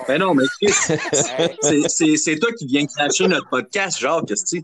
Mais 0.07 0.17
non, 0.17 0.33
mais 0.33 0.43
c'est- 0.61 1.87
c'est 1.89 2.15
c'est 2.17 2.39
toi 2.39 2.51
qui 2.53 2.65
viens 2.65 2.85
cracher 2.85 3.27
notre 3.27 3.49
podcast, 3.49 3.99
Jacques, 3.99 4.25
qu'est-ce 4.27 4.57
que 4.59 4.61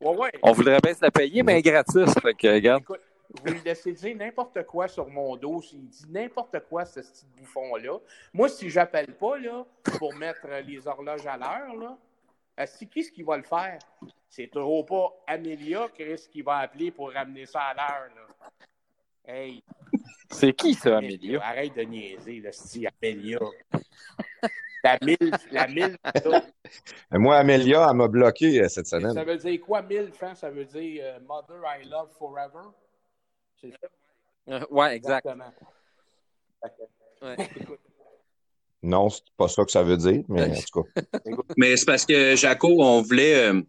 ouais, 0.00 0.16
ouais. 0.16 0.30
On 0.42 0.52
voudrait 0.52 0.78
bien 0.82 0.94
se 0.94 1.00
la 1.02 1.10
payer, 1.10 1.42
mais 1.42 1.62
gratis. 1.62 2.12
Fait 2.22 2.34
que, 2.34 2.54
regarde. 2.54 2.82
Écoute, 2.82 3.00
vous 3.44 3.52
lui 3.52 3.60
laissez 3.64 3.92
dire 3.92 4.16
n'importe 4.16 4.64
quoi 4.66 4.88
sur 4.88 5.06
mon 5.08 5.36
dos, 5.36 5.62
il 5.72 5.86
dit 5.88 6.04
n'importe 6.10 6.56
quoi, 6.68 6.84
ce 6.84 7.00
petit 7.00 7.26
bouffon-là. 7.38 7.98
Moi, 8.32 8.48
si 8.48 8.68
j'appelle 8.70 9.14
pas 9.14 9.38
là, 9.38 9.64
pour 9.98 10.14
mettre 10.14 10.46
les 10.66 10.86
horloges 10.86 11.26
à 11.26 11.36
l'heure, 11.36 11.74
là, 11.78 11.96
euh, 12.58 12.66
c'est 12.66 12.86
qui 12.86 13.04
ce 13.04 13.10
qui 13.12 13.22
va 13.22 13.36
le 13.36 13.42
faire? 13.42 13.78
C'est 14.28 14.48
toujours 14.48 14.84
pas 14.86 15.12
Amélia, 15.26 15.88
Chris, 15.94 16.26
qui 16.30 16.42
va 16.42 16.58
appeler 16.58 16.90
pour 16.90 17.12
ramener 17.12 17.46
ça 17.46 17.60
à 17.60 17.74
l'heure. 17.74 18.10
là. 18.14 18.50
Hey, 19.24 19.62
C'est 20.30 20.52
qui 20.54 20.74
ça, 20.74 20.98
Amélia? 20.98 21.40
arrête 21.42 21.74
de 21.74 21.82
niaiser, 21.82 22.40
là, 22.40 22.50
c'est 22.52 22.84
Amélia. 23.02 23.38
La 24.84 24.96
mille, 25.02 25.32
la 25.50 25.66
mille, 25.66 25.96
ça. 26.22 26.42
Moi, 27.10 27.36
Amélia, 27.36 27.86
elle 27.90 27.96
m'a 27.96 28.06
bloqué 28.08 28.62
euh, 28.62 28.68
cette 28.68 28.86
ça 28.86 29.00
semaine. 29.00 29.24
veut 29.24 29.36
dire 29.36 29.60
quoi, 29.60 29.82
mille, 29.82 30.12
hein? 30.22 30.34
Ça 30.36 30.50
veut 30.50 30.64
dire 30.64 31.02
euh, 31.04 31.20
Mother 31.20 31.60
I 31.64 31.84
love 31.88 32.10
forever? 32.16 32.68
C'est 33.60 33.72
ça? 33.72 33.88
Euh, 34.50 34.64
Ouais, 34.70 34.94
exact. 34.96 35.26
Exactement. 35.26 35.52
Ouais. 37.22 37.36
Non, 38.82 39.10
c'est 39.10 39.22
pas 39.36 39.48
ça 39.48 39.64
que 39.64 39.70
ça 39.70 39.82
veut 39.82 39.96
dire, 39.96 40.22
mais 40.28 40.44
en 40.44 40.54
tout 40.54 40.82
cas. 40.82 41.02
Mais 41.56 41.76
c'est 41.76 41.84
parce 41.84 42.06
que 42.06 42.36
Jaco, 42.36 42.80
on 42.80 43.02
voulait, 43.02 43.50
euh, 43.50 43.60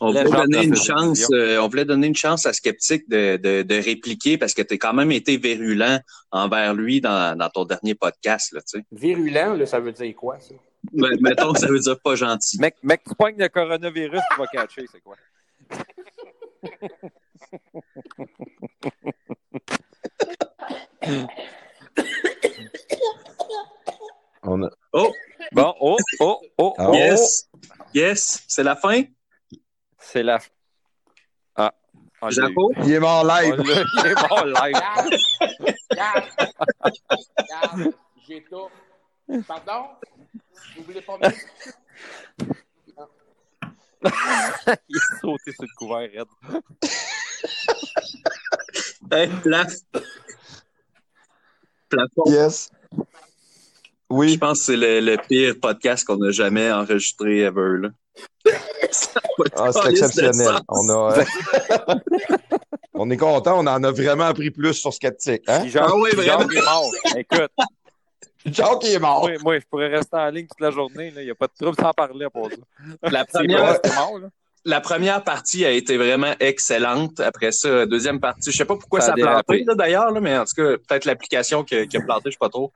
on 0.00 0.12
La 0.12 0.24
voulait 0.24 0.42
donner 0.42 0.64
une 0.64 0.76
chance, 0.76 1.26
euh, 1.32 1.58
on 1.58 1.68
voulait 1.68 1.84
donner 1.84 2.06
une 2.06 2.14
chance 2.14 2.46
à 2.46 2.52
Skeptique 2.52 3.08
de, 3.08 3.36
de, 3.38 3.62
de 3.62 3.74
répliquer 3.74 4.38
parce 4.38 4.54
que 4.54 4.62
tu 4.62 4.74
as 4.74 4.78
quand 4.78 4.92
même 4.92 5.10
été 5.10 5.36
virulent 5.36 5.98
envers 6.30 6.74
lui 6.74 7.00
dans, 7.00 7.36
dans 7.36 7.48
ton 7.48 7.64
dernier 7.64 7.94
podcast, 7.94 8.52
là, 8.52 8.60
tu 8.60 8.78
sais. 8.78 8.84
Virulent, 8.92 9.54
là, 9.54 9.66
ça 9.66 9.80
veut 9.80 9.92
dire 9.92 10.14
quoi, 10.14 10.38
ça? 10.38 10.54
Ben, 10.92 11.16
mettons, 11.20 11.54
ça 11.54 11.66
veut 11.66 11.80
dire 11.80 11.98
pas 11.98 12.14
gentil. 12.14 12.60
Mec, 12.60 12.76
mec, 12.82 13.02
tu 13.04 13.14
pognes 13.16 13.38
le 13.38 13.48
coronavirus, 13.48 14.20
tu 14.30 14.38
vas 14.38 14.46
catcher, 14.46 14.84
c'est 14.92 15.00
quoi? 15.00 15.16
On 24.46 24.62
a... 24.64 24.70
Oh, 24.92 25.12
Bon, 25.52 25.74
oh, 25.80 25.96
oh, 26.20 26.40
oh, 26.58 26.74
Ah. 26.78 26.86
oh. 26.90 26.94
yes, 26.94 27.48
yes, 27.94 28.42
c'est 28.48 28.62
la 28.64 28.74
fin? 28.76 29.02
C'est 29.98 30.22
la. 30.22 30.38
Ah. 31.54 31.72
on 32.22 32.26
l'a 32.26 32.32
eu. 32.32 32.34
Jaco, 32.34 32.72
Il 32.82 32.92
est 32.92 33.00
mort 33.00 33.24
live. 33.24 33.54
l'a- 33.56 33.84
Il 34.02 34.06
est 34.06 34.14
bon 34.28 34.44
live. 34.44 34.74
Regarde! 34.74 35.14
Regarde! 35.90 36.24
Regarde! 37.38 37.94
J'ai 38.26 38.42
tout. 38.44 38.68
Pardon? 39.46 39.88
Vous 40.76 40.82
voulez 40.84 41.02
pas 41.02 41.18
me 41.18 41.26
Il 44.88 44.96
est 44.96 45.20
sauté 45.20 45.52
sur 45.52 45.62
le 45.62 45.68
couvert, 45.76 46.08
Red. 46.14 46.28
hey, 49.12 49.28
plaf. 49.42 49.72
Plafond. 51.88 52.24
Yes. 52.26 52.70
Je 54.10 54.14
Oui. 54.16 54.38
pense 54.38 54.58
que 54.60 54.64
c'est 54.66 54.76
le, 54.76 55.00
le 55.00 55.16
pire 55.28 55.54
podcast 55.60 56.04
qu'on 56.06 56.22
a 56.22 56.30
jamais 56.30 56.70
enregistré 56.70 57.40
ever, 57.40 57.78
là. 57.82 57.88
Ah, 59.56 59.70
c'est 59.72 59.90
exceptionnel. 59.90 60.32
sens. 60.46 60.60
On, 60.68 60.88
a... 60.88 61.24
on 62.94 63.10
est 63.10 63.16
content, 63.16 63.56
on 63.58 63.66
en 63.66 63.84
a 63.84 63.90
vraiment 63.90 64.24
appris 64.24 64.50
plus 64.50 64.74
sur 64.74 64.92
Skeptic. 64.92 65.42
Hein? 65.48 65.60
Puis 65.62 65.70
Jacques, 65.70 65.84
Ah 65.88 65.96
oui, 65.96 66.10
Jacques 66.16 66.52
est 66.54 66.62
mort. 66.64 66.90
Écoute, 67.16 67.50
Jacques 68.46 68.84
est 68.84 68.98
mort. 68.98 69.22
moi, 69.22 69.32
moi, 69.42 69.58
je 69.58 69.64
pourrais 69.68 69.88
rester 69.88 70.16
en 70.16 70.30
ligne 70.30 70.46
toute 70.46 70.60
la 70.60 70.70
journée. 70.70 71.12
Il 71.16 71.24
n'y 71.24 71.30
a 71.30 71.34
pas 71.34 71.46
de 71.48 71.52
trouble 71.60 71.76
sans 71.80 71.92
parler 71.92 72.26
pour 72.32 72.48
ça. 72.50 72.56
La 73.10 73.24
première, 73.24 73.66
rester 73.72 73.90
mort, 73.94 74.18
là. 74.20 74.28
la 74.64 74.80
première 74.80 75.22
partie 75.24 75.64
a 75.66 75.70
été 75.72 75.96
vraiment 75.98 76.32
excellente. 76.40 77.20
Après 77.20 77.52
ça, 77.52 77.84
deuxième 77.86 78.20
partie, 78.20 78.50
je 78.50 78.56
sais 78.56 78.64
pas 78.64 78.76
pourquoi 78.76 79.00
Ça 79.00 79.08
ça, 79.08 79.12
a 79.12 79.42
planté, 79.42 79.64
d'ailleurs, 79.74 80.12
mais 80.20 80.38
en 80.38 80.44
tout 80.44 80.54
cas, 80.56 80.76
peut-être 80.88 81.04
l'application 81.04 81.64
qui, 81.64 81.74
a- 81.76 81.86
qui 81.86 81.96
a 81.96 82.00
planté, 82.00 82.22
je 82.26 82.30
sais 82.30 82.38
pas 82.40 82.48
trop. 82.48 82.72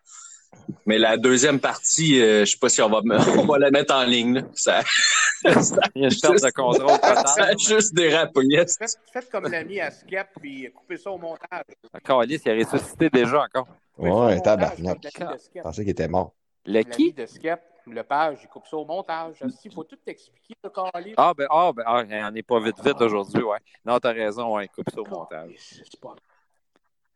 Mais 0.86 0.98
la 0.98 1.16
deuxième 1.16 1.60
partie, 1.60 2.20
euh, 2.20 2.44
je 2.44 2.52
sais 2.52 2.58
pas 2.58 2.68
si 2.68 2.82
on 2.82 2.88
va, 2.88 3.00
on 3.38 3.46
va 3.46 3.58
la 3.58 3.70
mettre 3.70 3.94
en 3.94 4.04
ligne. 4.04 4.34
là. 4.34 4.42
Ça, 4.54 4.82
ça, 5.62 5.76
Il 5.94 6.02
y 6.02 6.04
a 6.04 6.08
une 6.08 6.20
perte 6.20 6.42
de 6.42 6.50
contrôle 6.50 6.98
ça 7.26 7.44
a 7.44 7.56
juste 7.56 7.94
dérapé. 7.94 8.40
yes. 8.44 8.76
Faites, 8.78 8.98
faites 9.12 9.30
comme 9.30 9.48
l'ami 9.48 9.80
à 9.80 9.90
Skep, 9.90 10.28
puis 10.40 10.70
coupez 10.74 10.96
ça 10.96 11.10
au 11.10 11.18
montage. 11.18 11.64
Calice, 12.04 12.42
il 12.44 12.50
a 12.50 12.54
ressuscité 12.54 13.10
déjà 13.10 13.42
encore. 13.42 13.68
Ouais, 13.98 14.40
tabarnak. 14.40 14.98
Je 15.02 15.60
pensais 15.62 15.82
qu'il 15.82 15.90
était 15.90 16.08
mort. 16.08 16.32
Le 16.66 16.82
qui? 16.82 17.12
de 17.12 17.26
Skep, 17.26 17.60
le 17.86 18.02
page, 18.02 18.38
il 18.42 18.48
coupe 18.48 18.66
ça 18.66 18.76
au 18.76 18.84
montage. 18.84 19.36
Il 19.64 19.72
faut 19.72 19.84
tout 19.84 19.98
expliquer, 20.06 20.54
le 20.62 20.70
calice. 20.70 21.14
Ah, 21.16 21.32
ben, 21.36 21.46
ah, 21.50 21.72
ben, 21.74 21.84
ah, 21.86 22.04
on 22.28 22.30
n'est 22.30 22.42
pas 22.42 22.60
vite 22.60 22.76
vite 22.84 23.00
aujourd'hui, 23.00 23.42
ouais. 23.42 23.58
Non, 23.84 23.98
t'as 23.98 24.12
raison, 24.12 24.56
ouais, 24.56 24.68
coupe 24.68 24.90
ça 24.92 25.00
au 25.00 25.06
montage. 25.06 25.54
C'est 25.58 26.00
pas 26.00 26.14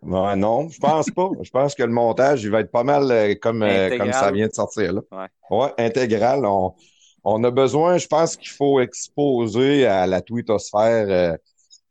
Ouais, 0.04 0.36
non, 0.36 0.68
je 0.68 0.78
pense 0.78 1.10
pas. 1.10 1.30
Je 1.42 1.50
pense 1.50 1.74
que 1.74 1.82
le 1.82 1.92
montage, 1.92 2.42
il 2.44 2.50
va 2.50 2.60
être 2.60 2.70
pas 2.70 2.84
mal 2.84 3.10
euh, 3.10 3.34
comme, 3.40 3.62
euh, 3.62 3.96
comme 3.96 4.12
ça 4.12 4.30
vient 4.30 4.46
de 4.48 4.52
sortir. 4.52 4.92
Là. 4.92 5.00
Ouais. 5.10 5.26
Ouais, 5.58 5.72
intégral. 5.78 6.44
On, 6.44 6.74
on 7.24 7.42
a 7.44 7.50
besoin, 7.50 7.96
je 7.98 8.06
pense 8.06 8.36
qu'il 8.36 8.50
faut 8.50 8.80
exposer 8.80 9.86
à 9.86 10.06
la 10.06 10.20
twittosphère 10.20 11.06
euh, 11.08 11.36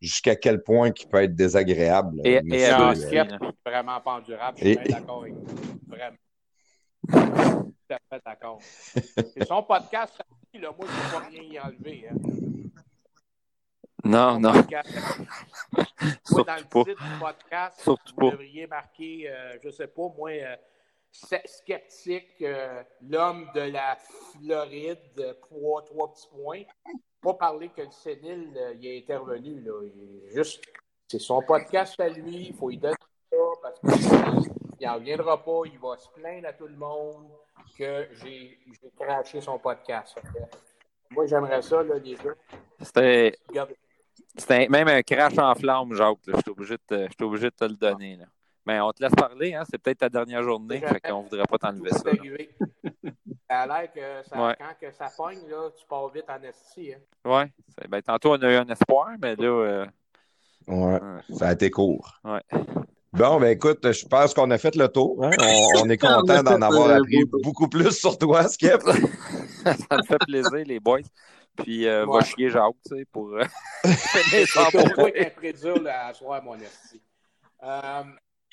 jusqu'à 0.00 0.36
quel 0.36 0.62
point 0.62 0.92
il 0.96 1.06
peut 1.08 1.22
être 1.22 1.34
désagréable. 1.34 2.20
Et- 2.24 2.40
et 2.52 2.66
euh, 2.72 2.94
c'est 2.94 3.22
vraiment 3.66 4.00
pas 4.00 4.12
endurable. 4.18 4.58
Je 4.58 4.64
suis 4.64 4.72
Et- 4.72 4.76
bien 4.76 4.98
d'accord 4.98 5.22
avec 5.22 5.34
vous. 5.34 5.44
Vraiment. 5.88 6.16
Tout 7.10 7.94
à 7.94 7.98
fait 8.16 8.22
d'accord. 8.24 8.58
C'est 8.62 9.46
son 9.46 9.62
podcast, 9.62 10.14
là, 10.54 10.60
moi, 10.60 10.72
je 10.80 10.84
ne 10.86 10.86
peux 10.86 11.12
pas 11.18 11.26
rien 11.30 11.42
y 11.42 11.58
enlever. 11.60 12.04
Hein. 12.10 12.63
Non, 14.04 14.38
non, 14.38 14.52
surtout 16.24 16.44
dans 16.44 16.56
le 16.56 16.64
pas. 16.68 16.84
titre 16.84 17.02
du 17.02 17.18
podcast, 17.20 17.80
Surtout 17.80 18.12
vous 18.16 18.20
pas. 18.26 18.30
devriez 18.36 18.66
marquer, 18.66 19.30
euh, 19.30 19.56
je 19.62 19.70
sais 19.70 19.86
pas, 19.86 20.08
moi, 20.16 20.30
euh, 20.30 20.56
sc- 21.12 21.46
sceptique, 21.46 22.34
euh, 22.42 22.82
l'homme 23.08 23.48
de 23.54 23.60
la 23.62 23.96
Floride, 23.96 25.36
trois, 25.40 25.82
trois 25.82 26.12
petits 26.12 26.28
points. 26.28 26.62
Pas 27.22 27.34
parler 27.34 27.70
que 27.70 27.80
le 27.82 27.90
sénile, 27.90 28.76
il 28.78 28.86
est 28.86 28.98
intervenu, 28.98 29.60
là. 29.62 29.80
Il 29.84 30.22
est 30.26 30.34
juste, 30.34 30.62
c'est 31.08 31.18
son 31.18 31.40
podcast 31.40 31.98
à 31.98 32.08
lui, 32.10 32.48
il 32.48 32.54
faut 32.54 32.70
y 32.70 32.76
donner 32.76 32.94
ça, 33.30 33.38
parce 33.62 33.80
qu'il 33.80 34.86
n'en 34.86 34.94
reviendra 34.96 35.42
pas, 35.42 35.62
il 35.64 35.78
va 35.78 35.96
se 35.96 36.08
plaindre 36.10 36.48
à 36.48 36.52
tout 36.52 36.66
le 36.66 36.76
monde. 36.76 37.28
que 37.78 38.08
j'ai 38.22 38.58
craché 39.00 39.40
son 39.40 39.58
podcast. 39.58 40.14
Moi, 41.10 41.26
j'aimerais 41.26 41.62
ça, 41.62 41.82
là, 41.82 41.94
les 41.96 42.14
gars. 42.16 42.34
C'était. 42.80 43.38
C'était 44.36 44.68
même 44.68 44.88
un 44.88 45.02
crash 45.02 45.38
en 45.38 45.54
flamme, 45.54 45.94
Jacques. 45.94 46.18
Je 46.26 46.32
suis 46.32 46.50
obligé, 46.50 46.76
obligé, 47.20 47.46
de 47.46 47.54
te 47.54 47.64
le 47.64 47.74
donner. 47.74 48.16
Là. 48.16 48.24
Mais 48.66 48.80
on 48.80 48.92
te 48.92 49.02
laisse 49.02 49.14
parler, 49.14 49.54
hein? 49.54 49.62
c'est 49.70 49.78
peut-être 49.78 49.98
ta 49.98 50.08
dernière 50.08 50.42
journée, 50.42 50.80
fait 50.80 51.00
qu'on 51.00 51.18
ne 51.18 51.28
voudrait 51.28 51.46
pas 51.46 51.58
t'enlever 51.58 51.90
ça. 51.90 52.00
Ça 53.50 53.60
a 53.60 53.66
l'air 53.66 53.92
que 53.92 54.28
ça, 54.28 54.56
quand 54.58 54.74
que 54.80 54.92
ça 54.92 55.08
pogne, 55.16 55.46
là, 55.48 55.68
tu 55.78 55.86
pars 55.86 56.08
vite 56.08 56.24
en 56.28 56.42
esti. 56.42 56.94
Hein? 56.94 56.98
Oui. 57.26 57.42
Ben, 57.88 58.00
tantôt, 58.00 58.32
on 58.32 58.42
a 58.42 58.50
eu 58.50 58.56
un 58.56 58.66
espoir, 58.68 59.10
mais 59.20 59.36
là. 59.36 59.46
Euh... 59.46 59.86
Ouais, 60.66 60.98
ça 61.34 61.48
a 61.48 61.52
été 61.52 61.70
court. 61.70 62.20
Ouais. 62.24 62.40
Bon, 63.12 63.38
ben 63.38 63.50
écoute, 63.50 63.92
je 63.92 64.06
pense 64.06 64.34
qu'on 64.34 64.50
a 64.50 64.58
fait 64.58 64.74
le 64.74 64.88
tour. 64.88 65.24
Hein? 65.24 65.30
On, 65.76 65.88
est 65.88 65.98
content 65.98 66.42
d'en 66.42 66.60
avoir 66.62 66.88
euh, 66.88 66.96
appris 66.96 67.24
beaucoup 67.26 67.68
plus 67.68 67.92
sur 67.92 68.18
toi, 68.18 68.48
Skip. 68.48 68.80
ça 69.62 69.96
me 69.98 70.02
fait 70.02 70.18
plaisir, 70.26 70.64
les 70.66 70.80
boys. 70.80 71.02
Puis 71.56 71.86
euh, 71.86 72.04
va 72.06 72.20
chier 72.22 72.50
Jacques, 72.50 72.74
tu 72.86 72.96
sais, 72.96 73.04
pour 73.12 73.30
finir 73.84 74.46
sans 74.48 74.70
pour 74.70 75.06
incrédule 75.06 75.88
à 75.88 76.12
soir, 76.12 76.42
mon 76.42 76.56
esti. 76.56 77.00
Euh... 77.62 78.02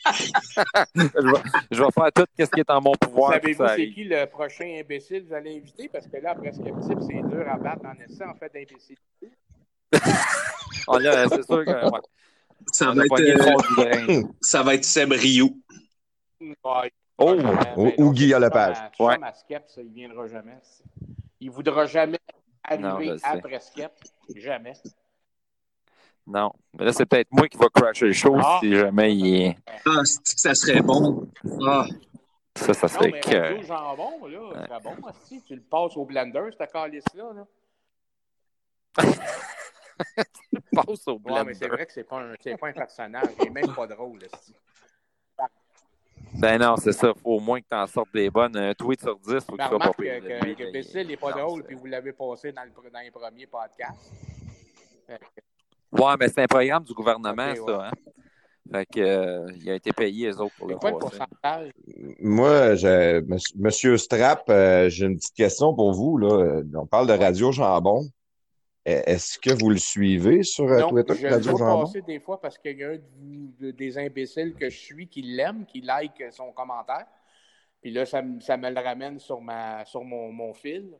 je, 0.05 0.31
vais, 0.95 1.41
je, 1.71 1.83
vais, 1.83 1.91
faire 1.91 2.11
tout 2.13 2.25
ce 2.39 2.45
qui 2.45 2.59
est 2.59 2.69
en 2.69 2.81
mon 2.81 2.93
pouvoir. 2.93 3.33
Savez-vous 3.33 3.67
c'est 3.67 3.89
qui 3.89 4.03
le 4.03 4.25
prochain 4.25 4.65
imbécile 4.79 5.23
que 5.23 5.27
vous 5.27 5.33
allez 5.33 5.57
inviter? 5.57 5.89
Parce 5.89 6.07
que 6.07 6.17
là, 6.17 6.31
après 6.31 6.51
Skeptip, 6.51 6.97
c'est 7.01 7.21
dur 7.29 7.47
à 7.47 7.57
battre 7.57 7.85
en 7.85 7.93
essai, 8.03 8.23
en 8.25 8.35
fait, 8.35 8.51
d'imbécile. 8.53 8.97
oh, 10.87 10.97
c'est 10.99 11.45
sûr 11.45 11.65
que... 11.65 11.91
Ouais. 11.91 11.99
Ça 12.71 12.91
va, 12.91 13.03
être, 13.03 14.19
euh, 14.19 14.23
ça 14.39 14.63
va 14.63 14.75
être 14.75 14.85
Seb. 14.85 15.11
Ouais. 15.11 16.91
Oh, 17.17 17.35
ou, 17.75 17.91
ou 17.97 18.11
Guy. 18.11 18.33
Ouais. 18.33 19.17
Ma 19.17 19.33
Skep, 19.33 19.63
ça, 19.67 19.81
il 19.81 19.91
viendra 19.91 20.27
jamais. 20.27 20.57
Il 21.39 21.49
voudra 21.51 21.85
jamais 21.85 22.19
arriver 22.63 23.11
non, 23.11 23.17
après 23.23 23.59
Skep. 23.59 23.91
Jamais. 24.35 24.73
Non. 26.27 26.51
Mais 26.77 26.85
là, 26.85 26.93
c'est 26.93 27.05
peut-être 27.05 27.31
moi 27.31 27.47
qui 27.47 27.57
va 27.57 27.67
crasher 27.69 28.07
le 28.07 28.13
show 28.13 28.35
ah. 28.39 28.59
si 28.61 28.75
jamais 28.75 29.15
il 29.15 29.41
est. 29.41 29.57
Ah, 29.85 30.01
ça 30.05 30.53
serait 30.53 30.81
bon. 30.81 31.27
Ah. 31.65 31.85
Ça, 32.55 32.73
ça 32.73 32.87
serait 32.87 33.19
que. 33.19 33.57
Le 33.57 33.63
jambon, 33.63 34.27
là, 34.27 34.39
ouais. 34.39 34.67
serait 34.67 34.79
bon. 34.81 34.95
Si 35.23 35.41
tu 35.41 35.55
le 35.55 35.61
passes 35.61 35.97
au 35.97 36.05
blender, 36.05 36.49
cette 36.57 36.71
calice-là. 36.71 37.33
Là. 37.33 37.45
passe 40.73 41.07
au 41.07 41.17
blender. 41.17 41.39
Ouais, 41.39 41.45
mais 41.45 41.53
c'est 41.53 41.67
vrai 41.67 41.85
que 41.85 41.93
c'est 41.93 42.03
pas, 42.03 42.19
un, 42.19 42.35
pas 42.57 42.67
un 42.67 42.73
personnage. 42.73 43.29
Il 43.39 43.45
n'est 43.45 43.61
même 43.61 43.73
pas 43.73 43.87
drôle. 43.87 44.19
Là, 44.19 44.27
ben 46.35 46.57
non, 46.59 46.75
c'est 46.77 46.93
ça. 46.93 47.13
Faut 47.21 47.35
au 47.35 47.39
moins 47.39 47.59
que 47.59 47.65
tu 47.69 47.77
en 47.77 47.87
sortes 47.87 48.13
des 48.13 48.29
bonnes. 48.29 48.55
Un 48.55 48.73
tweet 48.73 49.01
sur 49.01 49.17
10, 49.19 49.45
faut 49.45 49.55
que 49.55 49.61
tu 49.61 49.67
sois 49.67 49.79
pas 49.79 49.93
pire. 49.93 50.21
Que, 50.21 50.45
que, 50.45 50.63
que 50.63 50.71
Bessil 50.71 51.07
n'est 51.07 51.17
pas 51.17 51.31
drôle, 51.31 51.63
puis 51.63 51.75
vous 51.75 51.85
l'avez 51.85 52.13
passé 52.13 52.51
dans, 52.51 52.63
le, 52.63 52.89
dans 52.89 52.99
les 52.99 53.11
premiers 53.11 53.47
podcasts. 53.47 54.11
Ouais, 55.91 56.13
mais 56.19 56.29
c'est 56.29 56.43
un 56.43 56.47
programme 56.47 56.83
du 56.83 56.93
gouvernement, 56.93 57.53
ça. 57.53 57.87
Hein? 57.87 57.91
Fait 58.71 58.85
que, 58.85 58.99
euh, 59.01 59.51
il 59.57 59.69
a 59.69 59.75
été 59.75 59.91
payé, 59.91 60.27
les 60.27 60.39
autres, 60.39 60.55
pour 60.57 60.67
le 60.69 60.77
quoi 60.77 60.91
le 60.91 60.97
pourcentage? 60.97 61.71
Moi, 62.21 62.75
je, 62.75 63.21
Monsieur 63.57 63.97
Strap, 63.97 64.45
euh, 64.49 64.87
j'ai 64.87 65.07
une 65.07 65.17
petite 65.17 65.35
question 65.35 65.73
pour 65.73 65.91
vous. 65.91 66.17
Là. 66.17 66.61
On 66.75 66.85
parle 66.85 67.07
de 67.07 67.13
Radio 67.13 67.51
Jambon. 67.51 68.05
E, 68.87 69.03
est-ce 69.05 69.37
que 69.37 69.51
vous 69.51 69.69
le 69.69 69.77
suivez 69.77 70.41
sur 70.41 70.65
euh, 70.65 70.79
non, 70.79 70.89
Twitter, 70.89 71.13
je 71.15 71.27
Radio 71.27 71.57
Jambon? 71.57 71.85
passer 71.85 72.01
des 72.01 72.19
fois 72.19 72.41
parce 72.41 72.57
qu'il 72.57 72.79
y 72.79 72.83
a 72.83 72.89
un 72.89 72.99
de, 73.59 73.71
des 73.71 73.97
imbéciles 73.97 74.55
que 74.55 74.69
je 74.69 74.77
suis 74.77 75.07
qui 75.07 75.21
l'aime, 75.21 75.65
qui 75.65 75.81
like 75.81 76.23
son 76.31 76.51
commentaire. 76.51 77.05
Puis 77.81 77.91
là, 77.91 78.05
ça, 78.05 78.23
ça, 78.39 78.57
me 78.57 78.69
le 78.69 78.79
ramène 78.79 79.19
sur, 79.19 79.39
ma, 79.39 79.85
sur 79.85 80.03
mon, 80.03 80.31
mon 80.31 80.53
fil. 80.53 80.97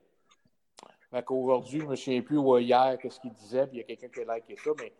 Fait 1.10 1.24
qu'aujourd'hui, 1.24 1.80
je 1.80 1.86
ne 1.86 1.90
me 1.90 1.96
souviens 1.96 2.22
plus 2.22 2.38
ou 2.38 2.58
hier 2.58 2.98
qu'est-ce 3.02 3.20
qu'il 3.20 3.34
disait, 3.34 3.68
puis 3.68 3.78
il 3.78 3.80
y 3.80 3.82
a 3.82 3.84
quelqu'un 3.84 4.10
qui 4.10 4.30
a 4.30 4.36
liké 4.36 4.56
ça, 4.64 4.72
mais 4.80 4.94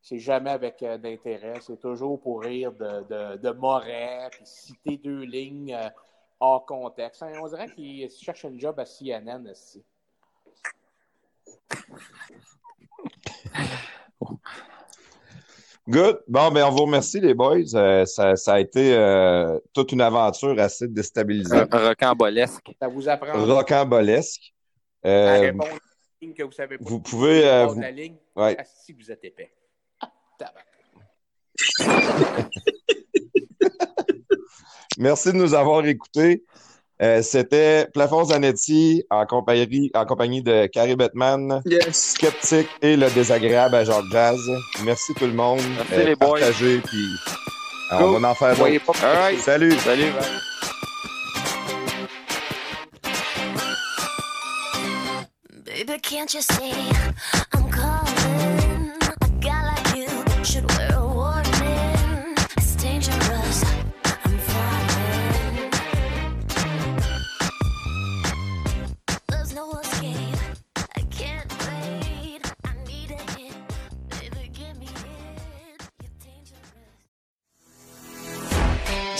c'est 0.00 0.18
jamais 0.18 0.50
avec 0.50 0.82
euh, 0.82 0.98
d'intérêt. 0.98 1.54
C'est 1.60 1.80
toujours 1.80 2.20
pour 2.20 2.42
rire 2.42 2.72
de, 2.72 3.02
de, 3.08 3.36
de 3.36 3.50
Moret, 3.50 4.28
puis 4.30 4.46
citer 4.46 4.96
deux 4.96 5.22
lignes 5.22 5.74
euh, 5.74 5.88
hors 6.40 6.64
contexte. 6.66 7.24
On 7.40 7.48
dirait 7.48 7.68
qu'il 7.68 8.08
cherche 8.10 8.44
un 8.44 8.58
job 8.58 8.78
à 8.78 8.84
CNN 8.84 9.48
aussi. 9.48 9.84
Good. 15.88 16.20
Bon, 16.28 16.52
ben, 16.52 16.64
on 16.64 16.70
vous 16.70 16.84
remercie, 16.84 17.20
les 17.20 17.34
boys. 17.34 17.74
Euh, 17.74 18.06
ça, 18.06 18.36
ça, 18.36 18.54
a 18.54 18.60
été 18.60 18.94
euh, 18.94 19.58
toute 19.74 19.90
une 19.90 20.00
aventure 20.00 20.56
assez 20.60 20.86
déstabilisante. 20.86 21.68
Rocambolesque. 21.72 22.70
Ça 22.80 22.86
vous 22.86 23.08
apprend. 23.08 23.44
Rocambolesque. 23.44 24.54
Euh, 25.04 25.40
répondre 25.40 25.64
à 25.64 26.24
ligne 26.24 26.34
que 26.34 26.44
vous 26.44 26.52
savez 26.52 26.78
pas. 26.78 26.84
Vous 26.86 27.00
pouvez. 27.00 27.48
Euh, 27.48 27.66
vous... 27.66 27.80
la 27.80 27.90
ligne. 27.90 28.14
Ouais. 28.36 28.54
Ah, 28.58 28.64
si 28.64 28.92
vous 28.92 29.10
êtes 29.10 29.24
épais. 29.24 29.52
Merci 34.98 35.32
de 35.32 35.36
nous 35.36 35.54
avoir 35.54 35.84
écoutés. 35.84 36.44
Euh, 37.02 37.20
C'était 37.20 37.88
Plafond 37.92 38.24
Zanetti 38.26 39.04
en 39.10 39.26
compagnie, 39.26 39.90
en 39.94 40.04
compagnie 40.04 40.42
de 40.42 40.66
Carrie 40.66 40.94
Batman, 40.94 41.60
yes. 41.66 42.14
Skeptique 42.14 42.68
et 42.80 42.96
le 42.96 43.10
désagréable 43.10 43.74
à 43.74 43.84
Jacques 43.84 44.04
Jazz. 44.12 44.38
Merci 44.84 45.12
tout 45.14 45.26
le 45.26 45.32
monde. 45.32 45.60
Merci 45.76 45.94
euh, 45.94 46.04
les 46.04 46.14
boys. 46.14 46.38
Partagez, 46.38 46.78
puis 46.78 47.08
cool. 47.90 48.02
on 48.02 48.20
va 48.20 48.30
en 48.30 48.34
faire 48.34 48.56
d'autres. 48.56 48.92
Right. 49.02 49.40
Salut. 49.40 49.72
Salut. 49.78 50.12
Bye. 50.12 50.52
Baby, 55.64 55.98
can't 56.00 56.32
you 56.32 56.42
see? 56.42 56.72
I'm 57.54 57.61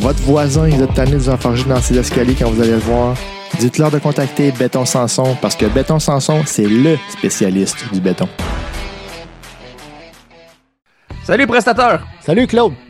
votre 0.00 0.22
voisin, 0.22 0.66
il 0.66 0.80
est 0.80 0.94
tanné 0.94 1.12
de 1.12 1.16
vous 1.18 1.28
enfarger 1.28 1.64
dans 1.64 1.80
ses 1.80 1.98
escaliers 1.98 2.34
quand 2.34 2.50
vous 2.50 2.60
allez 2.60 2.72
le 2.72 2.78
voir. 2.78 3.14
Dites-leur 3.58 3.90
de 3.90 3.98
contacter 3.98 4.50
Béton 4.52 4.86
Sanson 4.86 5.36
parce 5.42 5.56
que 5.56 5.66
Béton 5.66 5.98
Sanson, 5.98 6.42
c'est 6.46 6.64
LE 6.64 6.96
spécialiste 7.10 7.92
du 7.92 8.00
béton. 8.00 8.28
Salut 11.22 11.46
prestateur! 11.46 12.06
Salut 12.20 12.46
Claude! 12.46 12.72